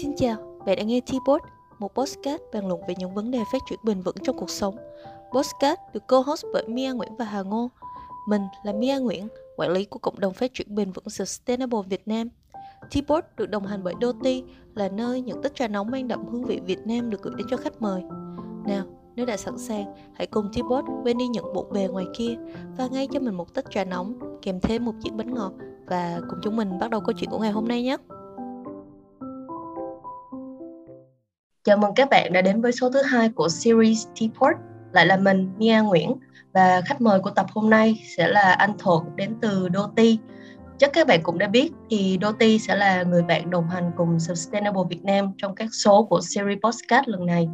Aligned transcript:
Xin 0.00 0.16
chào, 0.16 0.36
bạn 0.66 0.76
đang 0.76 0.86
nghe 0.86 1.00
T-Bot, 1.00 1.38
một 1.78 1.94
podcast 1.94 2.42
bàn 2.52 2.68
luận 2.68 2.80
về 2.88 2.94
những 2.98 3.14
vấn 3.14 3.30
đề 3.30 3.38
phát 3.52 3.62
triển 3.70 3.78
bền 3.84 4.00
vững 4.00 4.16
trong 4.22 4.38
cuộc 4.38 4.50
sống. 4.50 4.76
Podcast 5.32 5.78
được 5.92 6.06
co-host 6.06 6.44
bởi 6.52 6.68
Mia 6.68 6.92
Nguyễn 6.92 7.16
và 7.16 7.24
Hà 7.24 7.42
Ngô. 7.42 7.70
Mình 8.28 8.42
là 8.64 8.72
Mia 8.72 8.98
Nguyễn, 8.98 9.28
quản 9.56 9.70
lý 9.70 9.84
của 9.84 9.98
cộng 9.98 10.20
đồng 10.20 10.32
phát 10.32 10.54
triển 10.54 10.74
bền 10.74 10.92
vững 10.92 11.10
Sustainable 11.10 11.80
Việt 11.88 12.08
Nam. 12.08 12.28
t 12.90 12.96
được 13.36 13.46
đồng 13.46 13.66
hành 13.66 13.84
bởi 13.84 13.94
Doti, 14.00 14.44
là 14.74 14.88
nơi 14.88 15.20
những 15.20 15.42
tách 15.42 15.54
trà 15.54 15.68
nóng 15.68 15.90
mang 15.90 16.08
đậm 16.08 16.26
hương 16.26 16.44
vị 16.44 16.60
Việt 16.66 16.86
Nam 16.86 17.10
được 17.10 17.22
gửi 17.22 17.34
đến 17.36 17.46
cho 17.50 17.56
khách 17.56 17.82
mời. 17.82 18.02
Nào, 18.66 18.84
nếu 19.16 19.26
đã 19.26 19.36
sẵn 19.36 19.58
sàng, 19.58 19.94
hãy 20.14 20.26
cùng 20.26 20.50
T-Pod 20.52 21.02
quên 21.02 21.18
đi 21.18 21.26
những 21.26 21.52
bộ 21.54 21.66
bề 21.72 21.88
ngoài 21.88 22.06
kia 22.14 22.36
và 22.76 22.86
ngay 22.86 23.08
cho 23.12 23.20
mình 23.20 23.34
một 23.34 23.54
tách 23.54 23.70
trà 23.70 23.84
nóng 23.84 24.38
kèm 24.42 24.60
thêm 24.60 24.84
một 24.84 24.92
chiếc 25.02 25.12
bánh 25.12 25.34
ngọt 25.34 25.52
và 25.86 26.20
cùng 26.30 26.38
chúng 26.42 26.56
mình 26.56 26.78
bắt 26.78 26.90
đầu 26.90 27.00
câu 27.00 27.12
chuyện 27.16 27.30
của 27.30 27.38
ngày 27.38 27.52
hôm 27.52 27.68
nay 27.68 27.82
nhé. 27.82 27.96
Chào 31.66 31.76
mừng 31.76 31.94
các 31.94 32.10
bạn 32.10 32.32
đã 32.32 32.42
đến 32.42 32.60
với 32.60 32.72
số 32.72 32.90
thứ 32.90 33.02
hai 33.02 33.28
của 33.28 33.48
series 33.48 34.06
T-Port. 34.14 34.54
Lại 34.92 35.06
là 35.06 35.16
mình, 35.16 35.50
Mia 35.58 35.80
Nguyễn 35.82 36.12
và 36.52 36.80
khách 36.86 37.00
mời 37.00 37.20
của 37.20 37.30
tập 37.30 37.46
hôm 37.54 37.70
nay 37.70 38.02
sẽ 38.16 38.28
là 38.28 38.52
anh 38.52 38.72
Thuận 38.78 39.16
đến 39.16 39.34
từ 39.40 39.68
Doti. 39.74 40.18
Chắc 40.78 40.92
các 40.92 41.06
bạn 41.06 41.20
cũng 41.22 41.38
đã 41.38 41.48
biết 41.48 41.72
thì 41.90 42.18
Doti 42.22 42.58
sẽ 42.58 42.76
là 42.76 43.02
người 43.02 43.22
bạn 43.22 43.50
đồng 43.50 43.68
hành 43.68 43.90
cùng 43.96 44.20
Sustainable 44.20 44.82
Việt 44.88 45.04
Nam 45.04 45.32
trong 45.38 45.54
các 45.54 45.68
số 45.72 46.04
của 46.04 46.20
series 46.20 46.58
podcast 46.64 47.08
lần 47.08 47.26
này. 47.26 47.48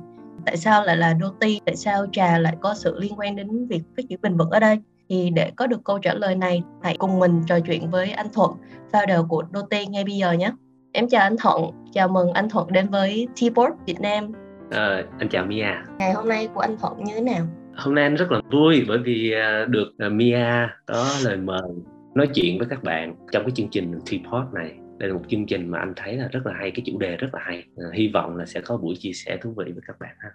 Tại 0.46 0.56
sao 0.56 0.84
lại 0.84 0.96
là 0.96 1.14
Doti? 1.22 1.60
Tại 1.66 1.76
sao 1.76 2.06
trà 2.12 2.38
lại 2.38 2.56
có 2.60 2.74
sự 2.74 2.98
liên 2.98 3.12
quan 3.16 3.36
đến 3.36 3.66
việc 3.66 3.82
phát 3.96 4.02
triển 4.08 4.20
bền 4.22 4.36
vững 4.36 4.50
ở 4.50 4.60
đây? 4.60 4.78
Thì 5.08 5.30
để 5.30 5.50
có 5.56 5.66
được 5.66 5.80
câu 5.84 5.98
trả 5.98 6.14
lời 6.14 6.36
này, 6.36 6.62
hãy 6.82 6.96
cùng 6.98 7.18
mình 7.18 7.42
trò 7.46 7.60
chuyện 7.60 7.90
với 7.90 8.10
anh 8.10 8.32
Thuận, 8.32 8.50
founder 8.92 9.26
của 9.26 9.44
Doti 9.54 9.86
ngay 9.86 10.04
bây 10.04 10.16
giờ 10.16 10.32
nhé. 10.32 10.52
Em 10.92 11.08
chào 11.08 11.22
anh 11.22 11.36
Thuận, 11.38 11.70
chào 11.92 12.08
mừng 12.08 12.32
anh 12.32 12.48
Thuận 12.48 12.72
đến 12.72 12.88
với 12.88 13.28
T-Port 13.36 13.70
Việt 13.86 14.00
Nam. 14.00 14.32
À, 14.70 15.02
anh 15.18 15.28
chào 15.28 15.46
Mia. 15.46 15.66
Ngày 15.98 16.12
hôm 16.12 16.28
nay 16.28 16.48
của 16.54 16.60
anh 16.60 16.76
Thuận 16.76 17.04
như 17.04 17.12
thế 17.14 17.20
nào? 17.20 17.46
Hôm 17.76 17.94
nay 17.94 18.04
anh 18.04 18.14
rất 18.14 18.32
là 18.32 18.40
vui 18.50 18.84
bởi 18.88 18.98
vì 18.98 19.32
à, 19.32 19.64
được 19.68 19.92
à, 19.98 20.08
Mia 20.08 20.68
có 20.86 21.06
lời 21.24 21.36
mời 21.36 21.70
nói 22.14 22.28
chuyện 22.34 22.58
với 22.58 22.66
các 22.70 22.82
bạn 22.82 23.14
trong 23.32 23.42
cái 23.42 23.50
chương 23.50 23.68
trình 23.70 23.98
T-Port 24.06 24.52
này 24.52 24.72
đây 25.00 25.08
là 25.08 25.14
một 25.14 25.22
chương 25.28 25.46
trình 25.46 25.70
mà 25.70 25.78
anh 25.78 25.92
thấy 25.96 26.16
là 26.16 26.28
rất 26.28 26.46
là 26.46 26.52
hay 26.58 26.70
cái 26.70 26.82
chủ 26.86 26.98
đề 26.98 27.16
rất 27.16 27.28
là 27.32 27.40
hay. 27.42 27.64
À, 27.76 27.84
hy 27.94 28.10
vọng 28.14 28.36
là 28.36 28.46
sẽ 28.46 28.60
có 28.60 28.76
buổi 28.76 28.94
chia 28.98 29.12
sẻ 29.12 29.38
thú 29.42 29.54
vị 29.56 29.64
với 29.72 29.82
các 29.86 29.98
bạn 30.00 30.14
ha. 30.18 30.28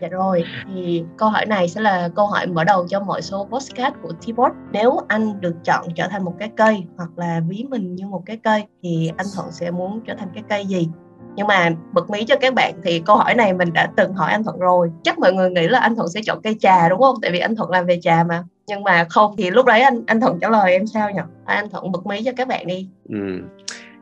Dạ 0.00 0.08
rồi 0.08 0.44
thì 0.74 1.02
câu 1.18 1.28
hỏi 1.28 1.46
này 1.46 1.68
sẽ 1.68 1.80
là 1.80 2.08
câu 2.16 2.26
hỏi 2.26 2.46
mở 2.46 2.64
đầu 2.64 2.86
cho 2.88 3.00
mọi 3.00 3.22
số 3.22 3.48
podcast 3.50 3.94
của 4.02 4.12
T-Bot 4.20 4.50
nếu 4.72 4.98
anh 5.08 5.40
được 5.40 5.54
chọn 5.64 5.84
trở 5.94 6.08
thành 6.08 6.24
một 6.24 6.34
cái 6.38 6.50
cây 6.56 6.84
hoặc 6.96 7.18
là 7.18 7.40
ví 7.48 7.64
mình 7.68 7.94
như 7.94 8.06
một 8.06 8.22
cái 8.26 8.36
cây 8.36 8.64
thì 8.82 9.10
anh 9.16 9.26
Thuận 9.36 9.52
sẽ 9.52 9.70
muốn 9.70 10.00
trở 10.06 10.14
thành 10.14 10.28
cái 10.34 10.44
cây 10.48 10.66
gì? 10.66 10.88
Nhưng 11.36 11.46
mà 11.46 11.70
bật 11.92 12.10
mí 12.10 12.24
cho 12.24 12.36
các 12.40 12.54
bạn 12.54 12.74
thì 12.82 13.02
câu 13.06 13.16
hỏi 13.16 13.34
này 13.34 13.52
mình 13.52 13.72
đã 13.72 13.90
từng 13.96 14.14
hỏi 14.14 14.32
anh 14.32 14.44
Thuận 14.44 14.58
rồi. 14.58 14.90
Chắc 15.02 15.18
mọi 15.18 15.32
người 15.32 15.50
nghĩ 15.50 15.68
là 15.68 15.78
anh 15.78 15.96
Thuận 15.96 16.08
sẽ 16.08 16.20
chọn 16.26 16.42
cây 16.42 16.56
trà 16.60 16.88
đúng 16.88 17.00
không? 17.00 17.16
Tại 17.22 17.30
vì 17.32 17.38
anh 17.38 17.56
Thuận 17.56 17.70
làm 17.70 17.86
về 17.86 17.98
trà 18.02 18.24
mà 18.24 18.44
nhưng 18.68 18.84
mà 18.84 19.06
không 19.08 19.34
thì 19.38 19.50
lúc 19.50 19.66
đấy 19.66 19.80
anh 19.80 20.02
anh 20.06 20.20
Thuận 20.20 20.38
trả 20.40 20.48
lời 20.48 20.72
em 20.72 20.86
sao 20.86 21.10
nhỉ 21.10 21.20
anh 21.44 21.68
Thuận 21.70 21.92
bật 21.92 22.06
mí 22.06 22.22
cho 22.24 22.32
các 22.36 22.48
bạn 22.48 22.66
đi 22.66 22.88
ừ. 23.08 23.40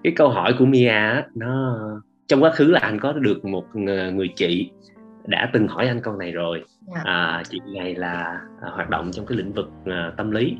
cái 0.04 0.12
câu 0.16 0.28
hỏi 0.28 0.54
của 0.58 0.64
Mia 0.64 1.22
nó 1.34 1.78
trong 2.28 2.42
quá 2.42 2.50
khứ 2.50 2.64
là 2.64 2.80
anh 2.82 3.00
có 3.00 3.12
được 3.12 3.44
một 3.44 3.64
người 3.74 4.28
chị 4.36 4.70
đã 5.26 5.50
từng 5.52 5.68
hỏi 5.68 5.88
anh 5.88 6.00
câu 6.02 6.16
này 6.16 6.32
rồi. 6.32 6.64
Dạ. 6.94 7.00
à, 7.04 7.42
chị 7.50 7.60
này 7.74 7.94
là 7.94 8.40
à, 8.62 8.68
hoạt 8.72 8.90
động 8.90 9.10
trong 9.12 9.26
cái 9.26 9.38
lĩnh 9.38 9.52
vực 9.52 9.70
à, 9.84 10.12
tâm 10.16 10.30
lý 10.30 10.56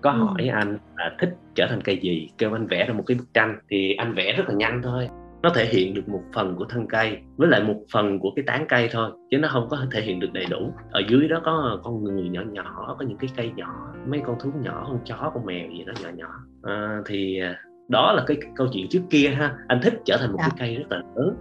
có 0.00 0.10
ừ. 0.10 0.16
hỏi 0.16 0.48
anh 0.52 0.78
là 0.96 1.12
thích 1.18 1.36
trở 1.54 1.66
thành 1.70 1.80
cây 1.80 1.98
gì 2.02 2.28
kêu 2.38 2.56
anh 2.56 2.66
vẽ 2.66 2.86
ra 2.86 2.94
một 2.94 3.04
cái 3.06 3.16
bức 3.16 3.34
tranh 3.34 3.58
thì 3.70 3.94
anh 3.94 4.14
vẽ 4.14 4.32
rất 4.32 4.48
là 4.48 4.54
nhanh 4.54 4.82
thôi 4.82 5.08
nó 5.42 5.50
thể 5.54 5.64
hiện 5.64 5.94
được 5.94 6.08
một 6.08 6.22
phần 6.34 6.56
của 6.56 6.64
thân 6.64 6.86
cây 6.88 7.18
với 7.36 7.48
lại 7.48 7.62
một 7.62 7.76
phần 7.92 8.18
của 8.18 8.30
cái 8.36 8.44
tán 8.46 8.66
cây 8.68 8.88
thôi 8.92 9.10
chứ 9.30 9.38
nó 9.38 9.48
không 9.48 9.68
có 9.70 9.78
thể 9.90 10.00
hiện 10.00 10.20
được 10.20 10.32
đầy 10.32 10.46
đủ. 10.50 10.72
Ở 10.90 11.02
dưới 11.08 11.28
đó 11.28 11.40
có 11.44 11.80
con 11.82 12.04
người 12.04 12.28
nhỏ 12.28 12.42
nhỏ 12.52 12.96
có 12.98 13.04
những 13.04 13.18
cái 13.18 13.30
cây 13.36 13.52
nhỏ 13.56 13.94
mấy 14.06 14.20
con 14.26 14.36
thú 14.40 14.50
nhỏ 14.62 14.84
con 14.86 14.98
chó 15.04 15.30
con 15.34 15.46
mèo 15.46 15.70
gì 15.70 15.84
đó 15.84 15.92
nhỏ 16.02 16.08
nhỏ. 16.16 16.28
À, 16.62 16.98
thì 17.06 17.40
à, 17.40 17.60
đó 17.88 18.12
là 18.12 18.24
cái 18.26 18.36
câu 18.56 18.66
chuyện 18.72 18.86
trước 18.90 19.02
kia 19.10 19.28
ha. 19.28 19.56
Anh 19.68 19.80
thích 19.82 19.94
trở 20.04 20.16
thành 20.20 20.32
một 20.32 20.38
cái 20.38 20.50
dạ. 20.50 20.56
cây 20.58 20.74
rất 20.74 20.86
là 20.90 21.02
lớn 21.16 21.36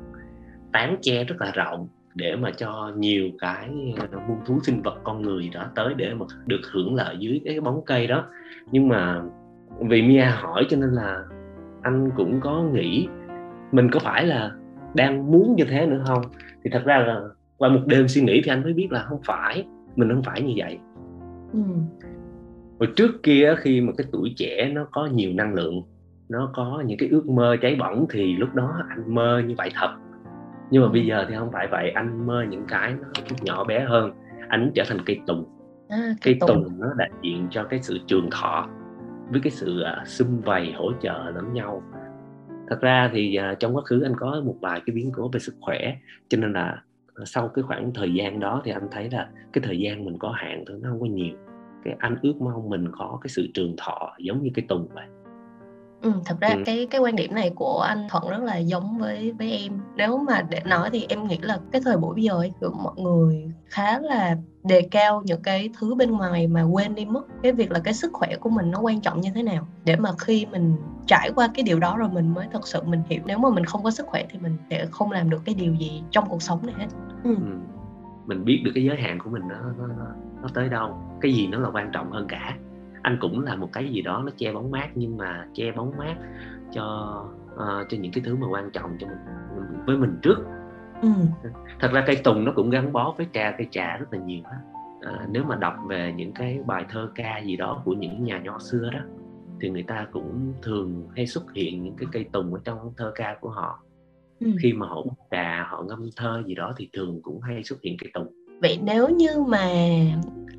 tán 0.71 0.97
che 1.01 1.23
rất 1.23 1.35
là 1.39 1.51
rộng 1.55 1.87
để 2.15 2.35
mà 2.35 2.51
cho 2.51 2.91
nhiều 2.97 3.29
cái 3.39 3.69
muôn 4.27 4.37
thú 4.45 4.59
sinh 4.63 4.81
vật 4.81 4.95
con 5.03 5.21
người 5.21 5.49
đó 5.53 5.65
tới 5.75 5.93
để 5.97 6.13
mà 6.13 6.25
được 6.45 6.61
hưởng 6.71 6.95
lợi 6.95 7.17
dưới 7.19 7.41
cái 7.45 7.61
bóng 7.61 7.81
cây 7.85 8.07
đó. 8.07 8.25
Nhưng 8.71 8.87
mà 8.87 9.21
vì 9.79 10.01
Mia 10.01 10.25
hỏi 10.25 10.65
cho 10.69 10.77
nên 10.77 10.89
là 10.89 11.23
anh 11.81 12.09
cũng 12.15 12.39
có 12.41 12.63
nghĩ 12.73 13.07
mình 13.71 13.89
có 13.91 13.99
phải 13.99 14.25
là 14.25 14.51
đang 14.93 15.31
muốn 15.31 15.55
như 15.55 15.65
thế 15.69 15.85
nữa 15.85 16.03
không? 16.07 16.21
Thì 16.63 16.69
thật 16.73 16.81
ra 16.85 16.97
là 16.97 17.21
qua 17.57 17.69
một 17.69 17.81
đêm 17.85 18.07
suy 18.07 18.21
nghĩ 18.21 18.41
thì 18.43 18.51
anh 18.51 18.63
mới 18.63 18.73
biết 18.73 18.87
là 18.91 19.03
không 19.03 19.19
phải 19.25 19.65
mình 19.95 20.09
không 20.09 20.23
phải 20.23 20.41
như 20.41 20.53
vậy. 20.57 20.77
Ừ. 21.53 21.59
hồi 22.79 22.89
trước 22.95 23.23
kia 23.23 23.55
khi 23.59 23.81
mà 23.81 23.91
cái 23.97 24.07
tuổi 24.11 24.33
trẻ 24.37 24.71
nó 24.73 24.87
có 24.91 25.05
nhiều 25.05 25.31
năng 25.33 25.53
lượng 25.53 25.83
nó 26.29 26.51
có 26.53 26.83
những 26.85 26.97
cái 26.97 27.09
ước 27.09 27.27
mơ 27.27 27.57
cháy 27.61 27.75
bỏng 27.75 28.05
thì 28.09 28.35
lúc 28.37 28.55
đó 28.55 28.83
anh 28.89 29.15
mơ 29.15 29.41
như 29.47 29.55
vậy 29.57 29.71
thật. 29.75 29.95
Nhưng 30.71 30.83
mà 30.83 30.89
bây 30.89 31.05
giờ 31.05 31.25
thì 31.29 31.35
không 31.35 31.51
phải 31.51 31.67
vậy 31.71 31.91
anh 31.91 32.27
mơ 32.27 32.45
những 32.49 32.65
cái 32.67 32.93
nó 32.93 33.35
nhỏ 33.41 33.63
bé 33.63 33.79
hơn. 33.79 34.11
Anh 34.47 34.71
trở 34.75 34.83
thành 34.87 34.97
cây 35.05 35.19
tùng. 35.27 35.45
À, 35.89 36.15
cây 36.21 36.37
tùng. 36.39 36.49
tùng 36.49 36.79
nó 36.79 36.87
đại 36.97 37.09
diện 37.21 37.47
cho 37.49 37.63
cái 37.63 37.79
sự 37.81 37.99
trường 38.07 38.29
thọ 38.31 38.67
với 39.29 39.41
cái 39.43 39.51
sự 39.51 39.83
uh, 40.01 40.07
xung 40.07 40.41
vầy 40.41 40.71
hỗ 40.71 40.91
trợ 41.01 41.31
lẫn 41.35 41.53
nhau 41.53 41.83
thật 42.69 42.81
ra 42.81 43.09
thì 43.13 43.39
uh, 43.51 43.59
trong 43.59 43.75
quá 43.75 43.83
khứ 43.85 44.01
anh 44.01 44.15
có 44.19 44.41
một 44.45 44.55
vài 44.61 44.81
cái 44.85 44.95
biến 44.95 45.11
cố 45.15 45.29
về 45.33 45.39
sức 45.39 45.55
khỏe 45.61 45.95
cho 46.29 46.37
nên 46.37 46.53
là 46.53 46.81
sau 47.25 47.47
cái 47.47 47.63
khoảng 47.63 47.93
thời 47.93 48.13
gian 48.13 48.39
đó 48.39 48.61
thì 48.65 48.71
anh 48.71 48.87
thấy 48.91 49.09
là 49.09 49.29
cái 49.53 49.61
thời 49.65 49.79
gian 49.79 50.05
mình 50.05 50.17
có 50.17 50.31
hạn 50.31 50.63
thôi 50.67 50.79
nó 50.81 50.89
không 50.89 50.99
có 50.99 51.05
nhiều 51.05 51.35
cái 51.83 51.95
anh 51.99 52.17
ước 52.21 52.33
mong 52.41 52.69
mình 52.69 52.91
có 52.97 53.19
cái 53.21 53.29
sự 53.29 53.47
trường 53.53 53.75
thọ 53.77 54.15
giống 54.19 54.43
như 54.43 54.49
cái 54.55 54.65
tùng 54.69 54.87
vậy 54.93 55.05
Ừ, 56.01 56.11
thật 56.25 56.35
ra 56.39 56.49
ừ. 56.49 56.63
cái 56.65 56.87
cái 56.91 57.01
quan 57.01 57.15
điểm 57.15 57.35
này 57.35 57.51
của 57.55 57.79
anh 57.79 58.07
Thuận 58.09 58.29
rất 58.29 58.43
là 58.43 58.57
giống 58.57 58.97
với 58.97 59.31
với 59.31 59.51
em. 59.51 59.79
Nếu 59.95 60.17
mà 60.17 60.41
để 60.49 60.61
nói 60.65 60.89
thì 60.89 61.05
em 61.09 61.27
nghĩ 61.27 61.37
là 61.41 61.59
cái 61.71 61.81
thời 61.85 61.97
buổi 61.97 62.15
bây 62.15 62.23
giờ 62.23 62.33
ấy, 62.33 62.51
mọi 62.83 62.93
người 62.97 63.51
khá 63.65 63.99
là 63.99 64.37
đề 64.69 64.87
cao 64.91 65.21
những 65.25 65.41
cái 65.41 65.69
thứ 65.79 65.95
bên 65.95 66.11
ngoài 66.11 66.47
mà 66.47 66.63
quên 66.63 66.95
đi 66.95 67.05
mất 67.05 67.21
cái 67.43 67.51
việc 67.51 67.71
là 67.71 67.79
cái 67.79 67.93
sức 67.93 68.13
khỏe 68.13 68.35
của 68.39 68.49
mình 68.49 68.71
nó 68.71 68.79
quan 68.79 69.01
trọng 69.01 69.21
như 69.21 69.29
thế 69.35 69.43
nào 69.43 69.67
để 69.85 69.95
mà 69.95 70.09
khi 70.19 70.45
mình 70.51 70.75
trải 71.07 71.31
qua 71.35 71.49
cái 71.53 71.63
điều 71.63 71.79
đó 71.79 71.97
rồi 71.97 72.09
mình 72.09 72.33
mới 72.33 72.47
thật 72.53 72.67
sự 72.67 72.83
mình 72.83 73.01
hiểu 73.09 73.21
nếu 73.25 73.37
mà 73.37 73.49
mình 73.49 73.65
không 73.65 73.83
có 73.83 73.91
sức 73.91 74.05
khỏe 74.07 74.25
thì 74.29 74.39
mình 74.39 74.57
sẽ 74.69 74.85
không 74.91 75.11
làm 75.11 75.29
được 75.29 75.41
cái 75.45 75.55
điều 75.55 75.73
gì 75.75 76.03
trong 76.11 76.25
cuộc 76.29 76.41
sống 76.41 76.59
này 76.65 76.75
hết. 76.77 76.87
Ừ. 77.23 77.35
Ừ. 77.35 77.57
Mình 78.25 78.45
biết 78.45 78.61
được 78.65 78.71
cái 78.75 78.83
giới 78.83 79.01
hạn 79.01 79.19
của 79.19 79.29
mình 79.29 79.41
nó 79.49 79.55
nó 79.77 79.87
nó, 79.87 80.05
nó 80.41 80.47
tới 80.53 80.69
đâu, 80.69 80.97
cái 81.21 81.33
gì 81.33 81.47
nó 81.47 81.59
là 81.59 81.69
quan 81.73 81.89
trọng 81.91 82.11
hơn 82.11 82.25
cả 82.27 82.55
anh 83.01 83.17
cũng 83.21 83.43
là 83.43 83.55
một 83.55 83.69
cái 83.73 83.89
gì 83.89 84.01
đó 84.01 84.23
nó 84.25 84.31
che 84.37 84.53
bóng 84.53 84.71
mát 84.71 84.89
nhưng 84.95 85.17
mà 85.17 85.45
che 85.53 85.71
bóng 85.71 85.93
mát 85.97 86.15
cho 86.71 87.17
uh, 87.53 87.89
cho 87.89 87.97
những 87.97 88.11
cái 88.11 88.23
thứ 88.25 88.35
mà 88.35 88.47
quan 88.49 88.71
trọng 88.71 88.97
cho 88.99 89.07
mình 89.07 89.17
với 89.85 89.97
mình 89.97 90.19
trước 90.21 90.37
ừ. 91.01 91.09
thật 91.79 91.91
ra 91.91 92.03
cây 92.07 92.15
tùng 92.15 92.45
nó 92.45 92.51
cũng 92.55 92.69
gắn 92.69 92.93
bó 92.93 93.13
với 93.17 93.27
trà 93.33 93.51
cây 93.57 93.67
trà 93.71 93.97
rất 93.97 94.13
là 94.13 94.19
nhiều 94.19 94.43
á 94.43 94.57
à, 95.01 95.27
nếu 95.29 95.43
mà 95.43 95.55
đọc 95.55 95.73
về 95.87 96.13
những 96.17 96.31
cái 96.31 96.59
bài 96.65 96.85
thơ 96.89 97.09
ca 97.15 97.37
gì 97.39 97.57
đó 97.57 97.81
của 97.85 97.93
những 97.93 98.23
nhà 98.23 98.39
nho 98.39 98.59
xưa 98.59 98.89
đó 98.93 98.99
thì 99.61 99.69
người 99.69 99.83
ta 99.83 100.07
cũng 100.11 100.53
thường 100.61 101.07
hay 101.15 101.27
xuất 101.27 101.53
hiện 101.53 101.83
những 101.83 101.95
cái 101.95 102.07
cây 102.11 102.25
tùng 102.31 102.53
ở 102.53 102.59
trong 102.63 102.93
thơ 102.97 103.11
ca 103.15 103.37
của 103.41 103.49
họ 103.49 103.83
ừ. 104.39 104.47
khi 104.61 104.73
mà 104.73 104.87
họ 104.87 105.03
trà 105.31 105.67
họ 105.69 105.83
ngâm 105.87 106.09
thơ 106.15 106.43
gì 106.47 106.55
đó 106.55 106.73
thì 106.77 106.89
thường 106.93 107.19
cũng 107.23 107.41
hay 107.41 107.63
xuất 107.63 107.81
hiện 107.83 107.97
cây 107.99 108.11
tùng 108.13 108.27
vậy 108.61 108.79
nếu 108.83 109.09
như 109.09 109.43
mà 109.47 109.67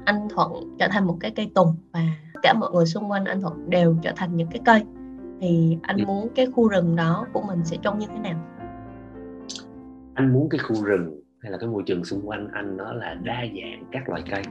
anh 0.05 0.29
thuận 0.31 0.53
trở 0.79 0.88
thành 0.91 1.06
một 1.06 1.17
cái 1.20 1.31
cây 1.31 1.50
tùng 1.55 1.76
và 1.93 2.00
cả 2.43 2.55
mọi 2.61 2.70
người 2.73 2.87
xung 2.87 3.11
quanh 3.11 3.25
anh 3.25 3.41
thuận 3.41 3.70
đều 3.70 3.97
trở 4.03 4.12
thành 4.17 4.37
những 4.37 4.49
cái 4.50 4.61
cây 4.64 4.82
thì 5.41 5.79
anh 5.82 5.97
ừ. 5.97 6.05
muốn 6.06 6.29
cái 6.35 6.47
khu 6.47 6.69
rừng 6.69 6.97
đó 6.97 7.26
của 7.32 7.43
mình 7.49 7.64
sẽ 7.64 7.76
trông 7.82 7.99
như 7.99 8.06
thế 8.06 8.19
nào 8.19 8.50
anh 10.15 10.33
muốn 10.33 10.49
cái 10.49 10.59
khu 10.59 10.85
rừng 10.85 11.21
hay 11.43 11.53
là 11.53 11.59
cái 11.59 11.69
môi 11.69 11.83
trường 11.87 12.05
xung 12.05 12.29
quanh 12.29 12.49
anh 12.53 12.77
nó 12.77 12.93
là 12.93 13.15
đa 13.15 13.45
dạng 13.55 13.85
các 13.93 14.09
loại 14.09 14.23
cây? 14.31 14.43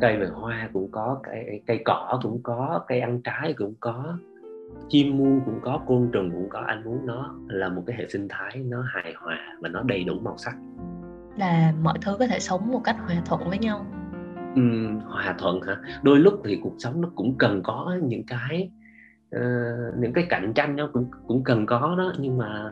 Cây 0.00 0.16
về 0.16 0.26
hoa 0.26 0.70
cũng 0.72 0.90
có 0.90 1.20
cây 1.22 1.62
cây 1.66 1.82
cỏ 1.84 2.20
cũng 2.22 2.40
có 2.42 2.84
cây 2.88 3.00
ăn 3.00 3.20
trái 3.22 3.54
cũng 3.58 3.74
có 3.80 4.18
chim 4.88 5.16
muôn 5.16 5.40
cũng 5.44 5.60
có 5.62 5.80
côn 5.86 6.08
trùng 6.12 6.30
cũng 6.30 6.48
có. 6.48 6.60
Anh 6.60 6.84
muốn 6.84 7.06
nó 7.06 7.34
là 7.48 7.68
một 7.68 7.82
cái 7.86 7.96
hệ 7.96 8.08
sinh 8.08 8.28
thái 8.28 8.56
nó 8.56 8.84
hài 8.86 9.14
hòa 9.16 9.38
và 9.60 9.68
nó 9.68 9.82
đầy 9.82 10.04
đủ 10.04 10.14
màu 10.22 10.36
sắc. 10.38 10.54
Là 11.36 11.72
mọi 11.82 11.98
thứ 12.02 12.16
có 12.18 12.26
thể 12.26 12.38
sống 12.38 12.72
một 12.72 12.80
cách 12.84 12.96
hòa 12.98 13.16
thuận 13.24 13.48
với 13.48 13.58
nhau. 13.58 13.86
Um, 14.54 15.00
hòa 15.00 15.34
thuận 15.38 15.60
hả? 15.62 15.76
Đôi 16.02 16.18
lúc 16.18 16.40
thì 16.44 16.60
cuộc 16.62 16.74
sống 16.78 17.00
nó 17.00 17.10
cũng 17.14 17.38
cần 17.38 17.60
có 17.64 17.96
những 18.02 18.22
cái 18.26 18.70
uh, 19.36 19.98
những 19.98 20.12
cái 20.12 20.26
cạnh 20.28 20.52
tranh 20.54 20.76
nó 20.76 20.90
cũng 20.92 21.10
cũng 21.26 21.44
cần 21.44 21.66
có 21.66 21.94
đó 21.98 22.12
nhưng 22.18 22.38
mà 22.38 22.70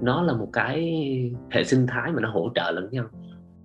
nó 0.00 0.22
là 0.22 0.32
một 0.32 0.48
cái 0.52 1.02
hệ 1.50 1.64
sinh 1.64 1.86
thái 1.86 2.12
mà 2.12 2.20
nó 2.20 2.30
hỗ 2.30 2.50
trợ 2.54 2.70
lẫn 2.70 2.88
nhau. 2.90 3.04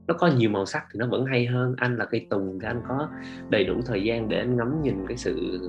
Nó 0.08 0.14
có 0.14 0.28
nhiều 0.28 0.50
màu 0.50 0.66
sắc 0.66 0.86
thì 0.94 1.00
nó 1.00 1.08
vẫn 1.08 1.26
hay 1.26 1.46
hơn. 1.46 1.76
Anh 1.78 1.98
là 1.98 2.06
cây 2.06 2.28
tùng 2.30 2.60
thì 2.62 2.68
anh 2.68 2.82
có 2.88 3.10
đầy 3.50 3.64
đủ 3.64 3.82
thời 3.86 4.04
gian 4.04 4.30
để 4.30 4.38
anh 4.38 4.58
ngắm 4.58 4.82
nhìn 4.82 5.06
cái 5.08 5.18
sự 5.18 5.60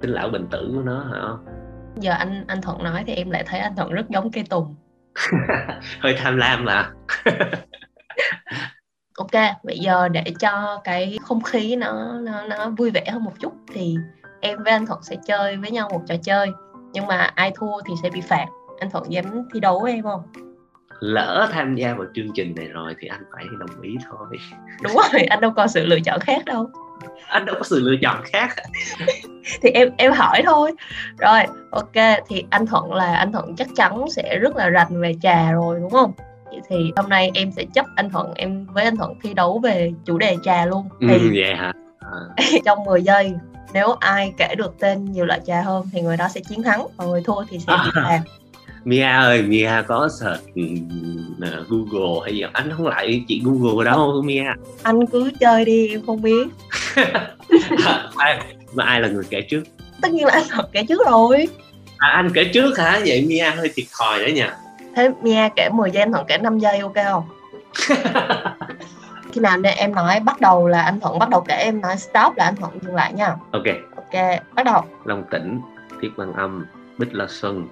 sinh 0.00 0.10
lão 0.10 0.28
bệnh 0.28 0.46
tử 0.46 0.72
của 0.74 0.82
nó 0.82 1.04
hả 1.04 1.52
giờ 1.96 2.12
anh 2.12 2.44
anh 2.46 2.62
thuận 2.62 2.82
nói 2.82 3.04
thì 3.06 3.14
em 3.14 3.30
lại 3.30 3.44
thấy 3.46 3.60
anh 3.60 3.76
thuận 3.76 3.92
rất 3.92 4.08
giống 4.08 4.30
cây 4.30 4.44
tùng. 4.50 4.74
Hơi 6.00 6.14
tham 6.18 6.36
lam 6.36 6.64
mà. 6.64 6.90
Ok 9.18 9.42
bây 9.64 9.78
giờ 9.78 10.08
để 10.08 10.24
cho 10.40 10.80
cái 10.84 11.18
không 11.22 11.42
khí 11.42 11.76
nó 11.76 12.18
nó 12.18 12.46
nó 12.46 12.70
vui 12.70 12.90
vẻ 12.90 13.04
hơn 13.12 13.24
một 13.24 13.32
chút 13.40 13.52
thì 13.74 13.96
em 14.40 14.62
với 14.64 14.72
anh 14.72 14.86
thuận 14.86 15.02
sẽ 15.02 15.16
chơi 15.26 15.56
với 15.56 15.70
nhau 15.70 15.88
một 15.92 16.02
trò 16.08 16.14
chơi. 16.22 16.50
Nhưng 16.92 17.06
mà 17.06 17.16
ai 17.34 17.52
thua 17.56 17.80
thì 17.86 17.94
sẽ 18.02 18.10
bị 18.10 18.20
phạt 18.20 18.46
anh 18.80 18.90
thuận 18.90 19.12
dám 19.12 19.24
thi 19.54 19.60
đấu 19.60 19.80
với 19.82 19.92
em 19.92 20.02
không? 20.02 20.22
Lỡ 21.00 21.48
tham 21.52 21.74
gia 21.74 21.94
vào 21.94 22.06
chương 22.14 22.32
trình 22.34 22.54
này 22.56 22.68
rồi 22.68 22.94
thì 23.00 23.08
anh 23.08 23.22
phải 23.32 23.44
đồng 23.58 23.82
ý 23.82 23.96
thôi. 24.10 24.38
Đúng 24.82 24.92
rồi 24.92 25.22
anh 25.22 25.40
đâu 25.40 25.50
có 25.56 25.66
sự 25.66 25.86
lựa 25.86 26.00
chọn 26.04 26.20
khác 26.20 26.44
đâu. 26.44 26.70
Anh 27.26 27.44
đâu 27.44 27.56
có 27.58 27.62
sự 27.64 27.80
lựa 27.80 27.96
chọn 28.02 28.22
khác. 28.24 28.56
Thì 29.62 29.70
em 29.70 29.88
em 29.96 30.12
hỏi 30.12 30.42
thôi. 30.44 30.72
Rồi 31.18 31.40
ok 31.70 32.22
thì 32.28 32.44
anh 32.50 32.66
thuận 32.66 32.92
là 32.92 33.16
anh 33.16 33.32
thuận 33.32 33.56
chắc 33.56 33.68
chắn 33.76 34.04
sẽ 34.10 34.38
rất 34.38 34.56
là 34.56 34.68
rành 34.68 35.00
về 35.00 35.14
trà 35.22 35.52
rồi 35.52 35.80
đúng 35.80 35.90
không? 35.90 36.12
Thì 36.68 36.92
hôm 36.96 37.08
nay 37.08 37.30
em 37.34 37.52
sẽ 37.52 37.64
chấp 37.74 37.86
anh 37.96 38.10
thuận 38.10 38.34
em 38.34 38.66
với 38.66 38.84
anh 38.84 38.96
thuận 38.96 39.14
thi 39.22 39.34
đấu 39.34 39.58
về 39.58 39.92
chủ 40.04 40.18
đề 40.18 40.36
trà 40.44 40.66
luôn. 40.66 40.88
Ừ, 41.00 41.06
thì 41.10 41.18
ừ, 41.18 41.30
vậy 41.34 41.54
hả? 41.54 41.72
À. 41.98 42.44
trong 42.64 42.84
10 42.84 43.02
giây 43.02 43.34
nếu 43.72 43.92
ai 44.00 44.32
kể 44.36 44.54
được 44.58 44.74
tên 44.80 45.04
nhiều 45.04 45.26
loại 45.26 45.40
trà 45.46 45.62
hơn 45.62 45.86
thì 45.92 46.00
người 46.00 46.16
đó 46.16 46.28
sẽ 46.28 46.40
chiến 46.48 46.62
thắng. 46.62 46.86
Và 46.96 47.04
người 47.04 47.22
thua 47.24 47.44
thì 47.48 47.58
sẽ 47.58 47.72
bị 47.84 47.90
phạt 47.94 48.20
Mia 48.84 49.02
ơi, 49.02 49.42
Mia 49.42 49.82
có 49.88 50.08
search 50.20 50.40
uh, 50.42 51.68
Google 51.68 52.20
hay 52.24 52.34
gì? 52.34 52.44
Anh 52.52 52.70
không 52.76 52.86
lại 52.86 53.24
chị 53.28 53.42
Google 53.44 53.84
đâu 53.90 54.22
Mia? 54.24 54.44
Anh 54.82 55.06
cứ 55.06 55.30
chơi 55.40 55.64
đi, 55.64 55.88
em 55.88 56.06
không 56.06 56.22
biết. 56.22 56.48
Ai, 58.16 58.40
Mà 58.74 58.84
ai 58.84 59.00
là 59.00 59.08
người 59.08 59.24
kể 59.30 59.40
trước? 59.40 59.62
Tất 60.02 60.12
nhiên 60.12 60.26
là 60.26 60.32
anh 60.32 60.42
thật 60.50 60.68
kể 60.72 60.84
trước 60.88 61.00
rồi. 61.06 61.48
À, 61.98 62.08
Anh 62.08 62.30
kể 62.34 62.44
trước 62.44 62.78
hả? 62.78 63.00
Vậy 63.06 63.24
Mia 63.28 63.50
hơi 63.50 63.70
thiệt 63.74 63.86
thòi 63.98 64.18
đấy 64.18 64.32
nha 64.32 64.56
Thế 64.96 65.10
Mia 65.22 65.48
kể 65.56 65.68
10 65.72 65.90
giây, 65.90 66.02
anh 66.02 66.12
Thuận 66.12 66.24
kể 66.28 66.38
5 66.38 66.58
giây 66.58 66.78
ok 66.78 66.94
không? 67.04 67.24
khi 69.32 69.40
nào 69.40 69.58
nên 69.58 69.74
em 69.76 69.94
nói 69.94 70.20
bắt 70.20 70.40
đầu 70.40 70.68
là 70.68 70.82
anh 70.82 71.00
Thuận 71.00 71.18
bắt 71.18 71.28
đầu 71.28 71.40
kể 71.40 71.54
em 71.54 71.80
nói 71.80 71.96
stop 71.96 72.36
là 72.36 72.44
anh 72.44 72.56
Thuận 72.56 72.78
dừng 72.82 72.94
lại 72.94 73.12
nha. 73.12 73.34
Ok. 73.52 73.64
Ok, 73.96 74.40
bắt 74.54 74.64
đầu. 74.64 74.82
Long 75.04 75.24
Tĩnh, 75.30 75.60
Thiết 76.02 76.08
Văn 76.16 76.32
Âm, 76.32 76.66
Bích 76.98 77.14
La 77.14 77.26
Xuân 77.28 77.68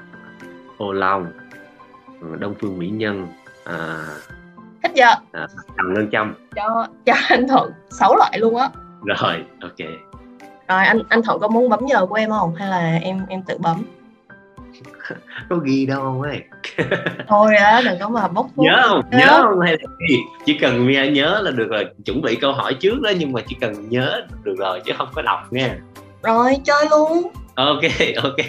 ô 0.78 0.92
long 0.92 1.26
đông 2.38 2.54
phương 2.60 2.78
mỹ 2.78 2.88
nhân 2.88 3.28
à, 3.64 4.04
hết 4.82 4.90
giờ 4.94 5.06
à, 5.32 5.46
thằng 5.76 5.94
ngân 5.94 6.10
châm. 6.10 6.34
Cho 6.56 6.86
cho 7.06 7.14
anh 7.28 7.48
thuận 7.48 7.72
sáu 7.90 8.16
loại 8.16 8.38
luôn 8.38 8.56
á. 8.56 8.69
Rồi 9.04 9.44
ok. 9.60 9.88
Rồi 10.69 10.84
anh 10.84 10.98
anh 11.08 11.22
thuận 11.22 11.40
có 11.40 11.48
muốn 11.48 11.69
bấm 11.69 11.80
giờ 11.86 12.06
của 12.06 12.14
em 12.14 12.30
không? 12.30 12.54
Hay 12.54 12.69
là 12.69 12.98
em 13.02 13.26
em 13.28 13.42
tự 13.42 13.58
bấm? 13.58 13.82
Có 15.50 15.56
ghi 15.56 15.86
đâu 15.86 16.00
không 16.00 16.22
ấy 16.22 16.42
thôi 17.28 17.56
á 17.56 17.82
đừng 17.84 17.98
có 18.00 18.08
mà 18.08 18.28
bốc 18.28 18.46
thuốc. 18.56 18.66
Nhớ 18.66 18.82
không? 18.88 19.02
Nhớ, 19.10 19.19
nhớ 19.19 19.42
không? 19.42 19.60
Hay 19.60 19.72
là 19.72 19.78
gì? 20.08 20.16
Chỉ 20.44 20.58
cần 20.58 20.86
Mia 20.86 21.10
nhớ 21.10 21.40
là 21.44 21.50
được 21.50 21.69
rồi. 21.70 21.86
Chuẩn 22.04 22.22
bị 22.22 22.36
câu 22.36 22.52
hỏi 22.52 22.75
trước 22.75 23.00
đó 23.00 23.10
nhưng 23.19 23.32
mà 23.32 23.40
chỉ 23.46 23.56
cần 23.60 23.88
nhớ 23.88 24.26
được 24.42 24.54
rồi 24.58 24.80
chứ 24.84 24.92
không 24.98 25.08
có 25.14 25.22
đọc 25.22 25.52
nha. 25.52 25.78
Rồi 26.22 26.56
chơi 26.64 26.86
luôn. 26.90 27.28
Ok 27.54 27.82
ok. 28.22 28.46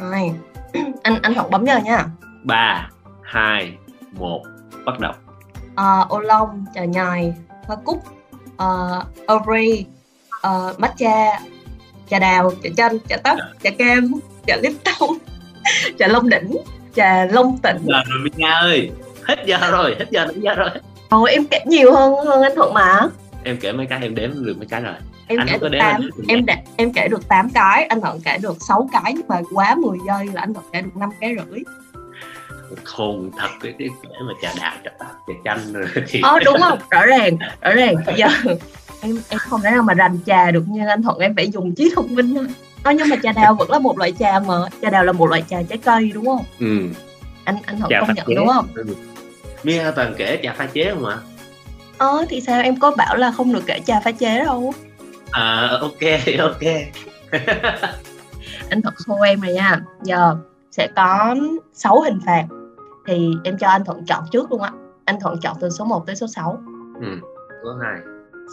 Rồi 0.00 0.32
anh 1.02 1.18
anh 1.22 1.34
Thuận 1.34 1.50
bấm 1.50 1.66
giờ 1.66 1.78
nha. 1.78 2.04
Ba 2.44 2.88
hai 3.22 3.72
một 4.12 4.42
bắt 4.84 5.00
đầu. 5.00 5.12
Uh, 5.72 6.08
ô 6.08 6.18
long 6.18 6.64
trà 6.74 6.84
nhài 6.84 7.34
hoa 7.66 7.76
cúc 7.84 8.02
uh, 8.62 9.32
ovary 9.32 9.86
uh, 10.46 10.78
matcha 10.80 11.40
trà 12.10 12.18
đào 12.18 12.52
trà 12.62 12.70
chanh 12.76 12.98
trà 13.08 13.16
tóc 13.16 13.36
trà 13.62 13.70
cam 13.78 14.12
trà 14.46 14.56
lipton 14.56 15.18
trà 15.98 16.06
long 16.06 16.28
đỉnh 16.28 16.56
trà 16.94 17.24
long 17.24 17.58
tịnh. 17.58 17.78
Giờ 17.84 18.02
rồi 18.06 18.18
Minh 18.22 18.44
ơi 18.44 18.90
hết 19.24 19.36
giờ 19.46 19.58
rồi 19.70 19.96
hết 19.98 20.06
giờ 20.10 20.26
hết 20.26 20.34
giờ 20.36 20.54
rồi. 20.54 20.70
Ồ, 21.08 21.24
em 21.24 21.44
kể 21.50 21.58
nhiều 21.66 21.94
hơn 21.94 22.26
hơn 22.26 22.42
anh 22.42 22.52
Thuận 22.56 22.74
mà. 22.74 23.00
Em 23.44 23.56
kể 23.60 23.72
mấy 23.72 23.86
cái 23.86 23.98
em 24.02 24.14
đếm 24.14 24.30
được 24.44 24.58
mấy 24.58 24.66
cái 24.66 24.80
rồi 24.80 24.94
em 25.28 25.38
anh 25.40 25.48
kể 25.48 25.58
được 25.58 25.78
8, 25.78 26.10
em 26.28 26.46
đã, 26.46 26.56
em 26.76 26.92
kể 26.92 27.08
được 27.08 27.28
8 27.28 27.50
cái 27.50 27.84
anh 27.84 28.00
thuận 28.00 28.20
kể 28.20 28.38
được 28.38 28.56
6 28.60 28.88
cái 28.92 29.12
nhưng 29.16 29.28
mà 29.28 29.40
quá 29.52 29.74
10 29.74 29.98
giây 30.06 30.26
là 30.32 30.40
anh 30.40 30.54
thuận 30.54 30.66
kể 30.72 30.80
được 30.80 30.96
5 30.96 31.10
cái 31.20 31.34
rưỡi. 31.36 31.60
Khôn 32.84 33.30
thật 33.38 33.48
cái 33.62 33.74
cái 33.78 33.88
kể 34.02 34.08
mà 34.20 34.32
trà 34.42 34.52
đào 34.60 34.72
trà 34.84 34.90
táo 34.98 35.08
trà 35.26 35.34
chanh 35.44 35.72
rồi 35.72 35.86
thì 36.08 36.20
ờ 36.22 36.38
đúng 36.44 36.56
không? 36.60 36.78
Rõ 36.90 37.06
ràng 37.06 37.36
rõ 37.60 37.72
ràng. 37.74 37.94
Giờ 38.16 38.26
em 39.00 39.18
em 39.28 39.38
không 39.38 39.60
thể 39.60 39.70
nào 39.70 39.82
mà 39.82 39.94
rành 39.94 40.18
trà 40.26 40.50
được 40.50 40.64
như 40.68 40.86
anh 40.86 41.02
thuận 41.02 41.18
em 41.18 41.34
phải 41.36 41.48
dùng 41.50 41.74
trí 41.74 41.92
thông 41.96 42.14
minh 42.14 42.34
thôi 42.34 42.46
ờ, 42.82 42.92
nhưng 42.92 43.08
mà 43.08 43.16
trà 43.22 43.32
đào 43.32 43.54
vẫn 43.54 43.70
là 43.70 43.78
một 43.78 43.98
loại 43.98 44.12
trà 44.18 44.40
mà 44.40 44.54
trà 44.82 44.90
đào 44.90 45.04
là 45.04 45.12
một 45.12 45.26
loại 45.26 45.44
trà 45.50 45.62
trái 45.62 45.78
cây 45.78 46.10
đúng 46.14 46.26
không? 46.26 46.44
Ừ. 46.58 46.88
Anh 47.44 47.56
anh 47.66 47.78
thuận 47.80 47.92
công 48.00 48.14
nhận 48.14 48.26
chế. 48.26 48.34
đúng 48.34 48.48
không? 48.48 48.68
Ừ. 48.74 48.84
Mia 49.62 49.90
toàn 49.96 50.14
kể 50.16 50.40
trà 50.42 50.52
pha 50.52 50.66
chế 50.66 50.90
không 50.90 51.04
ạ? 51.04 51.16
Ờ 51.98 52.26
thì 52.28 52.40
sao? 52.40 52.62
Em 52.62 52.76
có 52.76 52.90
bảo 52.90 53.16
là 53.16 53.30
không 53.30 53.52
được 53.52 53.62
kể 53.66 53.80
trà 53.86 54.00
pha 54.00 54.10
chế 54.12 54.44
đâu 54.44 54.74
à 55.30 55.78
ok 55.80 56.00
ok. 56.38 56.62
Anh 58.70 58.82
thuận 58.82 58.94
khô 59.06 59.20
em 59.20 59.40
rồi 59.40 59.52
nha. 59.52 59.80
Giờ 60.02 60.36
sẽ 60.70 60.88
có 60.96 61.36
6 61.72 62.00
hình 62.00 62.18
phạt. 62.26 62.44
Thì 63.06 63.34
em 63.44 63.58
cho 63.58 63.68
anh 63.68 63.84
thuận 63.84 64.04
chọn 64.06 64.24
trước 64.32 64.52
luôn 64.52 64.62
ạ 64.62 64.70
anh 65.06 65.20
thuận 65.20 65.40
chọn 65.40 65.56
từ 65.60 65.70
số 65.70 65.84
1 65.84 66.06
tới 66.06 66.16
số 66.16 66.26
6 66.26 66.62
ừ 67.00 67.06
số 67.64 67.74
2 67.82 68.00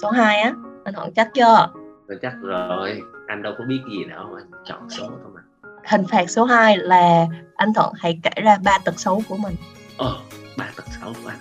số 0.02 0.12
2 0.12 0.42
á 0.42 0.54
anh 0.84 0.94
thuận 0.94 1.14
chắc 1.14 1.30
chưa? 1.34 1.70
Tôi 2.08 2.18
chắc 2.22 2.34
rồi. 2.42 3.02
Anh 3.28 3.42
đâu 3.42 3.54
có 3.58 3.66
biết 3.68 3.82
gì 3.92 4.04
đâu 4.04 4.30
mà 4.34 4.40
chọn 4.66 4.90
số 4.90 5.04
thôi 5.08 5.32
mà. 5.34 5.42
Hình 5.90 6.06
phạt 6.12 6.30
số 6.30 6.44
2 6.44 6.78
là 6.78 7.26
anh 7.56 7.74
thuận 7.74 7.94
hãy 7.96 8.20
kể 8.24 8.42
ra 8.44 8.58
ba 8.64 8.78
tật 8.86 9.00
xấu 9.00 9.22
của 9.30 9.38
mình. 9.38 9.56
Ờ 9.98 10.16
ba 10.58 10.66
tật 10.76 10.86
xấu 11.02 11.14
của 11.24 11.30
anh. 11.30 11.40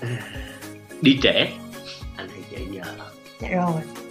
À, 0.00 0.08
đi 1.00 1.18
trễ. 1.22 1.46
Anh 2.16 2.28
hãy 2.28 2.42
dậy 2.50 2.68
giờ. 2.70 2.82
Dạ 3.40 3.48
rồi 3.48 4.01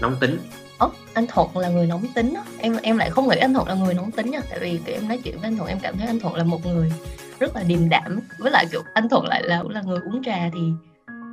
nóng 0.00 0.16
tính. 0.20 0.38
Ồ, 0.78 0.90
anh 1.14 1.26
Thuận 1.28 1.56
là 1.56 1.68
người 1.68 1.86
nóng 1.86 2.04
tính 2.14 2.34
á 2.34 2.42
em 2.58 2.76
em 2.82 2.98
lại 2.98 3.10
không 3.10 3.28
nghĩ 3.28 3.36
anh 3.36 3.54
Thuận 3.54 3.68
là 3.68 3.74
người 3.74 3.94
nóng 3.94 4.10
tính 4.10 4.30
nha. 4.30 4.40
Tại 4.50 4.58
vì 4.60 4.80
kiểu 4.84 4.94
em 4.94 5.08
nói 5.08 5.20
chuyện 5.24 5.34
với 5.34 5.44
anh 5.44 5.56
Thuận 5.56 5.68
em 5.68 5.78
cảm 5.82 5.96
thấy 5.98 6.06
anh 6.06 6.20
Thuận 6.20 6.34
là 6.34 6.44
một 6.44 6.66
người 6.66 6.92
rất 7.38 7.56
là 7.56 7.62
điềm 7.62 7.88
đạm. 7.88 8.20
Với 8.38 8.50
lại 8.50 8.66
kiểu 8.72 8.80
anh 8.94 9.08
Thuận 9.08 9.26
lại 9.26 9.42
là 9.44 9.62
là 9.68 9.82
người 9.82 10.00
uống 10.06 10.22
trà 10.22 10.50
thì 10.54 10.60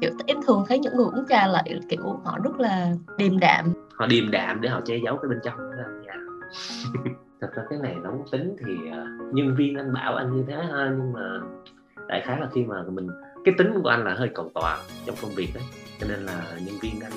kiểu 0.02 0.12
em 0.26 0.38
thường 0.48 0.66
thấy 0.68 0.80
những 0.80 0.96
người 0.96 1.06
uống 1.06 1.26
trà 1.30 1.48
lại 1.48 1.80
kiểu 1.90 2.20
họ 2.24 2.40
rất 2.44 2.60
là 2.60 2.92
điềm 3.18 3.40
đạm. 3.40 3.74
Họ 3.96 4.06
điềm 4.06 4.32
đạm 4.32 4.62
để 4.62 4.70
họ 4.70 4.82
che 4.86 4.96
giấu 5.06 5.18
cái 5.18 5.30
bên 5.30 5.40
trong. 5.44 5.58
Đó 5.58 5.84
dạ. 6.08 6.14
thật 7.42 7.50
ra 7.56 7.64
cái 7.70 7.80
này 7.80 7.96
nóng 8.04 8.24
tính 8.32 8.56
thì 8.66 8.74
uh, 8.74 9.34
nhân 9.34 9.56
viên 9.56 9.78
anh 9.78 9.94
bảo 9.94 10.16
anh 10.16 10.36
như 10.36 10.44
thế 10.48 10.56
ha 10.56 10.92
nhưng 10.98 11.14
mà 11.14 11.40
đại 12.08 12.22
khái 12.26 12.40
là 12.40 12.48
khi 12.54 12.64
mà 12.64 12.84
mình 12.88 13.08
cái 13.46 13.54
tính 13.58 13.72
của 13.84 13.90
anh 13.90 14.04
là 14.04 14.14
hơi 14.14 14.30
cầu 14.34 14.52
toàn 14.54 14.80
trong 15.06 15.16
công 15.22 15.32
việc 15.32 15.50
đấy. 15.54 15.64
Cho 16.00 16.08
nên 16.10 16.20
là 16.20 16.44
nhân 16.66 16.76
viên 16.82 17.00
anh 17.02 17.12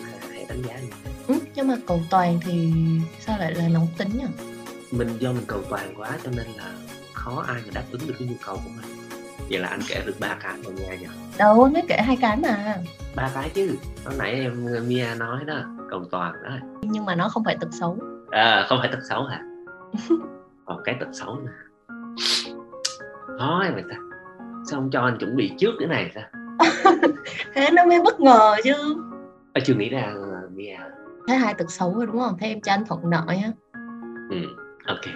đánh 0.48 0.62
giá 0.62 0.74
thế 0.80 1.10
ừ, 1.28 1.34
nhưng 1.54 1.68
mà 1.68 1.74
cầu 1.86 2.00
toàn 2.10 2.38
thì 2.44 2.72
sao 3.20 3.38
lại 3.38 3.54
là 3.54 3.68
nóng 3.68 3.86
tính 3.98 4.08
nhỉ? 4.18 4.24
Mình 4.90 5.08
do 5.18 5.32
mình 5.32 5.44
cầu 5.46 5.60
toàn 5.70 5.94
quá 5.96 6.10
cho 6.24 6.30
nên 6.36 6.46
là 6.56 6.72
khó 7.12 7.44
ai 7.48 7.62
mà 7.66 7.70
đáp 7.74 7.82
ứng 7.92 8.00
được 8.06 8.14
cái 8.18 8.28
nhu 8.28 8.34
cầu 8.46 8.56
của 8.56 8.70
mình. 8.76 8.98
Vậy 9.50 9.58
là 9.58 9.68
anh 9.68 9.80
kể 9.88 10.02
được 10.06 10.20
ba 10.20 10.36
cái 10.40 10.54
rồi 10.64 10.72
nha 10.74 10.94
nhỉ? 10.94 11.06
Đâu 11.38 11.64
anh 11.64 11.72
mới 11.72 11.82
kể 11.88 11.96
hai 12.00 12.16
cái 12.20 12.36
mà. 12.36 12.76
Ba 13.14 13.30
cái 13.34 13.50
chứ. 13.54 13.76
Hồi 14.04 14.14
nãy 14.18 14.32
em 14.32 14.66
Mia 14.88 15.14
nói 15.18 15.44
đó 15.46 15.54
cầu 15.90 16.04
toàn 16.10 16.32
đó. 16.44 16.50
Nhưng 16.82 17.04
mà 17.04 17.14
nó 17.14 17.28
không 17.28 17.44
phải 17.44 17.56
tật 17.60 17.68
xấu. 17.80 17.98
À 18.30 18.66
không 18.68 18.78
phải 18.78 18.88
tật 18.92 19.00
xấu 19.08 19.24
hả? 19.24 19.40
Còn 20.64 20.80
cái 20.84 20.96
tật 21.00 21.08
xấu 21.12 21.40
nè 21.40 21.52
nói 23.38 23.72
vậy 23.72 23.82
ta 23.90 23.96
sao 24.70 24.80
không 24.80 24.90
cho 24.90 25.00
anh 25.00 25.18
chuẩn 25.18 25.36
bị 25.36 25.52
trước 25.58 25.70
cái 25.78 25.88
này 25.88 26.10
ra 26.14 26.22
thế 27.54 27.70
nó 27.72 27.84
mới 27.84 28.00
bất 28.04 28.20
ngờ 28.20 28.54
chứ. 28.64 28.96
À, 29.52 29.60
chưa 29.64 29.74
nghĩ 29.74 29.88
ra 29.88 30.12
Mia 30.56 30.76
thế 31.28 31.34
hai 31.34 31.54
tật 31.54 31.70
xấu 31.70 31.94
rồi 31.94 32.06
đúng 32.06 32.18
không? 32.18 32.36
Thế 32.40 32.48
em 32.48 32.60
cho 32.60 32.72
anh 32.72 32.84
thuận 32.86 33.10
nợ 33.10 33.24
nhá. 33.28 33.52
Ừ 34.30 34.36
ok. 34.86 35.14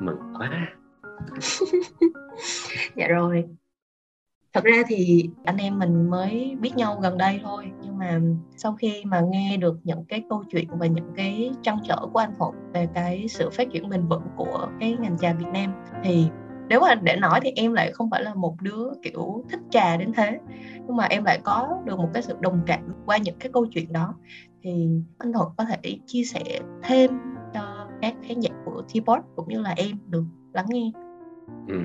Mừng 0.00 0.18
quá. 0.38 0.50
Dạ 2.96 3.08
rồi. 3.08 3.44
Thật 4.52 4.64
ra 4.64 4.82
thì 4.86 5.30
anh 5.44 5.56
em 5.56 5.78
mình 5.78 6.10
mới 6.10 6.56
biết 6.60 6.76
nhau 6.76 6.98
gần 7.02 7.18
đây 7.18 7.40
thôi 7.42 7.72
nhưng 7.82 7.98
mà 7.98 8.20
sau 8.56 8.74
khi 8.74 9.04
mà 9.04 9.20
nghe 9.20 9.56
được 9.56 9.78
những 9.84 10.04
cái 10.04 10.22
câu 10.28 10.44
chuyện 10.50 10.68
và 10.78 10.86
những 10.86 11.12
cái 11.16 11.50
trăn 11.62 11.78
trở 11.88 11.96
của 12.12 12.18
anh 12.18 12.34
thuận 12.38 12.72
về 12.72 12.88
cái 12.94 13.28
sự 13.28 13.50
phát 13.50 13.70
triển 13.72 13.88
bền 13.88 14.06
vững 14.06 14.26
của 14.36 14.68
cái 14.80 14.96
ngành 15.00 15.18
trà 15.18 15.32
việt 15.32 15.46
nam 15.52 15.72
thì 16.04 16.28
nếu 16.72 16.80
mà 16.80 16.94
để 16.94 17.16
nói 17.16 17.40
thì 17.42 17.52
em 17.56 17.72
lại 17.72 17.92
không 17.92 18.10
phải 18.10 18.22
là 18.22 18.34
một 18.34 18.56
đứa 18.62 18.90
kiểu 19.02 19.44
thích 19.50 19.60
trà 19.70 19.96
đến 19.96 20.12
thế 20.16 20.38
nhưng 20.86 20.96
mà 20.96 21.04
em 21.04 21.24
lại 21.24 21.40
có 21.44 21.78
được 21.84 21.98
một 21.98 22.08
cái 22.14 22.22
sự 22.22 22.34
đồng 22.40 22.60
cảm 22.66 22.80
qua 23.06 23.16
những 23.16 23.34
cái 23.40 23.50
câu 23.52 23.66
chuyện 23.66 23.92
đó 23.92 24.14
thì 24.62 24.88
anh 25.18 25.32
Thuận 25.32 25.48
có 25.56 25.64
thể 25.64 25.98
chia 26.06 26.22
sẻ 26.24 26.42
thêm 26.82 27.10
cho 27.54 27.88
các 28.02 28.14
khán 28.22 28.40
giả 28.40 28.50
của 28.64 28.82
Teapot 28.94 29.20
cũng 29.36 29.48
như 29.48 29.60
là 29.60 29.74
em 29.76 29.90
được 30.08 30.24
lắng 30.52 30.66
nghe 30.68 30.90
ừ. 31.68 31.80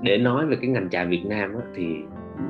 để 0.00 0.18
nói 0.18 0.46
về 0.46 0.56
cái 0.60 0.70
ngành 0.70 0.90
trà 0.90 1.04
Việt 1.04 1.22
Nam 1.26 1.54
á, 1.54 1.62
thì 1.76 1.86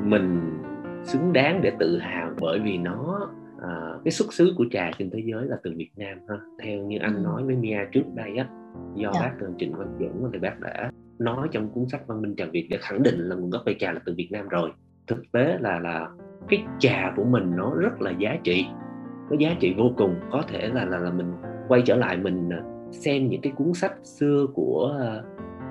mình 0.02 0.58
xứng 1.04 1.32
đáng 1.32 1.60
để 1.62 1.72
tự 1.78 1.98
hào 1.98 2.30
bởi 2.40 2.58
vì 2.58 2.78
nó 2.78 3.28
à, 3.62 3.70
cái 4.04 4.12
xuất 4.12 4.32
xứ 4.32 4.54
của 4.56 4.64
trà 4.70 4.90
trên 4.98 5.10
thế 5.10 5.22
giới 5.24 5.44
là 5.44 5.56
từ 5.62 5.72
Việt 5.76 5.90
Nam 5.96 6.18
ha 6.28 6.36
theo 6.62 6.78
như 6.78 6.98
anh 7.00 7.14
ừ. 7.14 7.20
nói 7.20 7.42
với 7.44 7.56
Mia 7.56 7.78
trước 7.92 8.04
đây 8.14 8.36
á 8.36 8.46
do 8.94 9.10
yeah. 9.10 9.14
Dạ. 9.14 9.20
bác 9.20 9.36
Trần 9.40 9.54
Trịnh 9.58 9.72
Quang 9.72 9.96
Dũng 9.98 10.30
thì 10.32 10.38
bác 10.38 10.60
đã 10.60 10.90
nói 11.20 11.48
trong 11.52 11.68
cuốn 11.68 11.88
sách 11.88 12.06
văn 12.06 12.22
minh 12.22 12.34
trà 12.36 12.44
Việt 12.52 12.66
để 12.70 12.78
khẳng 12.80 13.02
định 13.02 13.18
là 13.18 13.36
nguồn 13.36 13.50
gốc 13.50 13.62
cây 13.66 13.76
trà 13.78 13.92
là 13.92 14.00
từ 14.06 14.14
Việt 14.16 14.28
Nam 14.32 14.48
rồi. 14.48 14.72
Thực 15.06 15.32
tế 15.32 15.56
là 15.60 15.78
là 15.78 16.08
cái 16.48 16.64
trà 16.78 17.12
của 17.16 17.24
mình 17.24 17.56
nó 17.56 17.74
rất 17.74 18.00
là 18.00 18.10
giá 18.10 18.36
trị 18.44 18.66
nó 19.30 19.36
giá 19.38 19.56
trị 19.60 19.74
vô 19.78 19.90
cùng. 19.96 20.14
Có 20.30 20.42
thể 20.48 20.68
là 20.68 20.84
là 20.84 20.98
là 20.98 21.10
mình 21.10 21.32
quay 21.68 21.82
trở 21.84 21.96
lại 21.96 22.16
mình 22.16 22.48
à, 22.52 22.60
xem 22.90 23.28
những 23.28 23.40
cái 23.40 23.52
cuốn 23.56 23.72
sách 23.74 23.94
xưa 24.02 24.46
của 24.54 24.96
à, 25.00 25.22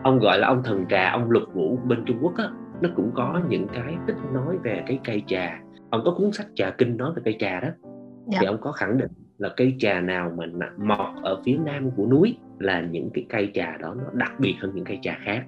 ông 0.03 0.19
gọi 0.19 0.39
là 0.39 0.47
ông 0.47 0.63
thần 0.63 0.85
trà 0.89 1.11
ông 1.11 1.31
lục 1.31 1.43
vũ 1.53 1.77
bên 1.85 2.03
Trung 2.05 2.17
Quốc 2.21 2.33
á 2.37 2.49
nó 2.81 2.89
cũng 2.95 3.11
có 3.15 3.41
những 3.49 3.67
cái 3.73 3.97
tích 4.07 4.17
nói 4.33 4.57
về 4.63 4.83
cái 4.87 4.99
cây 5.03 5.23
trà. 5.27 5.59
Ông 5.89 6.01
có 6.05 6.15
cuốn 6.17 6.31
sách 6.31 6.47
trà 6.55 6.69
kinh 6.77 6.97
nói 6.97 7.13
về 7.15 7.21
cây 7.25 7.35
trà 7.39 7.59
đó 7.59 7.67
dạ. 8.27 8.37
thì 8.41 8.45
ông 8.45 8.57
có 8.61 8.71
khẳng 8.71 8.97
định 8.97 9.11
là 9.39 9.49
cây 9.57 9.75
trà 9.79 10.01
nào 10.01 10.33
mà 10.37 10.45
mọc 10.77 11.15
ở 11.23 11.41
phía 11.45 11.57
nam 11.65 11.91
của 11.91 12.05
núi 12.05 12.37
là 12.59 12.81
những 12.81 13.09
cái 13.13 13.25
cây 13.29 13.51
trà 13.53 13.77
đó 13.77 13.95
nó 13.97 14.03
đặc 14.13 14.39
biệt 14.39 14.55
hơn 14.59 14.71
những 14.75 14.85
cây 14.85 14.99
trà 15.01 15.17
khác. 15.23 15.45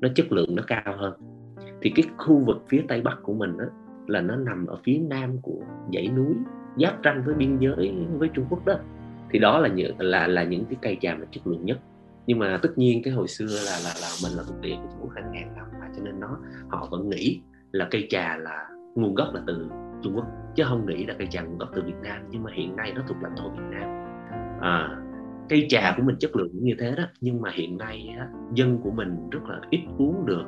Nó 0.00 0.08
chất 0.14 0.32
lượng 0.32 0.54
nó 0.54 0.62
cao 0.66 0.96
hơn. 0.96 1.12
Thì 1.82 1.92
cái 1.94 2.04
khu 2.16 2.44
vực 2.44 2.64
phía 2.68 2.82
tây 2.88 3.00
bắc 3.00 3.16
của 3.22 3.34
mình 3.34 3.58
đó, 3.58 3.64
là 4.06 4.20
nó 4.20 4.36
nằm 4.36 4.66
ở 4.66 4.78
phía 4.84 4.98
nam 4.98 5.38
của 5.42 5.60
dãy 5.94 6.08
núi 6.08 6.34
giáp 6.76 6.94
ranh 7.04 7.22
với 7.26 7.34
biên 7.34 7.58
giới 7.58 7.94
với 8.18 8.28
Trung 8.34 8.44
Quốc 8.50 8.66
đó. 8.66 8.74
Thì 9.30 9.38
đó 9.38 9.58
là 9.58 9.68
những 9.68 9.94
là 9.98 10.26
là 10.26 10.44
những 10.44 10.64
cái 10.64 10.76
cây 10.82 10.96
trà 11.00 11.14
mà 11.14 11.26
chất 11.30 11.46
lượng 11.46 11.64
nhất. 11.64 11.78
Nhưng 12.26 12.38
mà 12.38 12.58
tất 12.62 12.78
nhiên 12.78 13.02
cái 13.02 13.12
hồi 13.12 13.28
xưa 13.28 13.46
là 13.46 13.78
là 13.84 13.94
là 14.00 14.08
mình 14.22 14.32
là 14.36 14.42
thuộc 14.48 14.60
địa 14.60 14.76
của 14.82 14.88
Trung 14.90 15.00
Quốc 15.00 15.12
hàng 15.14 15.32
ngàn 15.32 15.56
năm 15.56 15.66
mà 15.80 15.86
cho 15.96 16.02
nên 16.04 16.20
nó 16.20 16.38
họ 16.68 16.88
vẫn 16.90 17.08
nghĩ 17.08 17.40
là 17.72 17.88
cây 17.90 18.06
trà 18.10 18.36
là 18.36 18.68
nguồn 18.94 19.14
gốc 19.14 19.28
là 19.34 19.40
từ 19.46 19.70
Trung 20.02 20.16
Quốc 20.16 20.26
chứ 20.54 20.64
không 20.68 20.86
nghĩ 20.86 21.06
là 21.06 21.14
cây 21.18 21.28
trà 21.30 21.42
nguồn 21.42 21.58
gốc 21.58 21.68
từ 21.74 21.82
Việt 21.82 21.96
Nam 22.02 22.22
nhưng 22.30 22.42
mà 22.42 22.50
hiện 22.54 22.76
nay 22.76 22.92
nó 22.96 23.02
thuộc 23.08 23.16
lãnh 23.22 23.36
thổ 23.36 23.50
Việt 23.50 23.64
Nam. 23.70 23.88
À, 24.60 24.96
cây 25.48 25.66
trà 25.68 25.94
của 25.96 26.02
mình 26.02 26.16
chất 26.18 26.36
lượng 26.36 26.50
như 26.52 26.74
thế 26.78 26.94
đó 26.96 27.02
nhưng 27.20 27.40
mà 27.40 27.50
hiện 27.54 27.78
nay 27.78 28.14
á, 28.18 28.28
dân 28.54 28.78
của 28.82 28.90
mình 28.90 29.30
rất 29.30 29.44
là 29.48 29.60
ít 29.70 29.80
uống 29.98 30.26
được 30.26 30.44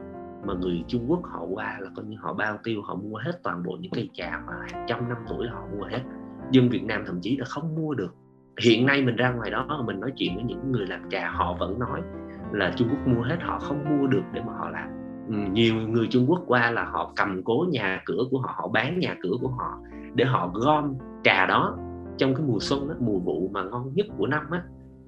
mà 0.47 0.55
người 0.55 0.85
Trung 0.89 1.05
Quốc 1.09 1.21
họ 1.25 1.45
qua 1.45 1.79
là 1.81 1.91
coi 1.97 2.05
như 2.05 2.17
họ 2.21 2.35
bao 2.35 2.59
tiêu 2.65 2.83
họ 2.83 2.95
mua 2.95 3.17
hết 3.17 3.33
toàn 3.43 3.63
bộ 3.63 3.77
những 3.81 3.93
cây 3.93 4.11
trà 4.13 4.43
mà 4.47 4.53
hàng 4.73 4.87
trăm 4.89 5.09
năm 5.09 5.19
tuổi 5.29 5.47
họ 5.49 5.67
mua 5.77 5.85
hết. 5.85 6.01
Dân 6.51 6.69
Việt 6.69 6.85
Nam 6.85 7.03
thậm 7.07 7.19
chí 7.23 7.37
là 7.37 7.45
không 7.45 7.75
mua 7.75 7.95
được. 7.95 8.15
Hiện 8.63 8.87
nay 8.87 9.03
mình 9.03 9.17
ra 9.17 9.33
ngoài 9.33 9.51
đó 9.51 9.83
mình 9.87 10.01
nói 10.01 10.13
chuyện 10.17 10.35
với 10.35 10.45
những 10.45 10.73
người 10.73 10.87
làm 10.87 11.11
trà 11.11 11.31
họ 11.31 11.57
vẫn 11.61 11.79
nói 11.79 12.01
là 12.53 12.73
Trung 12.77 12.89
Quốc 12.91 13.07
mua 13.07 13.23
hết 13.23 13.37
họ 13.41 13.59
không 13.59 13.85
mua 13.85 14.07
được 14.07 14.23
để 14.33 14.43
mà 14.47 14.53
họ 14.53 14.71
làm 14.71 15.00
nhiều 15.31 15.75
người 15.75 16.07
Trung 16.11 16.27
Quốc 16.29 16.43
qua 16.47 16.71
là 16.71 16.85
họ 16.85 17.13
cầm 17.17 17.43
cố 17.45 17.67
nhà 17.71 18.03
cửa 18.05 18.25
của 18.31 18.39
họ 18.39 18.55
họ 18.57 18.69
bán 18.69 18.99
nhà 18.99 19.17
cửa 19.23 19.35
của 19.41 19.49
họ 19.49 19.79
để 20.15 20.25
họ 20.25 20.51
gom 20.55 20.95
trà 21.25 21.47
đó 21.47 21.77
trong 22.19 22.35
cái 22.35 22.45
mùa 22.47 22.59
xuân 22.61 22.89
đó, 22.89 22.95
mùa 23.01 23.19
vụ 23.19 23.49
mà 23.53 23.63
ngon 23.63 23.95
nhất 23.95 24.07
của 24.19 24.27
năm 24.27 24.51
á 24.51 24.63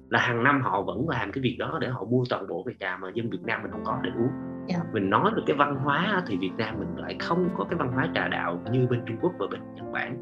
là 0.09 0.19
hàng 0.19 0.43
năm 0.43 0.61
họ 0.61 0.81
vẫn 0.81 1.09
làm 1.09 1.31
cái 1.31 1.41
việc 1.41 1.55
đó 1.59 1.77
để 1.81 1.87
họ 1.87 2.05
mua 2.05 2.23
toàn 2.29 2.47
bộ 2.47 2.63
cái 2.63 2.75
trà 2.79 2.97
mà 2.97 3.07
dân 3.13 3.29
Việt 3.29 3.41
Nam 3.43 3.59
mình 3.63 3.71
không 3.71 3.83
có 3.85 3.99
để 4.03 4.09
uống 4.09 4.29
yeah. 4.67 4.67
Dạ. 4.67 4.79
mình 4.93 5.09
nói 5.09 5.31
được 5.35 5.43
cái 5.47 5.57
văn 5.57 5.75
hóa 5.75 6.23
thì 6.27 6.37
Việt 6.37 6.51
Nam 6.57 6.75
mình 6.79 6.97
lại 6.97 7.15
không 7.19 7.49
có 7.57 7.63
cái 7.63 7.79
văn 7.79 7.91
hóa 7.93 8.09
trà 8.15 8.27
đạo 8.27 8.61
như 8.71 8.87
bên 8.89 9.01
Trung 9.05 9.17
Quốc 9.21 9.31
và 9.39 9.45
bên 9.51 9.61
Nhật 9.75 9.85
Bản 9.93 10.17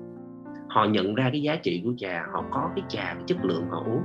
họ 0.69 0.85
nhận 0.85 1.15
ra 1.15 1.29
cái 1.31 1.41
giá 1.41 1.55
trị 1.55 1.81
của 1.85 1.93
trà 1.97 2.25
họ 2.33 2.43
có 2.51 2.69
cái 2.75 2.85
trà 2.87 3.03
cái 3.03 3.23
chất 3.25 3.45
lượng 3.45 3.65
họ 3.69 3.83
uống 3.85 4.01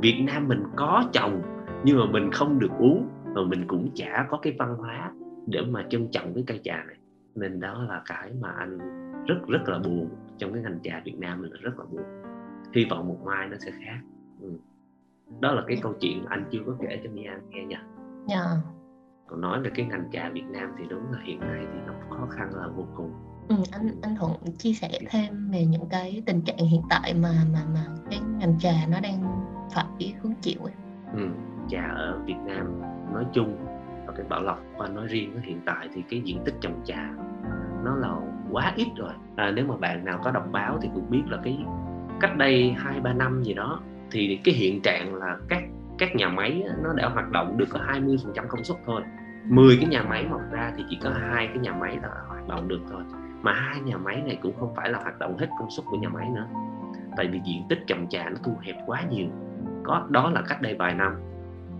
Việt 0.00 0.22
Nam 0.26 0.48
mình 0.48 0.62
có 0.76 1.04
trồng 1.12 1.42
nhưng 1.84 1.98
mà 1.98 2.04
mình 2.06 2.32
không 2.32 2.58
được 2.58 2.72
uống 2.78 3.08
và 3.34 3.42
mình 3.42 3.64
cũng 3.66 3.88
chả 3.94 4.26
có 4.30 4.38
cái 4.42 4.56
văn 4.58 4.74
hóa 4.78 5.10
để 5.50 5.60
mà 5.68 5.86
trân 5.90 6.08
trọng 6.12 6.34
cái 6.34 6.44
cây 6.46 6.60
trà 6.64 6.84
này 6.84 6.96
nên 7.34 7.60
đó 7.60 7.82
là 7.88 8.02
cái 8.06 8.30
mà 8.40 8.50
anh 8.50 8.78
rất 9.26 9.36
rất 9.48 9.62
là 9.66 9.78
buồn 9.78 10.08
trong 10.38 10.52
cái 10.52 10.62
ngành 10.62 10.78
trà 10.82 11.02
Việt 11.04 11.18
Nam 11.18 11.42
mình 11.42 11.52
là 11.52 11.58
rất 11.60 11.78
là 11.78 11.84
buồn 11.84 12.02
hy 12.74 12.84
vọng 12.90 13.08
một 13.08 13.18
mai 13.24 13.48
nó 13.48 13.56
sẽ 13.60 13.70
khác 13.70 14.00
ừ. 14.40 14.52
đó 15.40 15.52
là 15.52 15.62
cái 15.66 15.78
câu 15.82 15.94
chuyện 16.00 16.24
anh 16.28 16.44
chưa 16.50 16.60
có 16.66 16.76
kể 16.80 17.00
cho 17.04 17.10
Mia 17.10 17.30
nghe 17.50 17.64
nha 17.64 17.76
yeah. 17.76 17.86
Dạ. 18.28 18.44
còn 19.26 19.40
nói 19.40 19.62
về 19.62 19.70
cái 19.74 19.86
ngành 19.86 20.08
trà 20.12 20.30
Việt 20.30 20.46
Nam 20.50 20.72
thì 20.78 20.84
đúng 20.90 21.12
là 21.12 21.18
hiện 21.22 21.40
nay 21.40 21.66
thì 21.72 21.78
nó 21.86 21.92
khó 22.10 22.26
khăn 22.30 22.50
là 22.54 22.68
vô 22.68 22.86
cùng 22.96 23.12
Ừ, 23.48 23.56
anh 23.72 24.00
anh 24.02 24.16
Thuận 24.16 24.32
chia 24.58 24.72
sẻ 24.72 24.88
thêm 25.10 25.50
về 25.50 25.64
những 25.64 25.88
cái 25.90 26.22
tình 26.26 26.40
trạng 26.40 26.56
hiện 26.58 26.82
tại 26.90 27.14
mà 27.14 27.32
mà 27.52 27.60
mà 27.74 27.86
cái 28.10 28.20
ngành 28.38 28.58
trà 28.58 28.72
nó 28.88 29.00
đang 29.00 29.44
phải 29.74 30.14
hứng 30.22 30.34
chịu 30.40 30.60
ấy. 30.62 30.72
Ừ, 31.14 31.28
trà 31.68 31.82
ở 31.96 32.18
Việt 32.26 32.36
Nam 32.46 32.80
nói 33.12 33.24
chung 33.32 33.56
và 34.10 34.16
cái 34.16 34.26
Bảo 34.28 34.42
Lộc 34.42 34.58
và 34.78 34.88
nói 34.88 35.06
riêng 35.06 35.40
hiện 35.42 35.60
tại 35.64 35.88
thì 35.94 36.02
cái 36.10 36.20
diện 36.24 36.38
tích 36.44 36.54
trồng 36.60 36.80
trà 36.84 37.10
nó 37.84 37.96
là 37.96 38.14
quá 38.50 38.72
ít 38.76 38.86
rồi. 38.96 39.12
À, 39.36 39.50
nếu 39.50 39.66
mà 39.66 39.76
bạn 39.76 40.04
nào 40.04 40.20
có 40.24 40.30
đọc 40.30 40.46
báo 40.52 40.78
thì 40.82 40.88
cũng 40.94 41.10
biết 41.10 41.22
là 41.28 41.38
cái 41.44 41.58
cách 42.20 42.36
đây 42.36 42.74
hai 42.78 43.00
ba 43.00 43.12
năm 43.12 43.42
gì 43.42 43.54
đó 43.54 43.80
thì 44.10 44.40
cái 44.44 44.54
hiện 44.54 44.80
trạng 44.82 45.14
là 45.14 45.36
các 45.48 45.62
các 45.98 46.16
nhà 46.16 46.28
máy 46.28 46.62
nó 46.82 46.92
đã 46.92 47.08
hoạt 47.08 47.30
động 47.30 47.58
được 47.58 47.66
có 47.70 47.80
20% 47.80 48.46
công 48.48 48.64
suất 48.64 48.78
thôi 48.86 49.02
10 49.44 49.76
cái 49.80 49.88
nhà 49.88 50.02
máy 50.02 50.26
mọc 50.30 50.40
ra 50.50 50.72
thì 50.76 50.84
chỉ 50.90 50.98
có 51.02 51.10
hai 51.10 51.46
cái 51.46 51.58
nhà 51.58 51.72
máy 51.72 51.98
là 52.02 52.08
hoạt 52.28 52.48
động 52.48 52.68
được 52.68 52.80
thôi 52.90 53.02
mà 53.42 53.52
hai 53.52 53.80
nhà 53.80 53.96
máy 53.96 54.22
này 54.26 54.38
cũng 54.42 54.56
không 54.60 54.74
phải 54.76 54.90
là 54.90 54.98
hoạt 54.98 55.18
động 55.18 55.38
hết 55.38 55.46
công 55.58 55.70
suất 55.70 55.86
của 55.90 55.96
nhà 55.96 56.08
máy 56.08 56.28
nữa 56.34 56.46
tại 57.16 57.28
vì 57.32 57.40
diện 57.44 57.62
tích 57.68 57.78
trồng 57.86 58.06
trà 58.08 58.28
nó 58.28 58.36
thu 58.44 58.52
hẹp 58.62 58.76
quá 58.86 59.02
nhiều 59.10 59.26
có 59.84 60.06
đó 60.08 60.30
là 60.30 60.42
cách 60.48 60.62
đây 60.62 60.74
vài 60.74 60.94
năm. 60.94 61.14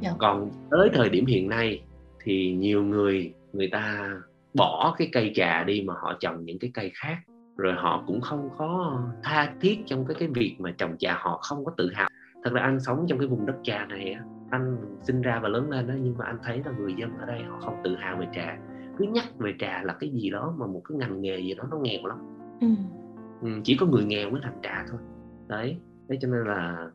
Dạ. 0.01 0.11
còn 0.19 0.51
tới 0.71 0.91
thời 0.95 1.09
điểm 1.09 1.27
hiện 1.27 1.49
nay 1.49 1.83
thì 2.23 2.53
nhiều 2.53 2.85
người 2.85 3.35
người 3.53 3.69
ta 3.73 4.15
bỏ 4.55 4.95
cái 4.99 5.09
cây 5.13 5.33
trà 5.35 5.65
đi 5.65 5.83
mà 5.87 5.95
họ 6.03 6.15
trồng 6.21 6.45
những 6.45 6.59
cái 6.59 6.71
cây 6.75 6.91
khác. 6.95 7.17
Rồi 7.57 7.75
họ 7.75 8.05
cũng 8.07 8.21
không 8.21 8.49
có 8.59 9.01
tha 9.23 9.55
thiết 9.61 9.79
trong 9.87 10.07
cái 10.07 10.17
cái 10.19 10.29
việc 10.29 10.57
mà 10.59 10.75
trồng 10.79 10.97
trà 10.99 11.15
họ 11.21 11.41
không 11.43 11.65
có 11.65 11.73
tự 11.77 11.91
hào. 11.95 12.09
Thật 12.45 12.51
ra 12.53 12.63
anh 12.63 12.81
sống 12.81 13.07
trong 13.09 13.19
cái 13.19 13.29
vùng 13.29 13.47
đất 13.47 13.57
trà 13.63 13.87
này 13.87 14.17
anh 14.51 14.77
sinh 15.03 15.23
ra 15.23 15.41
và 15.43 15.49
lớn 15.49 15.71
lên 15.71 15.87
đó 15.87 15.95
nhưng 16.03 16.19
mà 16.19 16.25
anh 16.25 16.39
thấy 16.43 16.63
là 16.65 16.73
người 16.79 16.95
dân 16.99 17.19
ở 17.19 17.27
đây 17.27 17.43
họ 17.43 17.61
không 17.61 17.81
tự 17.85 17.97
hào 17.97 18.17
về 18.17 18.27
trà. 18.35 18.59
Cứ 18.99 19.05
nhắc 19.05 19.25
về 19.39 19.55
trà 19.59 19.83
là 19.83 19.93
cái 20.01 20.11
gì 20.11 20.31
đó 20.31 20.55
mà 20.59 20.67
một 20.67 20.83
cái 20.89 20.99
ngành 20.99 21.21
nghề 21.21 21.39
gì 21.39 21.55
đó 21.55 21.65
nó 21.71 21.79
nghèo 21.79 22.07
lắm. 22.07 22.19
Ừ. 22.61 22.69
Ừ, 23.43 23.49
chỉ 23.65 23.77
có 23.77 23.87
người 23.87 24.05
nghèo 24.05 24.31
mới 24.31 24.41
làm 24.41 24.53
trà 24.63 24.85
thôi. 24.91 25.01
Đấy 25.49 25.77
thế 26.09 26.19
cho 26.21 26.29
nên 26.29 26.47
là 26.47 26.91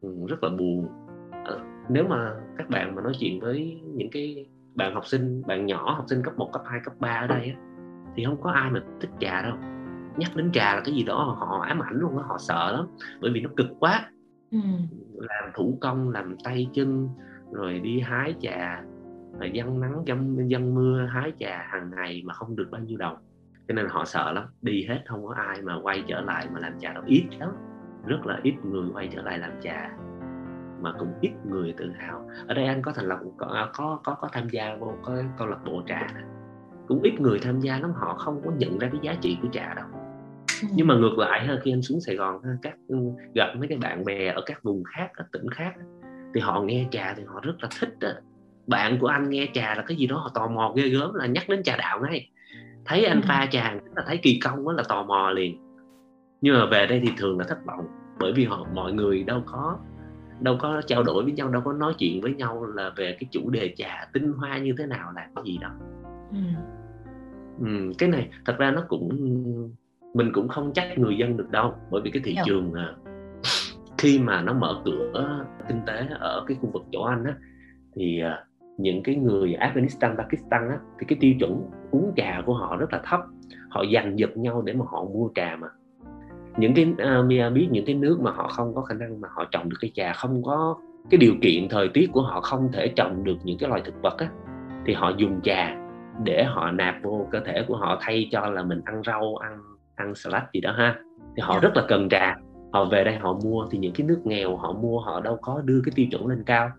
ừ, 0.00 0.26
rất 0.28 0.42
là 0.42 0.50
buồn 0.58 0.88
nếu 1.90 2.04
mà 2.08 2.34
các 2.56 2.70
bạn 2.70 2.94
mà 2.94 3.02
nói 3.02 3.12
chuyện 3.20 3.40
với 3.40 3.80
những 3.94 4.10
cái 4.10 4.46
bạn 4.74 4.94
học 4.94 5.06
sinh 5.06 5.42
bạn 5.46 5.66
nhỏ 5.66 5.94
học 5.94 6.04
sinh 6.08 6.22
cấp 6.22 6.34
1, 6.36 6.50
cấp 6.52 6.62
2, 6.66 6.80
cấp 6.84 6.94
3 7.00 7.08
ở 7.08 7.26
đây 7.26 7.54
á, 7.56 7.60
thì 8.16 8.24
không 8.24 8.40
có 8.42 8.50
ai 8.50 8.70
mà 8.70 8.82
thích 9.00 9.10
trà 9.20 9.42
đâu. 9.42 9.56
Nhắc 10.16 10.30
đến 10.36 10.52
trà 10.52 10.74
là 10.74 10.82
cái 10.84 10.94
gì 10.94 11.02
đó 11.02 11.36
họ 11.38 11.64
ám 11.68 11.82
ảnh 11.82 11.94
luôn 12.00 12.18
á 12.18 12.24
họ 12.26 12.38
sợ 12.38 12.72
lắm. 12.72 12.86
Bởi 13.20 13.30
vì 13.34 13.40
nó 13.40 13.50
cực 13.56 13.66
quá. 13.80 14.10
Ừ. 14.50 14.58
làm 15.14 15.50
thủ 15.54 15.78
công 15.80 16.10
làm 16.10 16.36
tay 16.44 16.68
chân 16.72 17.08
rồi 17.52 17.78
đi 17.78 18.00
hái 18.00 18.34
trà 18.40 18.82
dân 19.52 19.80
nắng 19.80 20.02
dân 20.06 20.50
dân 20.50 20.74
mưa 20.74 21.06
hái 21.06 21.32
trà 21.38 21.66
hàng 21.68 21.90
ngày 21.96 22.22
mà 22.24 22.34
không 22.34 22.56
được 22.56 22.68
bao 22.70 22.80
nhiêu 22.80 22.98
đồng. 22.98 23.16
Cho 23.68 23.74
nên 23.74 23.86
họ 23.88 24.04
sợ 24.04 24.32
lắm. 24.32 24.44
Đi 24.62 24.86
hết 24.88 25.02
không 25.06 25.26
có 25.26 25.34
ai 25.34 25.62
mà 25.62 25.80
quay 25.82 26.04
trở 26.08 26.20
lại 26.20 26.46
mà 26.52 26.60
làm 26.60 26.78
trà 26.78 26.92
đâu. 26.92 27.02
Ít 27.06 27.24
lắm. 27.38 27.50
Rất 28.06 28.26
là 28.26 28.40
ít 28.42 28.54
người 28.64 28.90
quay 28.92 29.08
trở 29.12 29.22
lại 29.22 29.38
làm 29.38 29.50
trà 29.60 29.90
mà 30.80 30.92
cũng 30.98 31.12
ít 31.20 31.32
người 31.44 31.74
tự 31.76 31.92
hào 31.98 32.28
ở 32.48 32.54
đây 32.54 32.64
anh 32.64 32.82
có 32.82 32.92
thành 32.92 33.08
lập 33.08 33.18
có 33.38 33.68
có 33.72 34.00
có, 34.04 34.16
có 34.20 34.28
tham 34.32 34.48
gia 34.48 34.76
vô 34.80 34.92
có 35.02 35.16
câu 35.38 35.46
lạc 35.46 35.58
bộ 35.64 35.82
trà 35.86 36.06
này. 36.14 36.24
cũng 36.88 37.02
ít 37.02 37.20
người 37.20 37.38
tham 37.38 37.60
gia 37.60 37.78
lắm 37.78 37.92
họ 37.94 38.14
không 38.14 38.42
có 38.44 38.50
nhận 38.58 38.78
ra 38.78 38.88
cái 38.92 39.00
giá 39.02 39.14
trị 39.20 39.38
của 39.42 39.48
trà 39.52 39.74
đâu 39.74 39.86
ừ. 40.62 40.68
nhưng 40.74 40.86
mà 40.86 40.94
ngược 40.94 41.18
lại 41.18 41.48
khi 41.62 41.72
anh 41.72 41.82
xuống 41.82 42.00
Sài 42.00 42.16
Gòn 42.16 42.42
các 42.62 42.74
ừ, 42.88 42.96
gặp 43.34 43.46
mấy 43.56 43.68
cái 43.68 43.78
bạn 43.78 44.04
bè 44.04 44.26
ở 44.26 44.42
các 44.46 44.62
vùng 44.62 44.84
khác 44.84 45.10
ở 45.14 45.24
tỉnh 45.32 45.50
khác 45.50 45.74
thì 46.34 46.40
họ 46.40 46.62
nghe 46.62 46.86
trà 46.90 47.14
thì 47.16 47.22
họ 47.26 47.40
rất 47.42 47.54
là 47.60 47.68
thích 47.80 47.98
đó 48.00 48.08
bạn 48.66 48.98
của 49.00 49.06
anh 49.06 49.30
nghe 49.30 49.48
trà 49.54 49.74
là 49.74 49.84
cái 49.86 49.96
gì 49.96 50.06
đó 50.06 50.16
họ 50.16 50.30
tò 50.34 50.48
mò 50.48 50.72
ghê 50.76 50.88
gớm 50.88 51.14
là 51.14 51.26
nhắc 51.26 51.48
đến 51.48 51.62
trà 51.62 51.76
đạo 51.76 52.00
ngay 52.00 52.30
thấy 52.84 53.04
anh 53.04 53.20
ừ. 53.20 53.24
pha 53.28 53.46
trà 53.50 53.74
là 53.96 54.02
thấy 54.06 54.18
kỳ 54.22 54.40
công 54.44 54.64
đó 54.64 54.72
là 54.72 54.82
tò 54.88 55.02
mò 55.02 55.30
liền 55.30 55.58
nhưng 56.40 56.54
mà 56.54 56.66
về 56.66 56.86
đây 56.86 57.00
thì 57.04 57.12
thường 57.16 57.38
là 57.38 57.44
thất 57.48 57.58
vọng 57.66 57.86
bởi 58.18 58.32
vì 58.32 58.44
họ 58.44 58.66
mọi 58.74 58.92
người 58.92 59.24
đâu 59.24 59.42
có 59.46 59.78
đâu 60.40 60.56
có 60.60 60.82
trao 60.86 61.02
đổi 61.02 61.24
với 61.24 61.32
nhau 61.32 61.48
đâu 61.48 61.62
có 61.64 61.72
nói 61.72 61.94
chuyện 61.98 62.20
với 62.20 62.34
nhau 62.34 62.64
là 62.64 62.90
về 62.96 63.16
cái 63.20 63.28
chủ 63.30 63.50
đề 63.50 63.74
trà 63.76 64.08
tinh 64.12 64.32
hoa 64.32 64.58
như 64.58 64.74
thế 64.78 64.86
nào 64.86 65.12
là 65.14 65.28
cái 65.34 65.44
gì 65.44 65.58
đâu 65.58 65.70
ừ. 66.30 66.38
Ừ, 67.60 67.92
cái 67.98 68.08
này 68.08 68.30
thật 68.44 68.54
ra 68.58 68.70
nó 68.70 68.84
cũng 68.88 69.08
mình 70.14 70.30
cũng 70.32 70.48
không 70.48 70.72
trách 70.72 70.98
người 70.98 71.16
dân 71.16 71.36
được 71.36 71.50
đâu 71.50 71.74
bởi 71.90 72.00
vì 72.04 72.10
cái 72.10 72.22
thị 72.24 72.36
trường 72.44 72.72
à, 72.72 72.94
khi 73.98 74.18
mà 74.18 74.42
nó 74.42 74.52
mở 74.52 74.82
cửa 74.84 75.44
kinh 75.68 75.80
tế 75.86 76.06
ở 76.20 76.44
cái 76.46 76.56
khu 76.60 76.70
vực 76.72 76.82
chỗ 76.92 77.02
anh 77.02 77.24
á 77.24 77.34
thì 77.94 78.20
à, 78.20 78.44
những 78.78 79.02
cái 79.02 79.14
người 79.14 79.56
Afghanistan 79.60 80.16
Pakistan 80.16 80.68
á, 80.68 80.78
thì 80.98 81.06
cái 81.08 81.18
tiêu 81.20 81.34
chuẩn 81.38 81.70
uống 81.90 82.12
trà 82.16 82.42
của 82.46 82.54
họ 82.54 82.76
rất 82.76 82.92
là 82.92 83.00
thấp. 83.04 83.20
Họ 83.68 83.84
giành 83.94 84.18
giật 84.18 84.36
nhau 84.36 84.62
để 84.62 84.72
mà 84.72 84.84
họ 84.88 85.04
mua 85.04 85.28
trà 85.34 85.56
mà 85.56 85.68
những 86.56 86.74
cái 86.74 86.86
uh, 86.92 87.26
Mia 87.26 87.50
biết 87.50 87.68
những 87.70 87.84
cái 87.84 87.94
nước 87.94 88.20
mà 88.20 88.30
họ 88.30 88.48
không 88.48 88.74
có 88.74 88.82
khả 88.82 88.94
năng 88.94 89.20
mà 89.20 89.28
họ 89.32 89.44
trồng 89.50 89.68
được 89.68 89.76
cái 89.80 89.90
trà 89.94 90.12
không 90.12 90.42
có 90.42 90.76
cái 91.10 91.18
điều 91.18 91.34
kiện 91.42 91.68
thời 91.68 91.88
tiết 91.88 92.10
của 92.12 92.22
họ 92.22 92.40
không 92.40 92.68
thể 92.72 92.88
trồng 92.88 93.24
được 93.24 93.36
những 93.44 93.58
cái 93.58 93.68
loài 93.68 93.82
thực 93.84 94.02
vật 94.02 94.18
á 94.18 94.28
thì 94.86 94.94
họ 94.94 95.12
dùng 95.16 95.40
trà 95.42 95.76
để 96.24 96.44
họ 96.44 96.70
nạp 96.70 96.94
vô 97.02 97.28
cơ 97.30 97.40
thể 97.40 97.64
của 97.68 97.76
họ 97.76 97.98
thay 98.00 98.28
cho 98.32 98.46
là 98.46 98.62
mình 98.62 98.80
ăn 98.84 99.02
rau 99.06 99.36
ăn 99.36 99.58
ăn 99.94 100.14
salad 100.14 100.42
gì 100.52 100.60
đó 100.60 100.72
ha 100.72 100.98
thì 101.36 101.42
họ 101.42 101.52
yeah. 101.52 101.62
Dạ. 101.62 101.68
rất 101.68 101.76
là 101.76 101.84
cần 101.88 102.08
trà 102.08 102.36
họ 102.72 102.84
về 102.84 103.04
đây 103.04 103.16
họ 103.16 103.38
mua 103.44 103.66
thì 103.70 103.78
những 103.78 103.92
cái 103.92 104.06
nước 104.06 104.20
nghèo 104.24 104.56
họ 104.56 104.72
mua 104.72 105.00
họ 105.00 105.20
đâu 105.20 105.38
có 105.42 105.62
đưa 105.64 105.80
cái 105.84 105.92
tiêu 105.94 106.06
chuẩn 106.10 106.26
lên 106.26 106.42
cao 106.46 106.70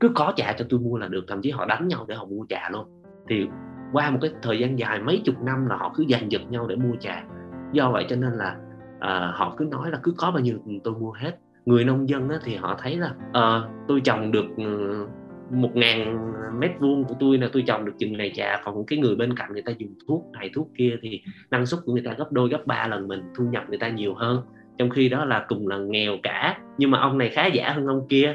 cứ 0.00 0.08
có 0.14 0.32
trà 0.36 0.52
cho 0.52 0.64
tôi 0.68 0.80
mua 0.80 0.96
là 0.96 1.08
được 1.08 1.24
thậm 1.28 1.42
chí 1.42 1.50
họ 1.50 1.64
đánh 1.64 1.88
nhau 1.88 2.04
để 2.08 2.14
họ 2.14 2.24
mua 2.24 2.44
trà 2.48 2.68
luôn 2.72 2.86
thì 3.28 3.46
qua 3.92 4.10
một 4.10 4.18
cái 4.22 4.30
thời 4.42 4.58
gian 4.58 4.78
dài 4.78 5.00
mấy 5.00 5.22
chục 5.24 5.34
năm 5.42 5.66
là 5.66 5.76
họ 5.76 5.92
cứ 5.94 6.04
giành 6.08 6.32
giật 6.32 6.42
nhau 6.50 6.66
để 6.66 6.76
mua 6.76 6.96
trà 7.00 7.24
do 7.72 7.90
vậy 7.90 8.06
cho 8.08 8.16
nên 8.16 8.32
là 8.32 8.56
à, 9.02 9.32
họ 9.34 9.54
cứ 9.56 9.64
nói 9.64 9.90
là 9.90 9.98
cứ 10.02 10.14
có 10.16 10.30
bao 10.30 10.40
nhiêu 10.40 10.58
tôi 10.84 10.94
mua 10.94 11.12
hết. 11.12 11.38
Người 11.66 11.84
nông 11.84 12.08
dân 12.08 12.28
á, 12.28 12.38
thì 12.44 12.54
họ 12.56 12.78
thấy 12.82 12.96
là 12.96 13.14
à, 13.32 13.62
tôi 13.88 14.00
trồng 14.00 14.32
được 14.32 14.44
ừ, 14.56 15.06
một 15.50 15.76
ngàn 15.76 16.32
mét 16.60 16.70
vuông 16.80 17.04
của 17.04 17.14
tôi 17.20 17.38
là 17.38 17.48
tôi 17.52 17.62
trồng 17.66 17.84
được 17.84 17.92
chừng 17.98 18.16
này 18.16 18.32
trà 18.34 18.62
còn 18.64 18.86
cái 18.86 18.98
người 18.98 19.16
bên 19.16 19.36
cạnh 19.36 19.52
người 19.52 19.62
ta 19.62 19.72
dùng 19.78 19.94
thuốc 20.08 20.24
này 20.32 20.50
thuốc 20.54 20.68
kia 20.78 20.96
thì 21.02 21.22
năng 21.50 21.66
suất 21.66 21.80
của 21.84 21.92
người 21.92 22.02
ta 22.02 22.12
gấp 22.18 22.32
đôi 22.32 22.48
gấp 22.48 22.66
ba 22.66 22.86
lần 22.86 23.08
mình 23.08 23.20
thu 23.36 23.44
nhập 23.44 23.64
người 23.68 23.78
ta 23.78 23.88
nhiều 23.88 24.14
hơn. 24.14 24.42
Trong 24.78 24.90
khi 24.90 25.08
đó 25.08 25.24
là 25.24 25.46
cùng 25.48 25.68
là 25.68 25.78
nghèo 25.78 26.16
cả 26.22 26.58
nhưng 26.78 26.90
mà 26.90 27.00
ông 27.00 27.18
này 27.18 27.30
khá 27.30 27.46
giả 27.46 27.72
hơn 27.72 27.86
ông 27.86 28.06
kia. 28.08 28.34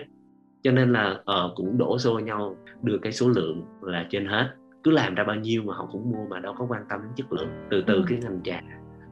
Cho 0.64 0.72
nên 0.72 0.94
là 0.94 1.12
uh, 1.12 1.56
cũng 1.56 1.78
đổ 1.78 1.98
xô 1.98 2.20
nhau 2.20 2.56
đưa 2.84 2.98
cái 2.98 3.12
số 3.12 3.30
lượng 3.30 3.66
là 3.82 4.08
trên 4.10 4.26
hết. 4.26 4.50
Cứ 4.84 4.92
làm 4.92 5.16
ra 5.16 5.24
bao 5.24 5.36
nhiêu 5.36 5.64
mà 5.64 5.74
họ 5.74 5.90
cũng 5.92 6.12
mua 6.12 6.26
mà 6.30 6.40
đâu 6.40 6.54
có 6.58 6.66
quan 6.70 6.82
tâm 6.90 7.00
đến 7.04 7.12
chất 7.16 7.34
lượng. 7.34 7.50
Từ 7.72 7.84
từ 7.88 7.94
ừ. 7.94 8.04
cái 8.08 8.18
ngành 8.22 8.40
trà 8.44 8.62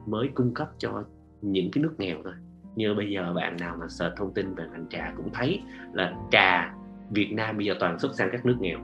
mới 0.06 0.28
cung 0.34 0.54
cấp 0.54 0.68
cho 0.78 1.04
những 1.42 1.70
cái 1.72 1.82
nước 1.82 1.94
nghèo 1.98 2.16
thôi 2.24 2.34
như 2.76 2.94
bây 2.94 3.10
giờ 3.10 3.32
bạn 3.36 3.56
nào 3.60 3.76
mà 3.80 3.88
search 3.88 4.16
thông 4.16 4.34
tin 4.34 4.54
về 4.54 4.64
ngành 4.72 4.86
trà 4.90 5.12
cũng 5.16 5.30
thấy 5.32 5.62
là 5.92 6.12
trà 6.30 6.74
Việt 7.10 7.32
Nam 7.32 7.56
bây 7.56 7.66
giờ 7.66 7.74
toàn 7.80 7.98
xuất 7.98 8.14
sang 8.14 8.28
các 8.32 8.46
nước 8.46 8.56
nghèo 8.60 8.78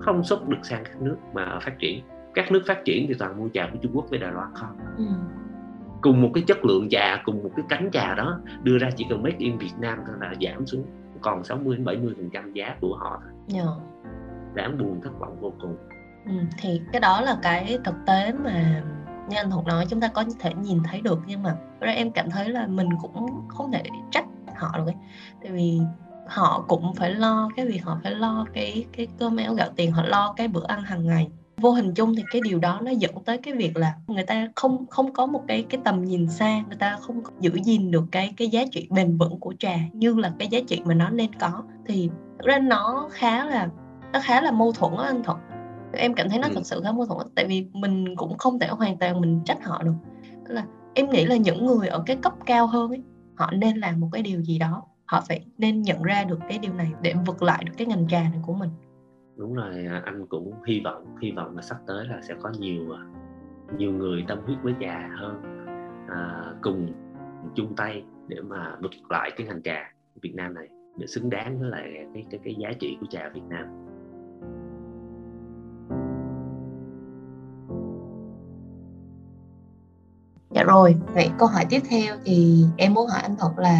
không 0.00 0.24
xuất 0.24 0.48
được 0.48 0.58
sang 0.62 0.84
các 0.84 1.02
nước 1.02 1.16
mà 1.34 1.58
phát 1.62 1.78
triển 1.78 2.04
các 2.34 2.52
nước 2.52 2.62
phát 2.66 2.84
triển 2.84 3.06
thì 3.08 3.14
toàn 3.18 3.38
mua 3.38 3.48
trà 3.54 3.68
của 3.72 3.78
Trung 3.82 3.92
Quốc 3.94 4.06
với 4.10 4.18
Đài 4.18 4.32
Loan 4.32 4.48
không 4.54 4.76
ừ. 4.96 5.04
cùng 6.02 6.22
một 6.22 6.30
cái 6.34 6.44
chất 6.46 6.64
lượng 6.64 6.88
trà 6.88 7.22
cùng 7.24 7.42
một 7.42 7.50
cái 7.56 7.64
cánh 7.68 7.90
trà 7.92 8.14
đó 8.14 8.40
đưa 8.62 8.78
ra 8.78 8.90
chỉ 8.96 9.06
cần 9.08 9.22
make 9.22 9.36
in 9.38 9.58
Việt 9.58 9.72
Nam 9.80 9.98
thôi 10.06 10.16
là 10.20 10.34
giảm 10.40 10.66
xuống 10.66 10.84
còn 11.20 11.44
60 11.44 11.76
đến 11.76 11.84
70 11.84 12.14
phần 12.16 12.30
trăm 12.32 12.52
giá 12.52 12.76
của 12.80 12.96
họ 12.96 13.20
thôi 13.22 13.32
yeah. 13.54 13.66
Dạ. 13.66 14.12
đáng 14.54 14.78
buồn 14.78 15.00
thất 15.02 15.18
vọng 15.18 15.36
vô 15.40 15.52
cùng 15.60 15.76
ừ, 16.26 16.32
thì 16.58 16.80
cái 16.92 17.00
đó 17.00 17.20
là 17.20 17.38
cái 17.42 17.78
thực 17.84 17.94
tế 18.06 18.32
mà 18.32 18.82
như 19.28 19.36
anh 19.36 19.50
Thuận 19.50 19.66
nói, 19.66 19.86
chúng 19.88 20.00
ta 20.00 20.08
có 20.08 20.24
thể 20.38 20.54
nhìn 20.54 20.82
thấy 20.90 21.00
được, 21.00 21.20
nhưng 21.26 21.42
mà 21.42 21.56
ra 21.80 21.92
em 21.92 22.10
cảm 22.10 22.30
thấy 22.30 22.48
là 22.48 22.66
mình 22.66 22.88
cũng 23.02 23.48
không 23.48 23.72
thể 23.72 23.82
trách 24.10 24.24
họ 24.56 24.78
được 24.78 24.86
ấy. 24.86 24.94
Tại 25.42 25.52
vì 25.52 25.80
họ 26.26 26.64
cũng 26.68 26.94
phải 26.94 27.14
lo 27.14 27.50
cái 27.56 27.66
việc 27.66 27.84
họ 27.84 27.98
phải 28.02 28.12
lo 28.12 28.46
cái 28.52 28.84
cái 28.96 29.06
cơm 29.18 29.36
áo 29.36 29.54
gạo 29.54 29.68
tiền, 29.76 29.92
họ 29.92 30.02
lo 30.02 30.32
cái 30.36 30.48
bữa 30.48 30.66
ăn 30.66 30.82
hàng 30.82 31.06
ngày. 31.06 31.28
Vô 31.56 31.72
hình 31.72 31.94
chung 31.94 32.14
thì 32.16 32.22
cái 32.30 32.40
điều 32.44 32.58
đó 32.58 32.80
nó 32.82 32.90
dẫn 32.90 33.14
tới 33.24 33.38
cái 33.38 33.54
việc 33.54 33.76
là 33.76 33.94
người 34.06 34.24
ta 34.24 34.48
không 34.54 34.86
không 34.86 35.12
có 35.12 35.26
một 35.26 35.42
cái 35.48 35.66
cái 35.68 35.80
tầm 35.84 36.04
nhìn 36.04 36.28
xa, 36.30 36.62
người 36.68 36.76
ta 36.78 36.96
không 37.00 37.22
giữ 37.40 37.50
gìn 37.64 37.90
được 37.90 38.04
cái 38.12 38.34
cái 38.36 38.48
giá 38.48 38.64
trị 38.72 38.88
bền 38.90 39.16
vững 39.16 39.40
của 39.40 39.54
trà 39.58 39.76
như 39.92 40.14
là 40.14 40.32
cái 40.38 40.48
giá 40.48 40.58
trị 40.68 40.82
mà 40.84 40.94
nó 40.94 41.10
nên 41.10 41.34
có. 41.34 41.62
Thì 41.86 42.10
thực 42.38 42.46
ra 42.46 42.58
nó 42.58 43.08
khá 43.12 43.44
là, 43.44 43.68
nó 44.12 44.20
khá 44.22 44.40
là 44.40 44.50
mâu 44.50 44.72
thuẫn 44.72 44.96
đó 44.96 45.02
anh 45.02 45.22
thuận 45.22 45.38
em 45.96 46.14
cảm 46.14 46.28
thấy 46.28 46.38
nó 46.38 46.48
ừ. 46.48 46.52
thật 46.54 46.60
sự 46.64 46.80
khá 46.84 46.92
mâu 46.92 47.06
thuẫn 47.06 47.26
tại 47.34 47.46
vì 47.46 47.66
mình 47.72 48.16
cũng 48.16 48.38
không 48.38 48.58
thể 48.58 48.68
hoàn 48.68 48.98
toàn 48.98 49.20
mình 49.20 49.40
trách 49.44 49.64
họ 49.64 49.82
được. 49.82 49.94
Là 50.48 50.66
em 50.94 51.10
nghĩ 51.10 51.24
là 51.24 51.36
những 51.36 51.66
người 51.66 51.88
ở 51.88 52.02
cái 52.06 52.16
cấp 52.16 52.32
cao 52.46 52.66
hơn 52.66 52.90
ấy 52.90 53.02
họ 53.34 53.50
nên 53.50 53.76
làm 53.76 54.00
một 54.00 54.08
cái 54.12 54.22
điều 54.22 54.40
gì 54.42 54.58
đó 54.58 54.82
họ 55.06 55.22
phải 55.28 55.46
nên 55.58 55.82
nhận 55.82 56.02
ra 56.02 56.24
được 56.24 56.38
cái 56.48 56.58
điều 56.58 56.72
này 56.72 56.92
để 57.02 57.14
vực 57.26 57.42
lại 57.42 57.64
được 57.64 57.72
cái 57.76 57.86
ngành 57.86 58.08
trà 58.08 58.20
này 58.20 58.40
của 58.46 58.54
mình. 58.54 58.70
Đúng 59.36 59.54
rồi 59.54 59.86
anh 60.04 60.26
cũng 60.26 60.52
hy 60.66 60.80
vọng 60.84 61.16
hy 61.22 61.30
vọng 61.30 61.56
là 61.56 61.62
sắp 61.62 61.76
tới 61.86 62.06
là 62.06 62.20
sẽ 62.22 62.34
có 62.42 62.52
nhiều 62.58 62.96
nhiều 63.76 63.92
người 63.92 64.24
tâm 64.28 64.38
huyết 64.46 64.58
với 64.62 64.74
trà 64.80 65.10
hơn 65.16 65.42
à, 66.08 66.52
cùng 66.62 66.92
chung 67.54 67.76
tay 67.76 68.02
để 68.28 68.40
mà 68.40 68.76
vực 68.82 68.92
lại 69.10 69.30
cái 69.36 69.46
ngành 69.46 69.62
trà 69.62 69.92
Việt 70.22 70.34
Nam 70.34 70.54
này 70.54 70.68
để 70.96 71.06
xứng 71.06 71.30
đáng 71.30 71.60
với 71.60 71.70
lại 71.70 72.06
cái 72.14 72.24
cái 72.30 72.40
cái 72.44 72.54
giá 72.58 72.72
trị 72.80 72.96
của 73.00 73.06
trà 73.10 73.28
Việt 73.34 73.42
Nam 73.48 73.66
Dạ 80.54 80.62
rồi, 80.62 80.96
vậy 81.14 81.30
câu 81.38 81.48
hỏi 81.48 81.64
tiếp 81.70 81.80
theo 81.90 82.14
thì 82.24 82.64
em 82.76 82.94
muốn 82.94 83.08
hỏi 83.08 83.20
anh 83.22 83.36
Thuận 83.38 83.58
là 83.58 83.78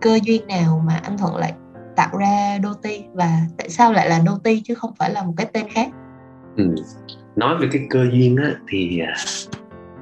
cơ 0.00 0.18
duyên 0.22 0.46
nào 0.46 0.82
mà 0.86 1.00
anh 1.04 1.18
Thuận 1.18 1.36
lại 1.36 1.52
tạo 1.96 2.18
ra 2.18 2.58
Doti 2.62 3.04
và 3.12 3.40
tại 3.58 3.68
sao 3.68 3.92
lại 3.92 4.08
là 4.08 4.20
Doti 4.26 4.62
chứ 4.64 4.74
không 4.74 4.90
phải 4.98 5.10
là 5.10 5.22
một 5.22 5.32
cái 5.36 5.46
tên 5.52 5.68
khác? 5.68 5.88
Ừ. 6.56 6.74
Nói 7.36 7.56
về 7.60 7.68
cái 7.72 7.86
cơ 7.90 8.04
duyên 8.12 8.36
á 8.36 8.54
thì 8.68 9.00
à, 9.00 9.14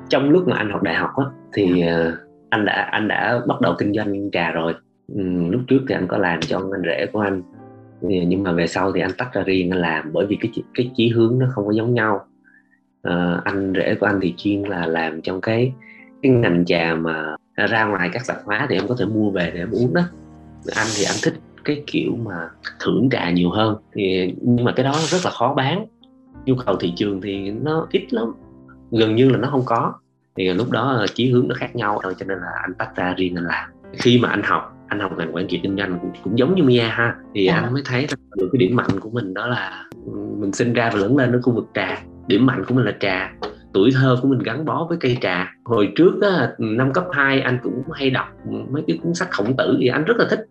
trong 0.08 0.30
lúc 0.30 0.48
mà 0.48 0.56
anh 0.56 0.70
học 0.70 0.82
đại 0.82 0.94
học 0.94 1.10
á 1.16 1.24
thì 1.52 1.80
à, 1.80 2.12
anh 2.50 2.64
đã 2.64 2.88
anh 2.92 3.08
đã 3.08 3.40
bắt 3.46 3.60
đầu 3.60 3.74
kinh 3.78 3.94
doanh 3.94 4.30
trà 4.32 4.50
rồi. 4.50 4.74
Ừ, 5.14 5.22
lúc 5.50 5.60
trước 5.66 5.80
thì 5.88 5.94
anh 5.94 6.06
có 6.08 6.18
làm 6.18 6.40
cho 6.40 6.58
anh 6.58 6.82
rể 6.84 7.06
của 7.12 7.20
anh 7.20 7.42
à, 8.02 8.24
nhưng 8.26 8.42
mà 8.42 8.52
về 8.52 8.66
sau 8.66 8.92
thì 8.92 9.00
anh 9.00 9.12
tách 9.18 9.32
ra 9.32 9.42
riêng 9.42 9.70
anh 9.70 9.80
làm 9.80 10.12
bởi 10.12 10.26
vì 10.26 10.38
cái 10.40 10.52
cái 10.74 10.90
chí 10.96 11.08
hướng 11.08 11.38
nó 11.38 11.46
không 11.54 11.66
có 11.66 11.72
giống 11.72 11.94
nhau. 11.94 12.24
À, 13.02 13.40
anh 13.44 13.72
rể 13.76 13.94
của 14.00 14.06
anh 14.06 14.18
thì 14.22 14.34
chuyên 14.36 14.62
là 14.62 14.86
làm 14.86 15.22
trong 15.22 15.40
cái 15.40 15.72
cái 16.24 16.32
ngành 16.32 16.64
trà 16.64 16.94
mà 16.94 17.36
ra 17.56 17.84
ngoài 17.84 18.10
các 18.12 18.22
tạp 18.26 18.36
hóa 18.44 18.66
thì 18.70 18.76
em 18.76 18.88
có 18.88 18.96
thể 18.98 19.04
mua 19.04 19.30
về 19.30 19.50
để 19.54 19.60
em 19.60 19.70
uống 19.70 19.94
đó. 19.94 20.02
Anh 20.76 20.86
thì 20.96 21.04
anh 21.04 21.16
thích 21.22 21.34
cái 21.64 21.82
kiểu 21.86 22.18
mà 22.24 22.48
thưởng 22.80 23.08
trà 23.10 23.30
nhiều 23.30 23.50
hơn. 23.50 23.76
Thì 23.94 24.34
nhưng 24.40 24.64
mà 24.64 24.72
cái 24.72 24.84
đó 24.84 24.92
rất 25.06 25.18
là 25.24 25.30
khó 25.30 25.54
bán. 25.54 25.86
Nhu 26.44 26.54
cầu 26.66 26.76
thị 26.76 26.92
trường 26.96 27.20
thì 27.20 27.50
nó 27.50 27.86
ít 27.90 28.14
lắm. 28.14 28.34
Gần 28.90 29.16
như 29.16 29.28
là 29.28 29.38
nó 29.38 29.48
không 29.50 29.62
có. 29.66 29.92
Thì 30.36 30.52
lúc 30.52 30.70
đó 30.70 31.06
chí 31.14 31.30
hướng 31.30 31.48
nó 31.48 31.54
khác 31.58 31.76
nhau 31.76 32.00
cho 32.02 32.26
nên 32.26 32.38
là 32.38 32.48
anh 32.62 32.74
tách 32.74 32.96
ra 32.96 33.14
riêng 33.16 33.34
anh 33.34 33.44
làm. 33.44 33.70
Khi 33.92 34.18
mà 34.18 34.28
anh 34.28 34.42
học 34.42 34.70
anh 34.88 35.00
học 35.00 35.12
ngành 35.18 35.34
quản 35.34 35.46
trị 35.48 35.60
kinh 35.62 35.76
doanh 35.76 35.98
cũng, 36.00 36.12
cũng 36.24 36.38
giống 36.38 36.54
như 36.54 36.62
Mia 36.62 36.80
ha 36.80 37.14
thì 37.34 37.46
à. 37.46 37.60
anh 37.60 37.72
mới 37.72 37.82
thấy 37.84 38.06
được 38.36 38.48
cái 38.52 38.58
điểm 38.58 38.76
mạnh 38.76 39.00
của 39.00 39.10
mình 39.10 39.34
đó 39.34 39.46
là 39.46 39.84
mình 40.38 40.52
sinh 40.52 40.72
ra 40.72 40.90
và 40.92 40.98
lớn 40.98 41.16
lên 41.16 41.32
ở 41.32 41.40
khu 41.42 41.52
vực 41.52 41.66
trà. 41.74 41.98
Điểm 42.26 42.46
mạnh 42.46 42.64
của 42.68 42.74
mình 42.74 42.84
là 42.84 42.92
trà 43.00 43.32
tuổi 43.74 43.90
thơ 43.94 44.16
của 44.22 44.28
mình 44.28 44.38
gắn 44.38 44.64
bó 44.64 44.86
với 44.88 44.98
cây 45.00 45.18
trà 45.20 45.52
hồi 45.64 45.92
trước 45.96 46.22
á, 46.22 46.52
năm 46.58 46.92
cấp 46.92 47.04
2 47.12 47.40
anh 47.40 47.58
cũng 47.62 47.82
hay 47.92 48.10
đọc 48.10 48.26
mấy 48.70 48.82
cái 48.86 48.98
cuốn 49.02 49.14
sách 49.14 49.30
khổng 49.30 49.56
tử 49.56 49.76
thì 49.80 49.86
anh 49.88 50.04
rất 50.04 50.16
là 50.16 50.26
thích 50.30 50.46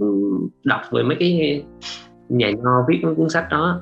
đọc 0.64 0.82
về 0.92 1.04
mấy 1.04 1.18
cái 1.20 1.64
nhà 2.30 2.52
nho 2.52 2.86
viết 2.88 3.00
mấy 3.04 3.16
cuốn 3.16 3.30
sách 3.30 3.48
đó 3.50 3.82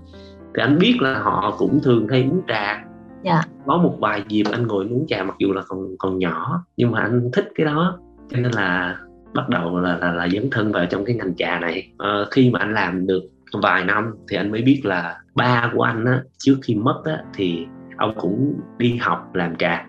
thì 0.55 0.63
anh 0.63 0.79
biết 0.79 0.97
là 0.99 1.19
họ 1.19 1.55
cũng 1.57 1.79
thường 1.83 2.07
hay 2.07 2.23
uống 2.31 2.41
trà 2.47 2.63
yeah. 2.63 2.85
Dạ. 3.23 3.41
có 3.65 3.77
một 3.77 3.97
vài 3.99 4.23
dịp 4.27 4.43
anh 4.51 4.67
ngồi 4.67 4.87
uống 4.89 5.05
trà 5.07 5.23
mặc 5.23 5.35
dù 5.39 5.53
là 5.53 5.61
còn 5.67 5.97
còn 5.99 6.19
nhỏ 6.19 6.63
nhưng 6.77 6.91
mà 6.91 6.99
anh 6.99 7.29
thích 7.33 7.49
cái 7.55 7.65
đó 7.65 7.99
cho 8.29 8.37
nên 8.37 8.51
là 8.51 8.97
bắt 9.33 9.49
đầu 9.49 9.79
là 9.79 9.97
là, 9.97 10.11
là 10.11 10.29
dấn 10.29 10.49
thân 10.51 10.71
vào 10.71 10.85
trong 10.85 11.05
cái 11.05 11.15
ngành 11.15 11.35
trà 11.35 11.59
này 11.59 11.91
à, 11.97 12.25
khi 12.31 12.49
mà 12.49 12.59
anh 12.59 12.73
làm 12.73 13.07
được 13.07 13.23
vài 13.61 13.83
năm 13.83 14.15
thì 14.27 14.37
anh 14.37 14.51
mới 14.51 14.61
biết 14.61 14.81
là 14.83 15.17
ba 15.35 15.71
của 15.73 15.81
anh 15.81 16.05
á, 16.05 16.23
trước 16.37 16.57
khi 16.63 16.75
mất 16.75 17.01
á, 17.05 17.23
thì 17.33 17.65
ông 18.01 18.13
cũng 18.15 18.59
đi 18.77 18.95
học 18.95 19.35
làm 19.35 19.55
trà 19.55 19.85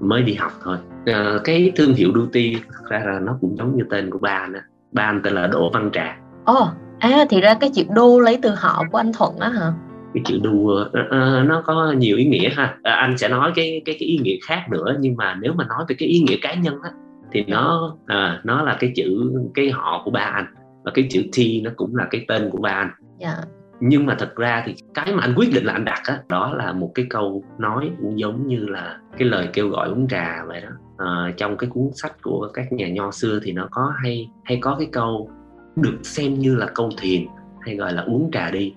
mới 0.00 0.22
đi 0.22 0.34
học 0.34 0.52
thôi. 0.62 0.76
À, 1.06 1.34
cái 1.44 1.72
thương 1.76 1.94
hiệu 1.94 2.12
Duty 2.14 2.56
ra 2.88 3.02
là 3.06 3.20
nó 3.20 3.38
cũng 3.40 3.56
giống 3.56 3.76
như 3.76 3.84
tên 3.90 4.10
của 4.10 4.18
ba 4.18 4.30
anh 4.30 4.52
á 4.52 4.60
ba 4.92 5.02
anh 5.02 5.22
tên 5.22 5.34
là 5.34 5.46
Đỗ 5.46 5.70
Văn 5.72 5.90
Trà. 5.92 6.16
Ồ 6.44 6.62
oh, 6.62 6.68
à 6.98 7.24
thì 7.30 7.40
ra 7.40 7.54
cái 7.54 7.70
chữ 7.74 7.82
đô 7.94 8.20
lấy 8.20 8.38
từ 8.42 8.50
họ 8.56 8.84
của 8.90 8.98
anh 8.98 9.12
Thuận 9.18 9.38
á 9.38 9.48
hả? 9.48 9.72
Cái 10.14 10.22
chữ 10.26 10.40
đu 10.42 10.50
uh, 10.50 10.86
uh, 10.86 11.46
nó 11.46 11.62
có 11.66 11.92
nhiều 11.92 12.16
ý 12.16 12.24
nghĩa 12.24 12.50
ha. 12.50 12.76
À, 12.82 12.92
anh 12.92 13.18
sẽ 13.18 13.28
nói 13.28 13.52
cái 13.54 13.82
cái 13.84 13.96
cái 14.00 14.08
ý 14.08 14.18
nghĩa 14.18 14.36
khác 14.46 14.66
nữa 14.70 14.96
nhưng 15.00 15.16
mà 15.16 15.34
nếu 15.40 15.52
mà 15.52 15.64
nói 15.64 15.84
về 15.88 15.96
cái 15.98 16.08
ý 16.08 16.18
nghĩa 16.20 16.36
cá 16.42 16.54
nhân 16.54 16.74
á 16.82 16.90
thì 17.32 17.44
nó 17.44 17.96
à, 18.06 18.40
nó 18.44 18.62
là 18.62 18.76
cái 18.80 18.92
chữ 18.96 19.32
cái 19.54 19.70
họ 19.70 20.02
của 20.04 20.10
ba 20.10 20.20
anh. 20.20 20.46
Và 20.84 20.92
cái 20.94 21.06
chữ 21.10 21.22
T 21.36 21.38
nó 21.64 21.70
cũng 21.76 21.96
là 21.96 22.06
cái 22.10 22.24
tên 22.28 22.50
của 22.50 22.58
ba 22.58 22.70
anh. 22.70 22.90
Yeah. 23.20 23.38
Nhưng 23.80 24.06
mà 24.06 24.16
thật 24.18 24.36
ra 24.36 24.62
thì 24.66 24.74
cái 24.94 25.14
mà 25.14 25.22
anh 25.22 25.34
quyết 25.36 25.50
định 25.54 25.64
là 25.64 25.72
anh 25.72 25.84
đặt 25.84 26.00
á 26.04 26.22
đó 26.28 26.52
là 26.54 26.72
một 26.72 26.90
cái 26.94 27.06
câu 27.10 27.44
nói 27.58 27.90
cũng 28.02 28.18
giống 28.18 28.46
như 28.46 28.66
là 28.66 28.98
cái 29.18 29.28
lời 29.28 29.48
kêu 29.52 29.68
gọi 29.68 29.88
uống 29.88 30.08
trà 30.08 30.44
vậy 30.46 30.60
đó. 30.60 30.68
À, 30.98 31.32
trong 31.36 31.56
cái 31.56 31.70
cuốn 31.70 31.90
sách 31.94 32.22
của 32.22 32.48
các 32.54 32.72
nhà 32.72 32.88
nho 32.88 33.10
xưa 33.10 33.40
thì 33.42 33.52
nó 33.52 33.68
có 33.70 33.92
hay 34.02 34.30
hay 34.44 34.58
có 34.60 34.76
cái 34.78 34.88
câu 34.92 35.30
được 35.76 35.98
xem 36.02 36.34
như 36.34 36.56
là 36.56 36.66
câu 36.74 36.90
thiền 36.98 37.26
hay 37.60 37.76
gọi 37.76 37.92
là 37.92 38.02
uống 38.02 38.30
trà 38.32 38.50
đi 38.50 38.74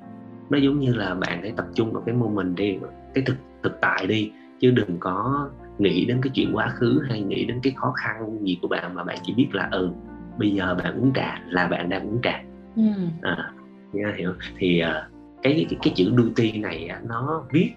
nó 0.49 0.57
giống 0.57 0.79
như 0.79 0.93
là 0.93 1.15
bạn 1.15 1.41
hãy 1.41 1.53
tập 1.57 1.65
trung 1.75 1.93
vào 1.93 2.03
cái 2.05 2.15
moment 2.15 2.55
đi 2.55 2.77
cái 3.13 3.23
thực 3.27 3.35
thực 3.63 3.77
tại 3.81 4.07
đi 4.07 4.31
chứ 4.59 4.71
đừng 4.71 4.97
có 4.99 5.49
nghĩ 5.77 6.05
đến 6.05 6.19
cái 6.21 6.31
chuyện 6.35 6.55
quá 6.55 6.67
khứ 6.75 7.01
hay 7.09 7.21
nghĩ 7.21 7.45
đến 7.45 7.59
cái 7.63 7.73
khó 7.75 7.93
khăn 7.95 8.37
gì 8.41 8.57
của 8.61 8.67
bạn 8.67 8.95
mà 8.95 9.03
bạn 9.03 9.17
chỉ 9.23 9.33
biết 9.33 9.47
là 9.51 9.69
ừ 9.71 9.89
bây 10.37 10.51
giờ 10.51 10.75
bạn 10.83 11.01
uống 11.01 11.11
trà 11.15 11.41
là 11.49 11.67
bạn 11.67 11.89
đang 11.89 12.09
uống 12.09 12.19
trà. 12.23 12.43
Ừ. 12.75 12.83
à, 13.21 13.51
nha 13.93 14.13
hiểu. 14.17 14.33
Thì 14.57 14.81
uh, 14.83 15.11
cái, 15.43 15.65
cái 15.69 15.79
cái 15.83 15.93
chữ 15.95 16.11
duty 16.17 16.51
này 16.51 16.89
uh, 16.99 17.09
nó 17.09 17.43
viết 17.51 17.71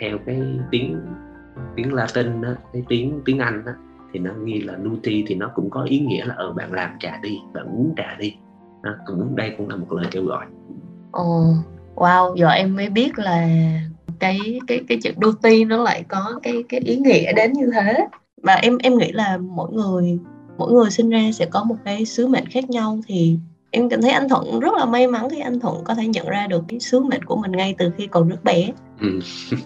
theo 0.00 0.18
cái 0.26 0.40
tiếng 0.70 1.00
tiếng 1.76 1.92
Latin 1.92 2.40
đó, 2.40 2.48
cái 2.72 2.82
tiếng 2.88 3.20
tiếng 3.24 3.38
Anh 3.38 3.64
đó, 3.64 3.72
thì 4.12 4.20
nó 4.20 4.30
ghi 4.44 4.60
là 4.60 4.78
duty 4.84 5.24
thì 5.26 5.34
nó 5.34 5.50
cũng 5.54 5.70
có 5.70 5.82
ý 5.82 5.98
nghĩa 5.98 6.24
là 6.24 6.34
ở 6.34 6.52
bạn 6.52 6.72
làm 6.72 6.90
trà 7.00 7.20
đi 7.22 7.38
bạn 7.54 7.66
uống 7.66 7.94
trà 7.96 8.16
đi. 8.18 8.34
Đó, 8.82 8.90
cũng 9.06 9.36
đây 9.36 9.54
cũng 9.58 9.68
là 9.68 9.76
một 9.76 9.92
lời 9.92 10.06
kêu 10.10 10.24
gọi. 10.24 10.46
Ồ 11.10 11.54
wow 11.94 12.36
giờ 12.36 12.48
em 12.48 12.76
mới 12.76 12.88
biết 12.88 13.18
là 13.18 13.48
cái 14.18 14.60
cái 14.66 14.80
cái 14.88 14.98
chữ 15.02 15.10
duty 15.22 15.64
nó 15.64 15.76
lại 15.82 16.04
có 16.08 16.40
cái 16.42 16.64
cái 16.68 16.80
ý 16.80 16.96
nghĩa 16.96 17.32
đến 17.32 17.52
như 17.52 17.70
thế. 17.74 18.06
Và 18.42 18.54
em 18.54 18.78
em 18.78 18.98
nghĩ 18.98 19.12
là 19.12 19.38
mỗi 19.38 19.72
người 19.72 20.18
mỗi 20.58 20.72
người 20.72 20.90
sinh 20.90 21.10
ra 21.10 21.30
sẽ 21.32 21.46
có 21.46 21.64
một 21.64 21.76
cái 21.84 22.04
sứ 22.04 22.26
mệnh 22.26 22.46
khác 22.46 22.70
nhau 22.70 22.98
thì 23.06 23.38
em 23.70 23.88
cảm 23.88 24.02
thấy 24.02 24.10
anh 24.10 24.28
thuận 24.28 24.60
rất 24.60 24.74
là 24.78 24.84
may 24.84 25.06
mắn 25.06 25.28
khi 25.30 25.40
anh 25.40 25.60
thuận 25.60 25.84
có 25.84 25.94
thể 25.94 26.06
nhận 26.06 26.26
ra 26.28 26.46
được 26.46 26.64
cái 26.68 26.80
sứ 26.80 27.00
mệnh 27.00 27.24
của 27.24 27.36
mình 27.36 27.52
ngay 27.52 27.74
từ 27.78 27.90
khi 27.96 28.06
còn 28.06 28.28
rất 28.28 28.44
bé. 28.44 28.72
Ừ. 29.00 29.18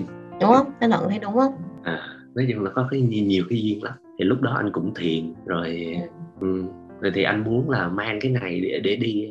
đúng 0.40 0.52
không? 0.52 0.66
Anh 0.80 0.90
thuận 0.90 1.08
thấy 1.08 1.18
đúng 1.18 1.34
không? 1.34 1.52
À 1.82 2.14
nói 2.34 2.46
chung 2.52 2.64
là 2.64 2.70
có 2.74 2.88
cái 2.90 3.00
nhiều, 3.00 3.24
nhiều 3.24 3.44
cái 3.50 3.62
duyên 3.62 3.82
lắm. 3.82 3.94
Thì 4.18 4.24
lúc 4.24 4.40
đó 4.40 4.52
anh 4.56 4.72
cũng 4.72 4.94
thiền 4.94 5.34
rồi 5.46 5.96
ừ. 6.40 6.46
Ừ, 6.46 6.64
rồi 7.00 7.12
thì 7.14 7.22
anh 7.22 7.44
muốn 7.44 7.70
là 7.70 7.88
mang 7.88 8.18
cái 8.20 8.32
này 8.32 8.60
để 8.60 8.80
để 8.84 8.96
đi 8.96 9.28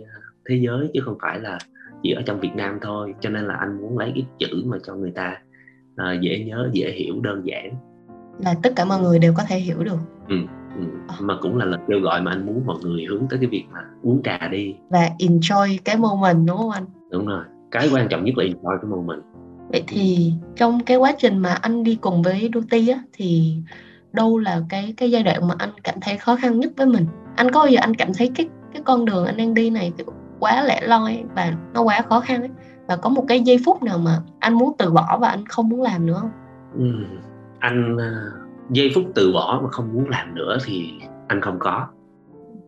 thế 0.50 0.56
giới 0.56 0.90
chứ 0.94 1.00
không 1.06 1.18
phải 1.22 1.40
là 1.40 1.58
chỉ 2.04 2.12
ở 2.12 2.22
trong 2.26 2.40
Việt 2.40 2.56
Nam 2.56 2.80
thôi. 2.82 3.14
Cho 3.20 3.30
nên 3.30 3.46
là 3.46 3.54
anh 3.54 3.82
muốn 3.82 3.98
lấy 3.98 4.12
cái 4.16 4.26
chữ 4.40 4.64
mà 4.66 4.78
cho 4.84 4.96
người 4.96 5.12
ta 5.12 5.38
uh, 5.94 6.22
dễ 6.22 6.44
nhớ 6.48 6.70
dễ 6.74 6.92
hiểu 6.92 7.22
đơn 7.22 7.42
giản. 7.46 7.74
Là 8.40 8.56
tất 8.64 8.74
cả 8.76 8.86
mọi 8.86 9.02
người 9.02 9.20
đều 9.20 9.34
có 9.38 9.44
thể 9.48 9.58
hiểu 9.58 9.84
được. 9.84 9.98
Ừ, 10.30 10.36
ừ. 10.76 10.84
À. 11.08 11.16
mà 11.20 11.38
cũng 11.42 11.58
là 11.58 11.66
lời 11.66 11.80
kêu 11.88 12.00
gọi 12.00 12.22
mà 12.22 12.32
anh 12.32 12.46
muốn 12.46 12.66
mọi 12.66 12.78
người 12.82 13.06
hướng 13.06 13.28
tới 13.30 13.40
cái 13.40 13.50
việc 13.50 13.66
mà 13.74 13.80
uống 14.02 14.22
trà 14.24 14.48
đi 14.52 14.76
và 14.90 15.10
enjoy 15.20 15.78
cái 15.86 15.98
moment 15.98 16.48
đúng 16.48 16.58
không 16.58 16.72
anh 16.72 16.86
đúng 17.12 17.26
rồi 17.26 17.44
cái 17.72 17.90
quan 17.94 18.08
trọng 18.08 18.24
nhất 18.24 18.38
là 18.38 18.44
enjoy 18.44 18.78
cái 18.82 18.90
moment 18.90 19.24
vậy 19.70 19.84
thì 19.88 20.34
trong 20.56 20.80
cái 20.86 20.98
quá 20.98 21.14
trình 21.18 21.38
mà 21.38 21.54
anh 21.54 21.84
đi 21.84 21.96
cùng 21.96 22.22
với 22.22 22.50
Duty 22.54 22.88
á 22.88 23.00
thì 23.14 23.58
đâu 24.14 24.38
là 24.38 24.62
cái 24.70 24.94
cái 24.98 25.12
giai 25.12 25.24
đoạn 25.24 25.48
mà 25.48 25.56
anh 25.58 25.70
cảm 25.84 25.96
thấy 26.02 26.18
khó 26.18 26.36
khăn 26.36 26.60
nhất 26.60 26.72
với 26.78 26.86
mình 26.86 27.06
anh 27.36 27.52
có 27.52 27.60
bao 27.60 27.68
giờ 27.68 27.80
anh 27.82 27.94
cảm 27.94 28.14
thấy 28.18 28.32
cái 28.36 28.50
cái 28.74 28.82
con 28.86 29.06
đường 29.06 29.26
anh 29.26 29.38
đang 29.38 29.54
đi 29.54 29.70
này 29.70 29.94
kiểu 29.98 30.08
quá 30.40 30.64
lẻ 30.64 30.82
loi 30.82 31.24
và 31.36 31.54
nó 31.74 31.82
quá 31.82 32.02
khó 32.10 32.20
khăn 32.20 32.42
ấy 32.42 32.50
và 32.88 32.96
có 32.96 33.10
một 33.10 33.26
cái 33.28 33.40
giây 33.40 33.58
phút 33.66 33.84
nào 33.84 33.98
mà 33.98 34.20
anh 34.40 34.54
muốn 34.54 34.76
từ 34.78 34.92
bỏ 34.92 35.18
và 35.22 35.30
anh 35.30 35.46
không 35.46 35.70
muốn 35.70 35.82
làm 35.82 36.06
nữa 36.06 36.18
không 36.22 36.32
ừ. 36.78 36.86
anh 37.60 37.98
ờ, 37.98 38.32
giây 38.74 38.92
phút 38.96 39.04
từ 39.16 39.34
bỏ 39.34 39.60
mà 39.64 39.70
không 39.70 39.94
muốn 39.94 40.10
làm 40.10 40.36
nữa 40.36 40.58
thì 40.66 40.94
anh 41.28 41.42
không 41.42 41.60
có 41.60 41.88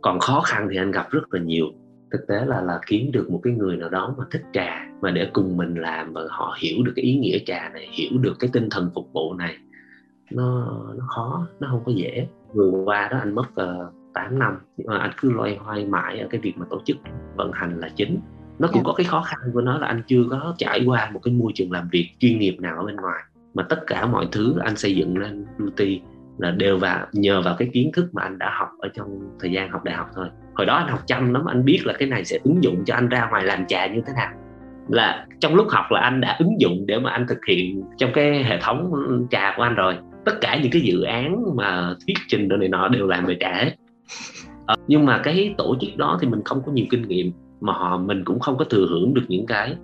còn 0.02 0.20
khó 0.20 0.42
khăn 0.42 0.68
thì 0.72 0.78
anh 0.78 0.92
gặp 0.92 1.12
rất 1.12 1.34
là 1.34 1.40
nhiều 1.42 1.66
thực 2.12 2.28
tế 2.28 2.46
là 2.46 2.62
là 2.62 2.80
kiếm 2.88 3.12
được 3.12 3.32
một 3.32 3.40
cái 3.44 3.54
người 3.54 3.78
nào 3.78 3.90
đó 3.90 4.16
mà 4.18 4.24
thích 4.32 4.44
trà 4.54 4.86
mà 5.02 5.12
để 5.12 5.30
cùng 5.34 5.58
mình 5.58 5.76
làm 5.76 6.14
và 6.14 6.22
họ 6.30 6.58
hiểu 6.60 6.84
được 6.84 6.94
cái 6.96 7.06
ý 7.06 7.18
nghĩa 7.18 7.40
trà 7.46 7.70
này 7.70 7.88
hiểu 7.92 8.20
được 8.20 8.36
cái 8.40 8.50
tinh 8.54 8.70
thần 8.70 8.92
phục 8.96 9.14
vụ 9.14 9.34
này 9.34 9.58
nó 10.32 10.78
nó 10.98 11.06
khó 11.08 11.48
nó 11.60 11.68
không 11.72 11.84
có 11.86 11.92
dễ 11.92 12.28
vừa 12.54 12.70
qua 12.70 13.08
đó 13.12 13.18
anh 13.18 13.36
mất 13.36 13.48
uh, 13.48 13.56
ờ, 13.56 13.92
8 14.14 14.40
năm 14.40 14.58
nhưng 14.78 14.88
mà 14.88 14.98
anh 14.98 15.12
cứ 15.18 15.32
loay 15.32 15.58
hoay 15.58 15.86
mãi 15.86 16.20
ở 16.20 16.28
cái 16.30 16.42
việc 16.42 16.54
mà 16.58 16.66
tổ 16.70 16.82
chức 16.86 16.98
vận 17.36 17.52
hành 17.52 17.80
là 17.80 17.90
chính 17.96 18.20
nó 18.60 18.68
cũng 18.68 18.76
yeah. 18.76 18.86
Dạ. 18.86 18.92
có 18.92 18.94
cái 18.94 19.06
khó 19.06 19.22
khăn 19.22 19.40
của 19.54 19.62
nó 19.62 19.78
là 19.78 19.88
anh 19.88 20.02
chưa 20.08 20.24
có 20.30 20.56
trải 20.58 20.84
qua 20.86 21.10
một 21.14 21.20
cái 21.24 21.34
môi 21.34 21.52
trường 21.56 21.72
làm 21.72 21.90
việc 21.92 22.10
chuyên 22.20 22.40
nghiệp 22.40 22.58
nào 22.60 22.78
ở 22.78 22.86
bên 22.86 22.96
ngoài 22.96 23.24
mà 23.56 23.64
tất 23.64 23.80
cả 23.88 24.06
mọi 24.06 24.28
thứ 24.32 24.56
anh 24.64 24.76
xây 24.76 24.96
dựng 24.96 25.18
lên 25.18 25.46
beauty 25.58 26.02
là 26.38 26.52
đều 26.52 26.78
vào 26.78 27.08
nhờ 27.12 27.42
vào 27.42 27.56
cái 27.60 27.70
kiến 27.74 27.92
thức 27.94 28.10
mà 28.14 28.22
anh 28.22 28.38
đã 28.38 28.52
học 28.60 28.70
ở 28.80 28.90
trong 28.94 29.38
thời 29.40 29.52
gian 29.52 29.70
học 29.70 29.84
đại 29.84 29.96
học 29.96 30.08
thôi. 30.16 30.28
Hồi 30.54 30.66
đó 30.66 30.76
anh 30.76 30.88
học 30.88 31.00
chăm 31.08 31.34
lắm 31.34 31.46
anh 31.46 31.66
biết 31.66 31.82
là 31.86 31.94
cái 32.00 32.10
này 32.10 32.26
sẽ 32.26 32.40
ứng 32.44 32.64
dụng 32.64 32.84
cho 32.86 32.96
anh 32.96 33.10
ra 33.10 33.28
ngoài 33.30 33.44
làm 33.44 33.66
trà 33.68 33.88
như 33.88 34.02
thế 34.08 34.14
nào. 34.16 34.32
Là 34.90 35.28
trong 35.40 35.56
lúc 35.56 35.68
học 35.70 35.86
là 35.90 36.00
anh 36.00 36.22
đã 36.22 36.36
ứng 36.40 36.62
dụng 36.62 36.86
để 36.88 37.00
mà 37.00 37.12
anh 37.12 37.26
thực 37.28 37.46
hiện 37.48 37.84
trong 37.98 38.10
cái 38.14 38.44
hệ 38.44 38.60
thống 38.62 38.92
trà 39.32 39.54
của 39.58 39.64
anh 39.64 39.76
rồi. 39.76 39.98
Tất 40.26 40.42
cả 40.42 40.60
những 40.62 40.72
cái 40.72 40.82
dự 40.82 41.02
án 41.02 41.56
mà 41.56 41.96
thuyết 42.06 42.18
trình 42.28 42.50
đồ 42.50 42.58
này 42.58 42.70
nọ 42.70 42.88
đều 42.88 43.08
làm 43.08 43.26
về 43.26 43.38
trà 43.40 43.54
hết. 43.54 43.72
Ờ, 44.66 44.76
nhưng 44.88 45.06
mà 45.06 45.22
cái 45.24 45.56
tổ 45.58 45.76
chức 45.82 45.98
đó 45.98 46.18
thì 46.22 46.28
mình 46.28 46.42
không 46.46 46.62
có 46.66 46.72
nhiều 46.72 46.86
kinh 46.90 47.08
nghiệm 47.08 47.32
mà 47.62 47.74
họ 47.74 47.98
mình 47.98 48.24
cũng 48.24 48.40
không 48.40 48.58
có 48.58 48.66
thừa 48.66 48.88
hưởng 48.90 49.14
được 49.14 49.24
những 49.28 49.46
cái 49.46 49.76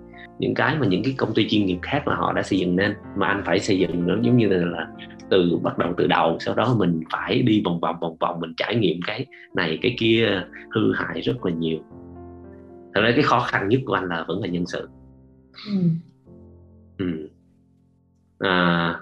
những 0.42 0.54
cái 0.54 0.78
mà 0.78 0.86
những 0.86 1.02
cái 1.04 1.14
công 1.18 1.34
ty 1.34 1.48
chuyên 1.48 1.66
nghiệp 1.66 1.78
khác 1.82 2.02
mà 2.06 2.14
họ 2.14 2.32
đã 2.32 2.42
xây 2.42 2.58
dựng 2.58 2.76
nên 2.76 2.94
mà 3.16 3.26
anh 3.26 3.42
phải 3.44 3.60
xây 3.60 3.78
dựng 3.78 4.06
nó 4.06 4.14
giống 4.22 4.36
như 4.36 4.48
là, 4.48 4.66
là 4.66 4.86
từ 5.30 5.58
bắt 5.62 5.78
đầu 5.78 5.94
từ 5.96 6.06
đầu 6.06 6.36
sau 6.40 6.54
đó 6.54 6.74
mình 6.78 7.02
phải 7.12 7.42
đi 7.42 7.62
vòng 7.64 7.80
vòng 7.80 7.96
vòng 8.00 8.16
vòng 8.20 8.40
mình 8.40 8.54
trải 8.56 8.74
nghiệm 8.74 9.00
cái 9.06 9.26
này 9.54 9.78
cái 9.82 9.96
kia 9.98 10.42
hư 10.74 10.92
hại 10.94 11.20
rất 11.20 11.46
là 11.46 11.52
nhiều 11.52 11.78
thật 12.94 13.00
ra 13.00 13.10
cái 13.14 13.22
khó 13.22 13.40
khăn 13.40 13.68
nhất 13.68 13.80
của 13.86 13.94
anh 13.94 14.08
là 14.08 14.24
vẫn 14.28 14.40
là 14.40 14.48
nhân 14.48 14.66
sự 14.66 14.88
ừ. 15.66 15.72
Ừ. 16.98 17.28
À, 18.38 19.00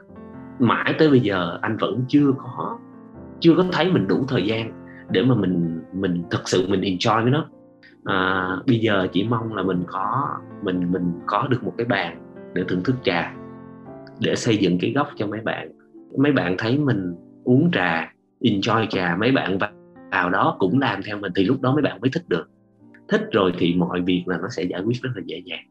mãi 0.58 0.94
tới 0.98 1.10
bây 1.10 1.20
giờ 1.20 1.58
anh 1.62 1.76
vẫn 1.76 2.04
chưa 2.08 2.32
có 2.38 2.78
chưa 3.40 3.54
có 3.56 3.64
thấy 3.72 3.92
mình 3.92 4.08
đủ 4.08 4.24
thời 4.28 4.46
gian 4.46 4.72
để 5.10 5.22
mà 5.22 5.34
mình 5.34 5.80
mình 5.92 6.22
thực 6.30 6.48
sự 6.48 6.66
mình 6.68 6.80
enjoy 6.80 7.22
với 7.22 7.30
nó 7.30 7.46
à, 8.04 8.48
bây 8.66 8.78
giờ 8.78 9.06
chỉ 9.12 9.24
mong 9.28 9.54
là 9.54 9.62
mình 9.62 9.84
có 9.86 10.38
mình 10.62 10.92
mình 10.92 11.12
có 11.26 11.46
được 11.50 11.64
một 11.64 11.74
cái 11.78 11.86
bàn 11.86 12.34
để 12.54 12.64
thưởng 12.68 12.82
thức 12.84 12.96
trà 13.02 13.34
để 14.20 14.36
xây 14.36 14.56
dựng 14.56 14.78
cái 14.80 14.92
góc 14.92 15.08
cho 15.16 15.26
mấy 15.26 15.40
bạn. 15.40 15.70
Mấy 16.18 16.32
bạn 16.32 16.54
thấy 16.58 16.78
mình 16.78 17.14
uống 17.44 17.70
trà 17.72 18.12
enjoy 18.40 18.86
trà 18.86 19.16
mấy 19.16 19.32
bạn 19.32 19.58
vào 20.10 20.30
đó 20.30 20.56
cũng 20.58 20.78
làm 20.78 21.02
theo 21.02 21.18
mình 21.18 21.32
thì 21.36 21.44
lúc 21.44 21.60
đó 21.60 21.72
mấy 21.72 21.82
bạn 21.82 22.00
mới 22.00 22.10
thích 22.10 22.28
được. 22.28 22.50
Thích 23.08 23.28
rồi 23.32 23.52
thì 23.58 23.74
mọi 23.74 24.00
việc 24.00 24.24
là 24.26 24.38
nó 24.42 24.48
sẽ 24.48 24.62
giải 24.62 24.82
quyết 24.82 25.02
rất 25.02 25.10
là 25.14 25.22
dễ 25.26 25.42
dàng. 25.44 25.64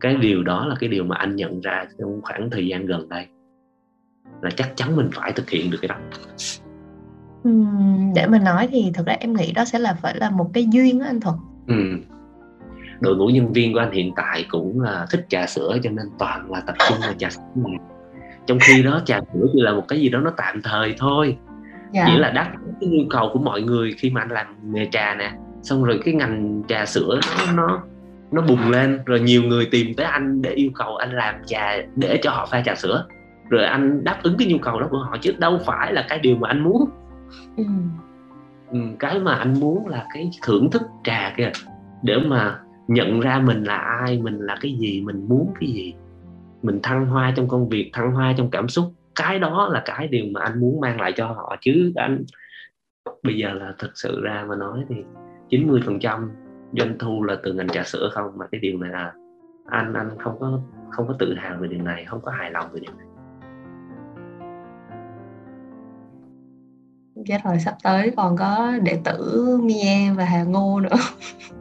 Cái 0.00 0.16
điều 0.16 0.42
đó 0.42 0.66
là 0.66 0.74
cái 0.80 0.90
điều 0.90 1.04
mà 1.04 1.16
anh 1.16 1.36
nhận 1.36 1.60
ra 1.60 1.84
trong 1.98 2.20
khoảng 2.22 2.50
thời 2.50 2.66
gian 2.66 2.86
gần 2.86 3.08
đây 3.08 3.26
là 4.42 4.50
chắc 4.56 4.72
chắn 4.76 4.96
mình 4.96 5.08
phải 5.12 5.32
thực 5.32 5.50
hiện 5.50 5.70
được 5.70 5.78
cái 5.82 5.88
đó 5.88 5.96
để 8.14 8.26
mà 8.26 8.38
nói 8.38 8.68
thì 8.70 8.90
thực 8.94 9.06
ra 9.06 9.16
em 9.20 9.32
nghĩ 9.32 9.52
đó 9.52 9.64
sẽ 9.64 9.78
là 9.78 9.94
phải 10.02 10.16
là 10.16 10.30
một 10.30 10.50
cái 10.54 10.66
duyên 10.70 10.98
đó 10.98 11.06
anh 11.06 11.20
Thuận 11.20 11.36
ừ. 11.66 11.74
đội 13.00 13.16
ngũ 13.16 13.26
nhân 13.26 13.52
viên 13.52 13.72
của 13.72 13.78
anh 13.78 13.92
hiện 13.92 14.12
tại 14.16 14.44
cũng 14.50 14.80
là 14.80 15.06
thích 15.10 15.26
trà 15.28 15.46
sữa 15.46 15.76
cho 15.82 15.90
nên 15.90 16.06
toàn 16.18 16.50
là 16.50 16.60
tập 16.60 16.76
trung 16.88 16.98
vào 17.00 17.12
trà 17.18 17.30
sữa 17.30 17.40
trong 18.48 18.58
khi 18.60 18.82
đó 18.82 19.00
trà 19.04 19.20
sữa 19.34 19.46
chỉ 19.52 19.60
là 19.60 19.72
một 19.72 19.84
cái 19.88 20.00
gì 20.00 20.08
đó 20.08 20.20
nó 20.20 20.30
tạm 20.36 20.62
thời 20.62 20.94
thôi. 20.98 21.36
Dạ. 21.92 22.04
chỉ 22.06 22.18
là 22.18 22.30
đáp 22.30 22.52
cái 22.80 22.90
nhu 22.90 23.04
cầu 23.10 23.30
của 23.32 23.38
mọi 23.38 23.62
người 23.62 23.94
khi 23.98 24.10
mà 24.10 24.20
anh 24.20 24.30
làm 24.30 24.46
nghề 24.62 24.86
trà 24.90 25.14
nè. 25.14 25.32
Xong 25.62 25.84
rồi 25.84 26.00
cái 26.04 26.14
ngành 26.14 26.62
trà 26.68 26.86
sữa 26.86 27.20
nó 27.38 27.52
nó 27.52 27.82
nó 28.30 28.42
bùng 28.42 28.70
lên 28.70 29.00
rồi 29.06 29.20
nhiều 29.20 29.42
người 29.42 29.68
tìm 29.70 29.94
tới 29.96 30.06
anh 30.06 30.42
để 30.42 30.50
yêu 30.50 30.70
cầu 30.74 30.96
anh 30.96 31.12
làm 31.12 31.34
trà 31.46 31.76
để 31.96 32.20
cho 32.22 32.30
họ 32.30 32.46
pha 32.46 32.62
trà 32.64 32.74
sữa. 32.74 33.06
Rồi 33.48 33.64
anh 33.64 34.04
đáp 34.04 34.18
ứng 34.22 34.36
cái 34.38 34.48
nhu 34.48 34.58
cầu 34.58 34.80
đó 34.80 34.86
của 34.90 34.98
họ 34.98 35.16
chứ 35.20 35.32
đâu 35.38 35.58
phải 35.66 35.92
là 35.92 36.06
cái 36.08 36.18
điều 36.18 36.36
mà 36.36 36.48
anh 36.48 36.60
muốn 36.64 36.84
Ừ. 37.56 37.64
ừ. 38.70 38.78
cái 38.98 39.18
mà 39.18 39.34
anh 39.34 39.60
muốn 39.60 39.86
là 39.86 40.06
cái 40.14 40.30
thưởng 40.42 40.70
thức 40.70 40.82
trà 41.04 41.34
kìa, 41.36 41.52
để 42.02 42.16
mà 42.26 42.60
nhận 42.88 43.20
ra 43.20 43.38
mình 43.38 43.64
là 43.64 43.76
ai, 43.76 44.20
mình 44.22 44.38
là 44.38 44.56
cái 44.60 44.76
gì, 44.78 45.00
mình 45.00 45.28
muốn 45.28 45.52
cái 45.60 45.70
gì. 45.70 45.94
Mình 46.62 46.80
thăng 46.82 47.06
hoa 47.06 47.32
trong 47.36 47.48
công 47.48 47.68
việc, 47.68 47.90
thăng 47.92 48.12
hoa 48.12 48.34
trong 48.36 48.50
cảm 48.50 48.68
xúc, 48.68 48.92
cái 49.14 49.38
đó 49.38 49.68
là 49.72 49.82
cái 49.84 50.08
điều 50.08 50.24
mà 50.32 50.40
anh 50.40 50.60
muốn 50.60 50.80
mang 50.80 51.00
lại 51.00 51.12
cho 51.16 51.26
họ. 51.26 51.56
Chứ 51.60 51.92
anh, 51.96 52.24
bây 53.22 53.36
giờ 53.36 53.52
là 53.52 53.74
thực 53.78 53.90
sự 53.94 54.20
ra 54.22 54.44
mà 54.48 54.56
nói 54.56 54.84
thì 54.88 54.96
90 55.48 55.80
phần 55.86 55.98
trăm 56.00 56.30
doanh 56.72 56.98
thu 56.98 57.22
là 57.22 57.36
từ 57.42 57.52
ngành 57.52 57.68
trà 57.68 57.82
sữa 57.82 58.10
không, 58.12 58.38
mà 58.38 58.46
cái 58.52 58.60
điều 58.60 58.78
này 58.78 58.90
là 58.90 59.12
anh 59.66 59.94
anh 59.94 60.10
không 60.18 60.36
có 60.40 60.60
không 60.90 61.08
có 61.08 61.14
tự 61.18 61.34
hào 61.34 61.56
về 61.60 61.68
điều 61.68 61.82
này, 61.82 62.04
không 62.04 62.20
có 62.22 62.30
hài 62.30 62.50
lòng 62.50 62.66
về 62.72 62.80
điều 62.80 62.94
này. 62.98 63.06
Chết 67.28 67.44
rồi 67.44 67.58
sắp 67.58 67.74
tới 67.82 68.12
còn 68.16 68.36
có 68.36 68.72
đệ 68.82 68.98
tử 69.04 69.46
Mie 69.62 70.12
và 70.16 70.24
Hà 70.24 70.42
Ngô 70.42 70.80
nữa. 70.80 70.96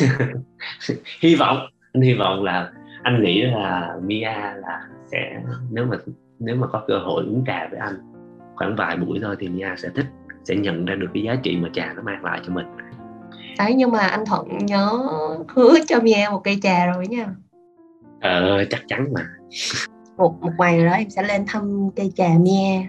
Hy 1.20 1.34
vọng 1.34 1.58
anh 1.92 2.02
hy 2.02 2.14
vọng 2.14 2.44
là 2.44 2.70
anh 3.02 3.22
nghĩ 3.22 3.42
là 3.42 3.96
Mia 4.02 4.32
là 4.56 4.80
sẽ 5.12 5.42
nếu 5.70 5.84
mà 5.84 5.96
nếu 6.38 6.56
mà 6.56 6.66
có 6.66 6.84
cơ 6.88 6.98
hội 6.98 7.24
uống 7.24 7.44
trà 7.46 7.68
với 7.70 7.78
anh 7.78 7.94
khoảng 8.56 8.76
vài 8.76 8.96
buổi 8.96 9.18
thôi 9.22 9.36
thì 9.38 9.48
Mia 9.48 9.68
sẽ 9.76 9.88
thích 9.94 10.06
sẽ 10.44 10.56
nhận 10.56 10.84
ra 10.84 10.94
được 10.94 11.08
cái 11.14 11.22
giá 11.22 11.36
trị 11.42 11.56
mà 11.56 11.68
trà 11.72 11.92
nó 11.96 12.02
mang 12.02 12.24
lại 12.24 12.40
cho 12.46 12.52
mình. 12.52 12.66
Đấy 13.58 13.74
nhưng 13.74 13.90
mà 13.90 13.98
anh 13.98 14.24
Thuận 14.26 14.58
nhớ 14.58 14.90
hứa 15.48 15.74
cho 15.88 16.00
Mia 16.00 16.28
một 16.30 16.40
cây 16.44 16.58
trà 16.62 16.86
rồi 16.86 17.06
nha. 17.06 17.26
Ờ 18.20 18.64
chắc 18.70 18.80
chắn 18.88 19.12
mà. 19.12 19.22
Một 20.16 20.40
một 20.40 20.52
ngày 20.58 20.78
rồi 20.78 20.86
đó 20.86 20.92
em 20.92 21.10
sẽ 21.10 21.22
lên 21.22 21.44
thăm 21.46 21.90
cây 21.96 22.12
trà 22.16 22.28
Mia 22.40 22.86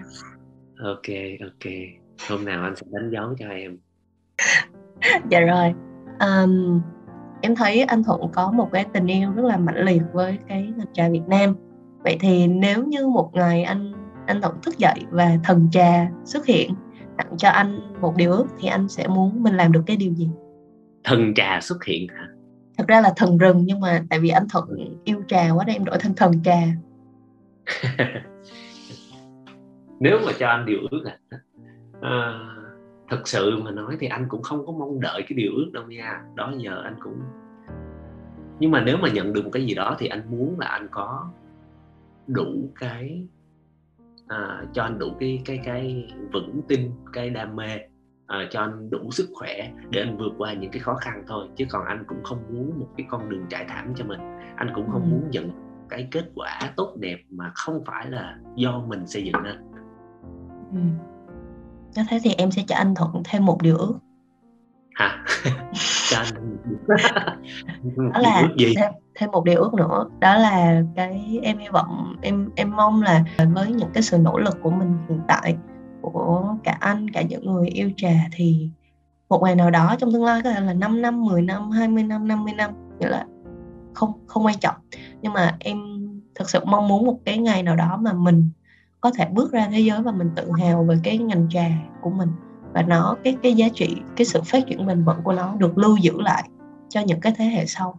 ok 0.78 1.38
ok. 1.40 1.72
Hôm 2.28 2.44
nào 2.44 2.64
anh 2.64 2.76
sẽ 2.76 2.86
đánh 2.90 3.10
dấu 3.10 3.34
cho 3.38 3.48
em. 3.48 3.78
Dạ 5.30 5.40
rồi. 5.40 5.74
Um, 6.20 6.80
em 7.42 7.54
thấy 7.54 7.82
anh 7.82 8.04
thuận 8.04 8.20
có 8.32 8.50
một 8.50 8.68
cái 8.72 8.84
tình 8.92 9.06
yêu 9.06 9.32
rất 9.32 9.44
là 9.44 9.56
mạnh 9.56 9.84
liệt 9.84 10.02
với 10.12 10.38
cái 10.48 10.72
ngành 10.76 10.92
trà 10.92 11.08
việt 11.08 11.22
nam. 11.28 11.56
Vậy 12.04 12.16
thì 12.20 12.46
nếu 12.46 12.84
như 12.84 13.06
một 13.06 13.30
ngày 13.34 13.62
anh 13.62 13.92
anh 14.26 14.40
thuận 14.40 14.60
thức 14.62 14.78
dậy 14.78 15.00
và 15.10 15.38
thần 15.44 15.68
trà 15.72 16.10
xuất 16.24 16.46
hiện 16.46 16.74
tặng 17.18 17.36
cho 17.38 17.48
anh 17.48 18.00
một 18.00 18.16
điều 18.16 18.32
ước 18.32 18.46
thì 18.60 18.68
anh 18.68 18.88
sẽ 18.88 19.06
muốn 19.08 19.42
mình 19.42 19.56
làm 19.56 19.72
được 19.72 19.82
cái 19.86 19.96
điều 19.96 20.12
gì? 20.14 20.30
Thần 21.04 21.34
trà 21.34 21.60
xuất 21.60 21.84
hiện 21.84 22.08
hả? 22.08 22.28
Thật 22.78 22.84
ra 22.88 23.00
là 23.00 23.12
thần 23.16 23.38
rừng 23.38 23.62
nhưng 23.64 23.80
mà 23.80 24.02
tại 24.10 24.18
vì 24.18 24.28
anh 24.28 24.46
thuận 24.52 24.98
yêu 25.04 25.22
trà 25.28 25.50
quá 25.50 25.64
nên 25.66 25.76
em 25.76 25.84
đổi 25.84 25.98
thành 25.98 26.14
thần 26.14 26.42
trà 26.42 26.58
nếu 30.00 30.18
mà 30.26 30.32
cho 30.38 30.48
anh 30.48 30.66
điều 30.66 30.78
ước 30.90 31.04
à, 31.04 31.18
à 32.00 32.40
thật 33.08 33.28
sự 33.28 33.58
mà 33.64 33.70
nói 33.70 33.96
thì 34.00 34.06
anh 34.06 34.26
cũng 34.28 34.42
không 34.42 34.66
có 34.66 34.72
mong 34.72 35.00
đợi 35.00 35.22
cái 35.28 35.36
điều 35.36 35.52
ước 35.56 35.70
đâu 35.72 35.84
nha. 35.86 36.22
Đó 36.34 36.52
giờ 36.58 36.82
anh 36.84 36.96
cũng 37.00 37.20
nhưng 38.58 38.70
mà 38.70 38.80
nếu 38.80 38.96
mà 38.96 39.08
nhận 39.08 39.32
được 39.32 39.44
một 39.44 39.50
cái 39.52 39.66
gì 39.66 39.74
đó 39.74 39.96
thì 39.98 40.06
anh 40.06 40.30
muốn 40.30 40.60
là 40.60 40.66
anh 40.66 40.88
có 40.90 41.30
đủ 42.26 42.70
cái 42.80 43.26
à, 44.28 44.64
cho 44.72 44.82
anh 44.82 44.98
đủ 44.98 45.06
cái 45.20 45.42
cái 45.44 45.60
cái 45.64 46.12
vững 46.32 46.62
tin 46.68 46.90
cái 47.12 47.30
đam 47.30 47.56
mê 47.56 47.76
uh, 48.24 48.50
cho 48.50 48.60
anh 48.60 48.90
đủ 48.90 49.10
sức 49.10 49.28
khỏe 49.34 49.72
để 49.90 50.00
anh 50.00 50.16
vượt 50.16 50.32
qua 50.38 50.52
những 50.52 50.70
cái 50.70 50.80
khó 50.80 50.94
khăn 50.94 51.24
thôi. 51.26 51.48
Chứ 51.56 51.64
còn 51.70 51.86
anh 51.86 52.04
cũng 52.08 52.22
không 52.22 52.38
muốn 52.50 52.80
một 52.80 52.88
cái 52.96 53.06
con 53.10 53.28
đường 53.28 53.46
trải 53.50 53.64
thảm 53.68 53.92
cho 53.96 54.04
mình. 54.04 54.20
Anh 54.56 54.70
cũng 54.74 54.90
không 54.90 55.02
ừ. 55.02 55.08
muốn 55.08 55.30
nhận 55.30 55.50
cái 55.88 56.08
kết 56.10 56.24
quả 56.34 56.60
tốt 56.76 56.96
đẹp 57.00 57.18
mà 57.30 57.52
không 57.54 57.84
phải 57.86 58.10
là 58.10 58.38
do 58.56 58.84
mình 58.88 59.06
xây 59.06 59.24
dựng 59.24 59.42
nên 59.42 59.56
ừ. 60.74 60.80
nếu 61.96 62.04
thế 62.08 62.20
thì 62.22 62.34
em 62.38 62.50
sẽ 62.50 62.62
cho 62.66 62.76
anh 62.76 62.94
thuận 62.94 63.22
thêm 63.24 63.44
một 63.44 63.62
điều 63.62 63.76
ước. 63.76 63.98
Hả? 64.94 65.24
Cho 66.10 66.18
anh 66.18 66.56
đó 68.12 68.20
là 68.20 68.48
gì? 68.58 68.74
Thêm, 68.76 68.92
thêm 69.14 69.30
một 69.30 69.44
điều 69.44 69.60
ước 69.60 69.74
nữa. 69.74 70.08
Đó 70.20 70.36
là 70.36 70.82
cái 70.96 71.40
em 71.42 71.58
hy 71.58 71.68
vọng 71.68 72.16
em 72.22 72.50
em 72.56 72.76
mong 72.76 73.02
là 73.02 73.24
với 73.54 73.72
những 73.72 73.90
cái 73.94 74.02
sự 74.02 74.18
nỗ 74.18 74.38
lực 74.38 74.56
của 74.62 74.70
mình 74.70 74.98
hiện 75.08 75.20
tại 75.28 75.56
của 76.02 76.56
cả 76.64 76.76
anh 76.80 77.10
cả 77.10 77.22
những 77.22 77.46
người 77.46 77.68
yêu 77.68 77.90
trà 77.96 78.12
thì 78.32 78.68
một 79.28 79.42
ngày 79.42 79.54
nào 79.54 79.70
đó 79.70 79.96
trong 79.98 80.12
tương 80.12 80.24
lai 80.24 80.40
có 80.44 80.50
thể 80.50 80.60
là 80.60 80.74
5 80.74 81.02
năm, 81.02 81.24
10 81.24 81.42
năm, 81.42 81.70
20 81.70 82.02
năm, 82.02 82.28
50 82.28 82.54
năm 82.54 82.70
nghĩa 82.98 83.08
là 83.08 83.26
không 83.94 84.12
không 84.26 84.46
quan 84.46 84.58
trọng. 84.58 84.74
Nhưng 85.22 85.32
mà 85.32 85.56
em 85.58 85.78
thực 86.34 86.50
sự 86.50 86.60
mong 86.64 86.88
muốn 86.88 87.06
một 87.06 87.18
cái 87.24 87.38
ngày 87.38 87.62
nào 87.62 87.76
đó 87.76 87.98
mà 88.00 88.12
mình 88.12 88.50
có 89.04 89.10
thể 89.18 89.28
bước 89.32 89.52
ra 89.52 89.68
thế 89.72 89.80
giới 89.80 90.02
và 90.02 90.12
mình 90.12 90.30
tự 90.36 90.50
hào 90.60 90.84
về 90.84 90.96
cái 91.04 91.18
ngành 91.18 91.48
trà 91.48 91.66
của 92.00 92.10
mình. 92.10 92.28
Và 92.72 92.82
nó 92.82 93.16
cái 93.24 93.38
cái 93.42 93.54
giá 93.54 93.66
trị 93.74 93.96
cái 94.16 94.24
sự 94.24 94.40
phát 94.44 94.66
triển 94.66 94.86
bền 94.86 95.04
vững 95.04 95.22
của 95.24 95.32
nó 95.32 95.54
được 95.58 95.78
lưu 95.78 95.96
giữ 95.96 96.20
lại 96.20 96.48
cho 96.88 97.00
những 97.06 97.20
cái 97.20 97.34
thế 97.36 97.44
hệ 97.44 97.66
sau. 97.66 97.98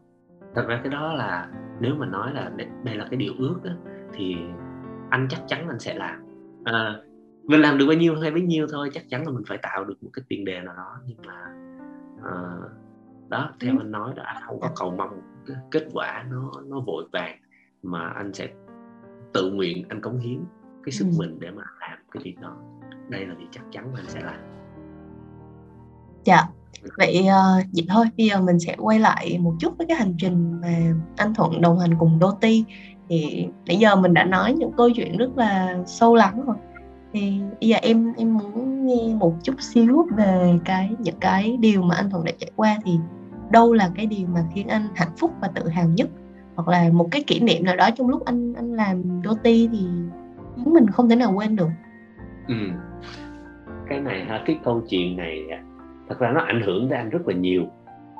Thật 0.55 0.65
ra 0.67 0.79
cái 0.83 0.91
đó 0.91 1.13
là 1.13 1.47
nếu 1.79 1.95
mà 1.95 2.05
nói 2.05 2.33
là 2.33 2.51
đây 2.83 2.95
là 2.95 3.07
cái 3.11 3.17
điều 3.17 3.33
ước 3.39 3.59
đó, 3.63 3.71
thì 4.13 4.35
anh 5.09 5.27
chắc 5.29 5.41
chắn 5.47 5.67
anh 5.69 5.79
sẽ 5.79 5.93
làm. 5.93 6.23
À, 6.63 6.95
mình 7.43 7.61
làm 7.61 7.77
được 7.77 7.85
bao 7.87 7.97
nhiêu 7.97 8.19
hay 8.21 8.31
bấy 8.31 8.41
nhiêu 8.41 8.67
thôi 8.71 8.89
chắc 8.93 9.03
chắn 9.09 9.25
là 9.25 9.31
mình 9.31 9.43
phải 9.47 9.57
tạo 9.57 9.83
được 9.83 10.03
một 10.03 10.09
cái 10.13 10.25
tiền 10.27 10.45
đề 10.45 10.61
nào 10.61 10.75
đó 10.75 10.99
nhưng 11.05 11.17
mà 11.27 11.53
uh, 12.17 12.71
đó 13.29 13.53
theo 13.59 13.73
ừ. 13.73 13.81
anh 13.81 13.91
nói 13.91 14.13
là 14.15 14.23
anh 14.23 14.43
không 14.45 14.59
có 14.59 14.69
cầu 14.75 14.95
mong 14.97 15.21
kết 15.71 15.87
quả 15.93 16.25
nó 16.31 16.51
nó 16.65 16.79
vội 16.79 17.03
vàng 17.11 17.37
mà 17.83 18.09
anh 18.09 18.33
sẽ 18.33 18.47
tự 19.33 19.51
nguyện 19.51 19.85
anh 19.89 20.01
cống 20.01 20.19
hiến 20.19 20.39
cái 20.85 20.91
sức 20.91 21.05
ừ. 21.05 21.15
mình 21.17 21.39
để 21.39 21.51
mà 21.51 21.63
làm 21.81 21.99
cái 22.11 22.23
việc 22.23 22.35
đó. 22.41 22.57
Đây 23.09 23.25
là 23.25 23.35
việc 23.37 23.47
chắc 23.51 23.63
chắn 23.71 23.93
mà 23.93 23.99
anh 23.99 24.09
sẽ 24.09 24.19
làm. 24.21 24.35
Dạ. 26.23 26.43
Vậy 26.97 27.21
uh, 27.21 27.65
vậy 27.73 27.85
thôi 27.89 28.05
bây 28.17 28.27
giờ 28.27 28.41
mình 28.41 28.59
sẽ 28.59 28.75
quay 28.77 28.99
lại 28.99 29.37
một 29.39 29.55
chút 29.59 29.77
với 29.77 29.87
cái 29.87 29.97
hành 29.97 30.15
trình 30.17 30.61
mà 30.61 30.93
anh 31.17 31.33
thuận 31.33 31.61
đồng 31.61 31.79
hành 31.79 31.91
cùng 31.99 32.19
đô 32.19 32.31
ti. 32.31 32.65
Thì 33.09 33.47
nãy 33.65 33.77
giờ 33.77 33.95
mình 33.95 34.13
đã 34.13 34.23
nói 34.23 34.53
những 34.53 34.71
câu 34.77 34.89
chuyện 34.95 35.17
rất 35.17 35.37
là 35.37 35.77
sâu 35.85 36.15
lắng 36.15 36.45
rồi. 36.45 36.55
Thì 37.13 37.39
bây 37.61 37.69
giờ 37.69 37.77
em 37.81 38.13
em 38.17 38.37
muốn 38.37 38.85
nghe 38.85 39.15
một 39.15 39.33
chút 39.43 39.55
xíu 39.59 40.07
về 40.17 40.59
cái 40.65 40.89
những 40.99 41.19
cái 41.19 41.57
điều 41.59 41.81
mà 41.81 41.95
anh 41.95 42.09
thuận 42.09 42.23
đã 42.23 42.31
trải 42.39 42.51
qua. 42.55 42.77
Thì 42.85 42.99
đâu 43.49 43.73
là 43.73 43.91
cái 43.95 44.05
điều 44.05 44.27
mà 44.27 44.45
khiến 44.53 44.67
anh 44.67 44.87
hạnh 44.95 45.15
phúc 45.17 45.31
và 45.41 45.47
tự 45.47 45.67
hào 45.67 45.87
nhất? 45.87 46.09
Hoặc 46.55 46.67
là 46.67 46.89
một 46.93 47.07
cái 47.11 47.23
kỷ 47.27 47.39
niệm 47.39 47.63
nào 47.63 47.75
đó 47.75 47.89
trong 47.95 48.09
lúc 48.09 48.25
anh 48.25 48.53
anh 48.53 48.73
làm 48.73 49.21
đô 49.21 49.33
ti 49.43 49.69
thì 49.71 49.87
chúng 50.63 50.73
mình 50.73 50.87
không 50.87 51.09
thể 51.09 51.15
nào 51.15 51.33
quên 51.35 51.55
được 51.55 51.69
ừ. 52.47 52.55
cái 53.87 53.99
này 53.99 54.25
ha 54.25 54.43
cái 54.45 54.59
câu 54.63 54.83
chuyện 54.89 55.17
này 55.17 55.47
thật 56.09 56.19
ra 56.19 56.31
nó 56.31 56.41
ảnh 56.41 56.61
hưởng 56.61 56.89
tới 56.89 56.97
anh 56.97 57.09
rất 57.09 57.27
là 57.27 57.33
nhiều 57.33 57.67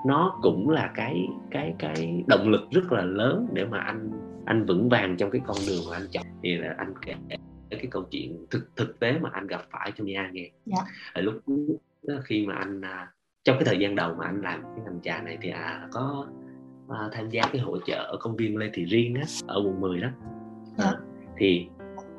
nó 0.06 0.40
cũng 0.42 0.70
là 0.70 0.92
cái 0.96 1.28
cái 1.52 1.76
cái 1.80 2.24
động 2.28 2.50
lực 2.50 2.62
rất 2.72 2.92
là 2.92 3.02
lớn 3.02 3.48
để 3.54 3.66
mà 3.66 3.80
anh 3.80 4.12
anh 4.46 4.66
vững 4.66 4.90
vàng 4.90 5.18
trong 5.18 5.32
cái 5.32 5.42
con 5.48 5.58
đường 5.68 5.82
mà 5.90 5.98
anh 5.98 6.08
chọn 6.12 6.24
thì 6.44 6.58
là 6.58 6.76
anh 6.78 6.94
kể 7.06 7.14
cái 7.70 7.88
câu 7.92 8.04
chuyện 8.12 8.46
thực 8.52 8.76
thực 8.76 9.00
tế 9.00 9.20
mà 9.20 9.30
anh 9.34 9.48
gặp 9.48 9.62
phải 9.72 9.92
cho 9.96 10.04
Mia 10.04 10.22
nghe 10.32 10.50
dạ. 10.66 10.78
ở 11.14 11.22
lúc 11.22 11.34
khi 12.24 12.48
mà 12.48 12.56
anh 12.56 12.82
à, 12.82 13.12
trong 13.44 13.56
cái 13.56 13.66
thời 13.66 13.80
gian 13.80 13.96
đầu 13.96 14.16
mà 14.16 14.26
anh 14.26 14.42
làm 14.42 14.62
cái 14.64 14.86
ngành 14.86 15.02
trà 15.04 15.22
này 15.22 15.38
thì 15.42 15.50
à 15.50 15.88
có 15.92 16.28
à, 16.90 17.10
tham 17.12 17.30
gia 17.30 17.44
cái 17.52 17.62
hỗ 17.62 17.78
trợ 17.86 18.04
ở 18.04 18.18
công 18.20 18.36
viên 18.36 18.58
Lê 18.58 18.70
Thị 18.74 18.86
Riêng 18.86 19.16
á 19.16 19.24
ở 19.48 19.62
quận 19.66 19.82
10 19.82 20.00
đó 20.00 20.10
dạ. 20.78 20.86
à, 20.86 20.94
thì 21.38 21.68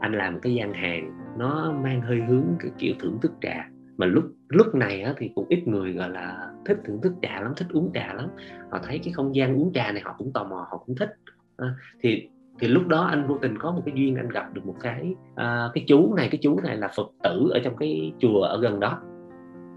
anh 0.01 0.13
làm 0.13 0.41
cái 0.41 0.55
gian 0.55 0.73
hàng 0.73 1.13
nó 1.39 1.73
mang 1.83 2.01
hơi 2.01 2.21
hướng 2.29 2.45
cái 2.61 2.71
kiểu 2.79 2.95
thưởng 3.01 3.19
thức 3.23 3.33
trà. 3.41 3.69
Mà 3.97 4.07
lúc 4.07 4.25
lúc 4.49 4.75
này 4.75 5.03
á, 5.03 5.15
thì 5.17 5.31
cũng 5.35 5.47
ít 5.49 5.69
người 5.69 5.93
gọi 5.93 6.11
là 6.11 6.51
thích 6.65 6.79
thưởng 6.85 7.01
thức 7.03 7.13
trà 7.23 7.41
lắm 7.41 7.53
thích 7.57 7.69
uống 7.73 7.91
trà 7.95 8.15
lắm. 8.15 8.29
Họ 8.71 8.79
thấy 8.83 9.01
cái 9.05 9.13
không 9.13 9.37
gian 9.37 9.57
uống 9.57 9.73
trà 9.73 9.93
này 9.93 10.03
họ 10.05 10.15
cũng 10.19 10.33
tò 10.33 10.45
mò 10.45 10.67
họ 10.71 10.83
cũng 10.87 10.97
thích. 10.97 11.15
À, 11.57 11.75
thì 12.01 12.29
thì 12.59 12.69
lúc 12.69 12.87
đó 12.87 13.03
anh 13.03 13.27
vô 13.27 13.39
tình 13.43 13.59
có 13.59 13.73
một 13.73 13.83
cái 13.87 13.95
duyên 13.97 14.17
anh 14.17 14.29
gặp 14.29 14.55
được 14.55 14.67
một 14.67 14.77
cái 14.81 15.15
à, 15.35 15.69
cái 15.75 15.85
chú 15.89 16.15
này. 16.15 16.29
Cái 16.31 16.39
chú 16.43 16.61
này 16.65 16.77
là 16.77 16.89
phật 16.97 17.11
tử 17.23 17.51
ở 17.55 17.61
trong 17.65 17.77
cái 17.77 18.13
chùa 18.19 18.43
ở 18.43 18.61
gần 18.61 18.81
đó. 18.81 19.01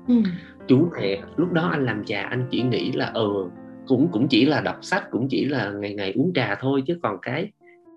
Ừ. 0.08 0.15
chú 0.67 0.89
này 0.91 1.21
lúc 1.38 1.53
đó 1.53 1.67
anh 1.67 1.86
làm 1.86 2.05
trà 2.05 2.21
anh 2.21 2.47
chỉ 2.51 2.62
nghĩ 2.62 2.91
là 2.91 3.05
ờ 3.05 3.21
ừ, 3.21 3.49
cũng 3.88 4.08
cũng 4.12 4.27
chỉ 4.27 4.45
là 4.45 4.62
đọc 4.62 4.77
sách 4.82 5.03
cũng 5.12 5.27
chỉ 5.29 5.45
là 5.45 5.71
ngày 5.71 5.93
ngày 5.93 6.13
uống 6.15 6.32
trà 6.34 6.55
thôi 6.60 6.84
chứ 6.88 6.99
còn 7.03 7.17
cái 7.21 7.51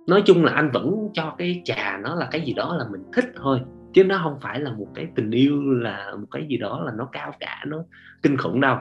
nói 0.07 0.23
chung 0.27 0.45
là 0.45 0.53
anh 0.53 0.71
vẫn 0.71 1.09
cho 1.13 1.35
cái 1.39 1.63
trà 1.65 1.99
nó 2.03 2.15
là 2.15 2.29
cái 2.31 2.41
gì 2.41 2.53
đó 2.55 2.77
là 2.79 2.85
mình 2.91 3.03
thích 3.13 3.33
thôi 3.37 3.61
chứ 3.93 4.05
nó 4.05 4.21
không 4.23 4.41
phải 4.41 4.61
là 4.61 4.73
một 4.73 4.87
cái 4.95 5.09
tình 5.15 5.31
yêu 5.31 5.61
là 5.63 6.15
một 6.19 6.27
cái 6.31 6.47
gì 6.49 6.57
đó 6.57 6.83
là 6.87 6.93
nó 6.97 7.09
cao 7.13 7.33
cả 7.41 7.65
nó 7.67 7.85
kinh 8.23 8.37
khủng 8.37 8.61
đâu. 8.61 8.77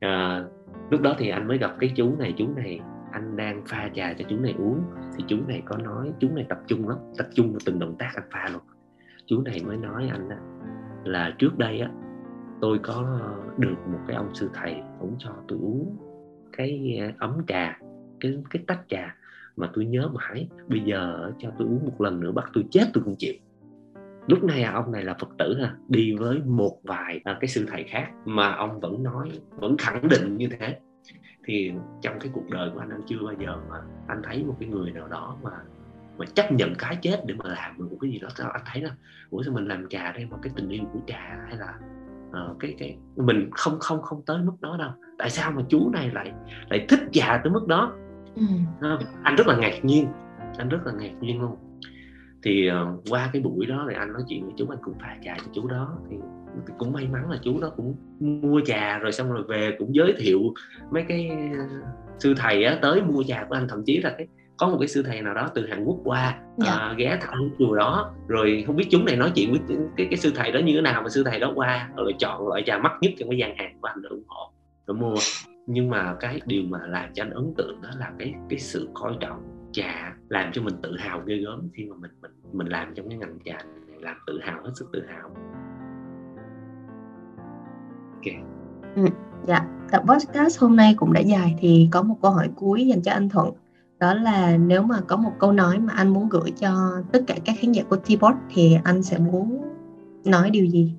À, 0.00 0.44
lúc 0.90 1.00
đó 1.00 1.14
thì 1.18 1.28
anh 1.28 1.48
mới 1.48 1.58
gặp 1.58 1.72
cái 1.80 1.92
chú 1.96 2.16
này 2.18 2.34
chú 2.36 2.48
này 2.56 2.80
anh 3.12 3.36
đang 3.36 3.62
pha 3.66 3.90
trà 3.94 4.12
cho 4.12 4.24
chú 4.28 4.36
này 4.38 4.54
uống 4.58 4.82
thì 5.16 5.24
chú 5.28 5.36
này 5.48 5.62
có 5.64 5.76
nói 5.76 6.12
chú 6.20 6.28
này 6.34 6.46
tập 6.48 6.58
trung 6.66 6.88
lắm 6.88 6.98
tập 7.18 7.26
trung 7.34 7.52
vào 7.52 7.58
từng 7.66 7.78
động 7.78 7.96
tác 7.98 8.10
anh 8.14 8.28
pha 8.32 8.48
luôn. 8.52 8.62
Chú 9.26 9.42
này 9.42 9.60
mới 9.66 9.76
nói 9.76 10.08
anh 10.12 10.28
đó, 10.28 10.36
là 11.04 11.34
trước 11.38 11.58
đây 11.58 11.80
á 11.80 11.90
tôi 12.60 12.78
có 12.78 13.20
được 13.58 13.76
một 13.86 13.98
cái 14.06 14.16
ông 14.16 14.34
sư 14.34 14.50
thầy 14.54 14.74
ông 15.00 15.16
cho 15.18 15.30
tôi 15.48 15.58
uống 15.62 15.96
cái 16.56 16.98
ờ, 17.00 17.26
ấm 17.28 17.42
trà 17.46 17.78
cái 18.20 18.42
cái 18.50 18.62
tách 18.66 18.80
trà 18.88 19.16
mà 19.56 19.70
tôi 19.74 19.84
nhớ 19.84 20.08
mãi. 20.08 20.48
Bây 20.68 20.80
giờ 20.80 21.32
cho 21.38 21.50
tôi 21.58 21.68
uống 21.68 21.84
một 21.84 22.00
lần 22.00 22.20
nữa 22.20 22.32
bắt 22.32 22.50
tôi 22.52 22.64
chết 22.70 22.84
tôi 22.94 23.04
cũng 23.04 23.14
chịu. 23.18 23.34
Lúc 24.26 24.44
này 24.44 24.62
à, 24.62 24.72
ông 24.72 24.92
này 24.92 25.02
là 25.02 25.14
phật 25.14 25.28
tử 25.38 25.58
ha 25.60 25.74
đi 25.88 26.14
với 26.14 26.40
một 26.44 26.78
vài 26.82 27.20
à, 27.24 27.36
cái 27.40 27.48
sư 27.48 27.66
thầy 27.68 27.84
khác 27.84 28.10
mà 28.24 28.52
ông 28.52 28.80
vẫn 28.80 29.02
nói 29.02 29.30
vẫn 29.56 29.76
khẳng 29.78 30.08
định 30.08 30.36
như 30.36 30.48
thế. 30.60 30.78
Thì 31.44 31.72
trong 32.02 32.18
cái 32.20 32.30
cuộc 32.34 32.50
đời 32.50 32.70
của 32.74 32.80
anh 32.80 32.90
anh 32.90 33.02
chưa 33.06 33.18
bao 33.24 33.34
giờ 33.40 33.56
mà 33.70 33.76
anh 34.06 34.22
thấy 34.24 34.44
một 34.44 34.56
cái 34.60 34.68
người 34.68 34.90
nào 34.90 35.08
đó 35.08 35.36
mà 35.42 35.50
mà 36.18 36.26
chấp 36.34 36.52
nhận 36.52 36.74
cái 36.78 36.98
chết 37.02 37.22
để 37.26 37.34
mà 37.38 37.50
làm 37.50 37.78
một 37.78 37.96
cái 38.00 38.10
gì 38.10 38.18
đó. 38.18 38.28
Sao 38.36 38.50
anh 38.50 38.62
thấy 38.72 38.82
là 38.82 38.90
ủa 39.30 39.42
sao 39.42 39.54
mình 39.54 39.68
làm 39.68 39.88
trà 39.88 40.12
đây 40.12 40.26
mà 40.30 40.36
cái 40.42 40.52
tình 40.56 40.68
yêu 40.68 40.84
của 40.92 41.00
trà 41.06 41.36
hay 41.46 41.56
là 41.56 41.78
uh, 42.28 42.56
cái 42.60 42.74
cái 42.78 42.98
mình 43.16 43.50
không 43.52 43.78
không 43.80 44.02
không 44.02 44.22
tới 44.26 44.38
mức 44.42 44.54
đó 44.60 44.76
đâu. 44.78 44.90
Tại 45.18 45.30
sao 45.30 45.50
mà 45.50 45.62
chú 45.68 45.90
này 45.90 46.10
lại 46.10 46.32
lại 46.70 46.86
thích 46.88 47.00
trà 47.12 47.40
tới 47.44 47.52
mức 47.52 47.66
đó? 47.66 47.92
Ừ. 48.36 48.42
anh 49.22 49.36
rất 49.36 49.46
là 49.46 49.56
ngạc 49.56 49.84
nhiên 49.84 50.06
anh 50.58 50.68
rất 50.68 50.86
là 50.86 50.92
ngạc 50.92 51.12
nhiên 51.20 51.40
luôn 51.40 51.56
thì 52.42 52.70
uh, 52.70 53.02
qua 53.10 53.30
cái 53.32 53.42
buổi 53.42 53.66
đó 53.66 53.86
thì 53.88 53.94
anh 53.98 54.12
nói 54.12 54.22
chuyện 54.28 54.44
với 54.44 54.52
chú 54.56 54.66
anh 54.68 54.78
cũng 54.82 54.94
pha 55.00 55.16
trà 55.24 55.36
cho 55.38 55.50
chú 55.52 55.66
đó 55.66 55.98
thì 56.10 56.16
cũng 56.78 56.92
may 56.92 57.08
mắn 57.08 57.30
là 57.30 57.38
chú 57.42 57.60
đó 57.60 57.70
cũng 57.76 57.96
mua 58.18 58.60
trà 58.66 58.98
rồi 58.98 59.12
xong 59.12 59.32
rồi 59.32 59.42
về 59.48 59.76
cũng 59.78 59.94
giới 59.94 60.14
thiệu 60.18 60.40
mấy 60.90 61.04
cái 61.08 61.30
sư 62.18 62.34
thầy 62.36 62.64
á, 62.64 62.78
tới 62.82 63.02
mua 63.02 63.22
trà 63.22 63.46
của 63.48 63.54
anh 63.54 63.68
thậm 63.68 63.82
chí 63.86 63.98
là 63.98 64.14
cái 64.18 64.26
có 64.56 64.68
một 64.68 64.76
cái 64.80 64.88
sư 64.88 65.02
thầy 65.02 65.22
nào 65.22 65.34
đó 65.34 65.50
từ 65.54 65.66
Hàn 65.66 65.84
Quốc 65.84 65.98
qua 66.04 66.38
dạ. 66.56 66.70
à, 66.70 66.94
ghé 66.98 67.18
thăm 67.20 67.50
chùa 67.58 67.76
đó 67.76 68.14
rồi 68.28 68.64
không 68.66 68.76
biết 68.76 68.86
chúng 68.90 69.04
này 69.04 69.16
nói 69.16 69.32
chuyện 69.34 69.50
với 69.50 69.60
cái 69.96 70.06
cái 70.10 70.16
sư 70.16 70.32
thầy 70.34 70.52
đó 70.52 70.60
như 70.60 70.74
thế 70.74 70.80
nào 70.80 71.02
mà 71.02 71.08
sư 71.08 71.22
thầy 71.26 71.40
đó 71.40 71.52
qua 71.54 71.90
rồi 71.96 72.14
chọn 72.18 72.48
loại 72.48 72.62
trà 72.66 72.78
mắc 72.78 72.92
nhất 73.00 73.12
trong 73.18 73.28
cái 73.28 73.38
gian 73.38 73.56
hàng 73.56 73.78
của 73.80 73.88
anh 73.88 74.02
để 74.02 74.08
ủng 74.08 74.24
hộ 74.26 74.52
rồi 74.86 74.96
mua 74.96 75.14
nhưng 75.66 75.90
mà 75.90 76.16
cái 76.20 76.40
điều 76.46 76.62
mà 76.68 76.86
làm 76.86 77.10
cho 77.14 77.22
anh 77.22 77.30
ấn 77.30 77.54
tượng 77.56 77.82
đó 77.82 77.88
là 77.98 78.12
cái 78.18 78.34
cái 78.50 78.58
sự 78.58 78.88
coi 78.94 79.16
trọng 79.20 79.68
trà 79.72 80.16
làm 80.28 80.52
cho 80.52 80.62
mình 80.62 80.74
tự 80.82 80.96
hào 80.96 81.22
ghê 81.26 81.36
gớm 81.36 81.68
khi 81.74 81.84
mà 81.84 81.96
mình 81.96 82.10
mình 82.22 82.30
mình 82.52 82.66
làm 82.66 82.94
trong 82.94 83.08
cái 83.08 83.18
ngành 83.18 83.38
trà 83.44 83.52
này 83.52 83.98
làm 84.00 84.16
tự 84.26 84.40
hào 84.42 84.62
hết 84.62 84.70
sức 84.74 84.88
tự 84.92 85.02
hào. 85.08 85.30
Ok. 88.12 88.34
Ừ, 88.96 89.06
dạ. 89.46 89.66
Tập 89.90 90.02
podcast 90.08 90.60
hôm 90.60 90.76
nay 90.76 90.94
cũng 90.96 91.12
đã 91.12 91.20
dài 91.20 91.56
thì 91.58 91.88
có 91.92 92.02
một 92.02 92.16
câu 92.22 92.30
hỏi 92.30 92.50
cuối 92.56 92.86
dành 92.86 93.02
cho 93.02 93.12
anh 93.12 93.28
Thuận. 93.28 93.54
Đó 93.98 94.14
là 94.14 94.56
nếu 94.56 94.82
mà 94.82 95.00
có 95.00 95.16
một 95.16 95.32
câu 95.38 95.52
nói 95.52 95.78
mà 95.78 95.92
anh 95.92 96.08
muốn 96.08 96.28
gửi 96.28 96.50
cho 96.50 97.02
tất 97.12 97.22
cả 97.26 97.34
các 97.44 97.56
khán 97.58 97.72
giả 97.72 97.82
của 97.82 97.96
t 97.96 98.08
thì 98.50 98.76
anh 98.84 99.02
sẽ 99.02 99.18
muốn 99.18 99.62
nói 100.24 100.50
điều 100.50 100.66
gì? 100.66 100.94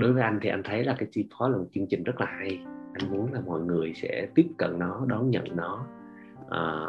Đối 0.00 0.12
với 0.12 0.22
anh 0.22 0.38
thì 0.42 0.48
anh 0.48 0.62
thấy 0.62 0.84
là 0.84 0.96
cái 0.98 1.08
T-Pod 1.12 1.48
là 1.48 1.58
một 1.58 1.66
chương 1.74 1.86
trình 1.86 2.02
rất 2.02 2.20
là 2.20 2.26
hay. 2.26 2.64
Anh 2.92 3.10
muốn 3.10 3.32
là 3.32 3.40
mọi 3.46 3.60
người 3.60 3.94
sẽ 3.94 4.28
tiếp 4.34 4.46
cận 4.58 4.78
nó, 4.78 5.04
đón 5.08 5.30
nhận 5.30 5.56
nó 5.56 5.86
à, 6.50 6.86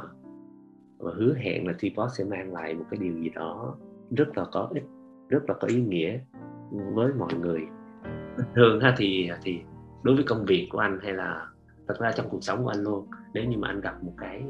và 0.97 1.11
hứa 1.15 1.33
hẹn 1.33 1.67
là 1.67 1.73
T-Pod 1.79 2.07
sẽ 2.07 2.23
mang 2.23 2.53
lại 2.53 2.73
một 2.73 2.85
cái 2.91 2.99
điều 2.99 3.13
gì 3.13 3.29
đó 3.29 3.75
rất 4.11 4.37
là 4.37 4.45
có 4.51 4.69
ích, 4.73 4.83
rất 5.29 5.49
là 5.49 5.55
có 5.59 5.67
ý 5.67 5.81
nghĩa 5.81 6.19
với 6.93 7.13
mọi 7.13 7.33
người 7.33 7.61
thường 8.55 8.79
ha 8.79 8.93
thì 8.97 9.29
thì 9.43 9.61
đối 10.03 10.15
với 10.15 10.23
công 10.27 10.45
việc 10.45 10.67
của 10.71 10.79
anh 10.79 10.99
hay 11.01 11.13
là 11.13 11.47
thật 11.87 11.99
ra 11.99 12.11
trong 12.11 12.29
cuộc 12.29 12.43
sống 12.43 12.63
của 12.63 12.69
anh 12.69 12.83
luôn 12.83 13.07
nếu 13.33 13.43
như 13.43 13.57
mà 13.57 13.67
anh 13.67 13.81
gặp 13.81 14.03
một 14.03 14.13
cái 14.17 14.43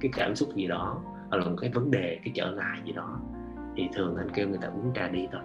cái 0.00 0.10
cảm 0.16 0.34
xúc 0.34 0.48
gì 0.54 0.66
đó 0.66 1.02
hoặc 1.30 1.36
là 1.36 1.44
một 1.44 1.56
cái 1.60 1.70
vấn 1.74 1.90
đề 1.90 2.20
cái 2.24 2.32
trở 2.34 2.52
ngại 2.52 2.80
gì 2.84 2.92
đó 2.92 3.20
thì 3.76 3.88
thường 3.94 4.16
anh 4.16 4.28
kêu 4.34 4.48
người 4.48 4.58
ta 4.62 4.68
uống 4.68 4.92
trà 4.94 5.08
đi 5.08 5.28
thôi 5.32 5.40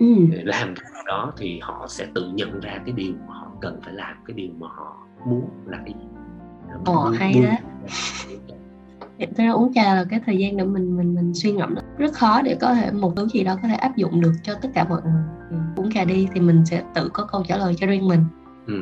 ừ. 0.00 0.06
làm 0.30 0.74
cái 0.74 1.02
đó 1.06 1.32
thì 1.36 1.60
họ 1.62 1.86
sẽ 1.88 2.06
tự 2.14 2.30
nhận 2.34 2.60
ra 2.60 2.78
cái 2.86 2.92
điều 2.92 3.12
mà 3.28 3.34
họ 3.34 3.52
cần 3.60 3.80
phải 3.84 3.94
làm 3.94 4.16
cái 4.26 4.34
điều 4.34 4.50
mà 4.58 4.66
họ 4.70 4.96
muốn 5.26 5.48
là 5.66 5.78
cái 5.84 5.94
gì 6.00 6.06
Ồ 6.84 7.04
hay 7.18 7.32
đó 7.32 7.50
Thật 9.20 9.28
ra 9.36 9.50
uống 9.50 9.72
trà 9.74 9.94
là 9.94 10.04
cái 10.10 10.20
thời 10.26 10.36
gian 10.38 10.56
để 10.56 10.64
mình 10.64 10.96
mình 10.96 11.14
mình 11.14 11.34
suy 11.34 11.52
ngẫm 11.52 11.74
rất 11.98 12.12
khó 12.12 12.42
để 12.42 12.56
có 12.60 12.74
thể 12.74 12.90
một 12.90 13.16
thứ 13.16 13.28
gì 13.28 13.44
đó 13.44 13.56
có 13.62 13.68
thể 13.68 13.74
áp 13.74 13.96
dụng 13.96 14.20
được 14.20 14.32
cho 14.42 14.54
tất 14.62 14.68
cả 14.74 14.84
mọi 14.88 15.00
người. 15.02 15.60
Uống 15.76 15.92
trà 15.92 16.04
đi 16.04 16.28
thì 16.34 16.40
mình 16.40 16.66
sẽ 16.66 16.82
tự 16.94 17.08
có 17.12 17.24
câu 17.32 17.44
trả 17.48 17.56
lời 17.56 17.74
cho 17.78 17.86
riêng 17.86 18.08
mình. 18.08 18.24
Ừ. 18.66 18.74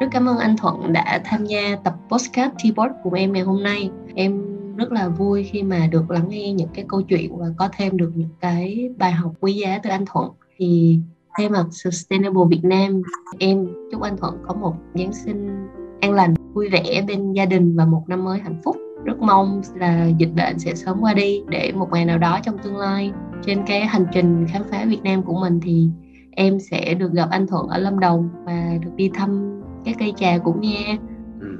Rất 0.00 0.06
cảm 0.12 0.28
ơn 0.28 0.38
anh 0.38 0.56
Thuận 0.56 0.92
đã 0.92 1.20
tham 1.24 1.46
gia 1.46 1.76
tập 1.84 1.94
podcast 2.08 2.52
T-Board 2.54 2.90
cùng 3.02 3.12
em 3.12 3.32
ngày 3.32 3.42
hôm 3.42 3.62
nay. 3.62 3.90
Em 4.14 4.49
rất 4.76 4.92
là 4.92 5.08
vui 5.08 5.44
khi 5.44 5.62
mà 5.62 5.86
được 5.86 6.10
lắng 6.10 6.28
nghe 6.28 6.52
những 6.52 6.68
cái 6.74 6.84
câu 6.88 7.02
chuyện 7.02 7.36
và 7.36 7.46
có 7.56 7.68
thêm 7.76 7.96
được 7.96 8.12
những 8.14 8.28
cái 8.40 8.90
bài 8.98 9.12
học 9.12 9.32
quý 9.40 9.52
giá 9.52 9.78
từ 9.82 9.90
anh 9.90 10.04
Thuận. 10.06 10.30
Thì 10.56 10.98
thay 11.38 11.48
mặt 11.48 11.66
Sustainable 11.70 12.42
Việt 12.48 12.64
Nam, 12.64 13.02
em 13.38 13.68
chúc 13.92 14.02
anh 14.02 14.16
Thuận 14.16 14.34
có 14.48 14.54
một 14.54 14.74
Giáng 14.94 15.12
sinh 15.12 15.66
an 16.00 16.12
lành, 16.12 16.34
vui 16.54 16.68
vẻ 16.68 17.04
bên 17.06 17.32
gia 17.32 17.46
đình 17.46 17.76
và 17.76 17.84
một 17.84 18.02
năm 18.08 18.24
mới 18.24 18.40
hạnh 18.40 18.60
phúc. 18.64 18.76
Rất 19.04 19.18
mong 19.18 19.60
là 19.74 20.06
dịch 20.18 20.34
bệnh 20.34 20.58
sẽ 20.58 20.74
sớm 20.74 21.00
qua 21.00 21.14
đi 21.14 21.42
để 21.48 21.72
một 21.72 21.88
ngày 21.92 22.04
nào 22.04 22.18
đó 22.18 22.40
trong 22.42 22.58
tương 22.58 22.76
lai 22.76 23.12
trên 23.46 23.62
cái 23.66 23.80
hành 23.80 24.06
trình 24.12 24.46
khám 24.48 24.62
phá 24.70 24.84
Việt 24.88 25.02
Nam 25.02 25.22
của 25.22 25.40
mình 25.40 25.60
thì 25.62 25.88
em 26.30 26.60
sẽ 26.60 26.94
được 26.94 27.12
gặp 27.12 27.28
anh 27.30 27.46
Thuận 27.46 27.68
ở 27.68 27.78
Lâm 27.78 27.98
Đồng 27.98 28.28
và 28.44 28.78
được 28.82 28.90
đi 28.96 29.10
thăm 29.14 29.60
các 29.84 29.96
cây 29.98 30.12
trà 30.16 30.38
cũng 30.38 30.60
nha. 30.60 30.96
Ừ. 31.40 31.56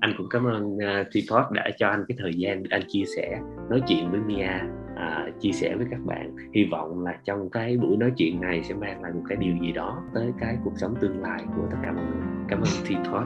Anh 0.00 0.14
cũng 0.18 0.26
cảm 0.30 0.44
ơn 0.44 0.78
ờ, 0.78 1.00
uh, 1.00 1.06
Tripod 1.10 1.44
đã 1.52 1.70
cho 1.78 1.88
anh 1.88 2.04
cái 2.08 2.16
thời 2.20 2.34
gian 2.34 2.62
để 2.62 2.68
anh 2.70 2.82
chia 2.88 3.04
sẻ 3.16 3.40
nói 3.70 3.82
chuyện 3.88 4.10
với 4.10 4.20
Mia 4.20 4.48
à, 4.96 5.26
chia 5.40 5.52
sẻ 5.52 5.74
với 5.76 5.86
các 5.90 6.00
bạn 6.06 6.36
hy 6.54 6.64
vọng 6.70 7.04
là 7.04 7.18
trong 7.24 7.50
cái 7.50 7.76
buổi 7.76 7.96
nói 7.96 8.12
chuyện 8.16 8.40
này 8.40 8.62
sẽ 8.64 8.74
mang 8.74 9.02
lại 9.02 9.12
một 9.12 9.22
cái 9.28 9.36
điều 9.40 9.56
gì 9.62 9.72
đó 9.72 10.02
tới 10.14 10.32
cái 10.40 10.56
cuộc 10.64 10.72
sống 10.76 10.94
tương 11.00 11.22
lai 11.22 11.40
của 11.56 11.62
tất 11.70 11.76
cả 11.82 11.92
mọi 11.92 12.04
người 12.04 12.26
cảm 12.48 12.60
ơn 12.60 12.86
Tripod 12.88 13.22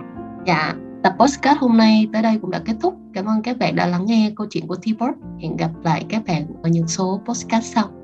Dạ, 0.47 0.75
tập 1.03 1.15
podcast 1.19 1.59
hôm 1.59 1.77
nay 1.77 2.09
tới 2.13 2.23
đây 2.23 2.39
cũng 2.41 2.51
đã 2.51 2.61
kết 2.65 2.75
thúc. 2.83 2.95
Cảm 3.15 3.25
ơn 3.25 3.43
các 3.43 3.59
bạn 3.59 3.77
đã 3.77 3.87
lắng 3.87 4.07
nghe 4.07 4.33
câu 4.37 4.47
chuyện 4.51 4.67
của 4.67 4.77
Tripod 4.77 5.11
Hẹn 5.43 5.57
gặp 5.57 5.71
lại 5.85 6.05
các 6.09 6.23
bạn 6.27 6.47
ở 6.63 6.69
những 6.69 6.89
số 6.89 7.21
podcast 7.27 7.65
sau. 7.65 8.00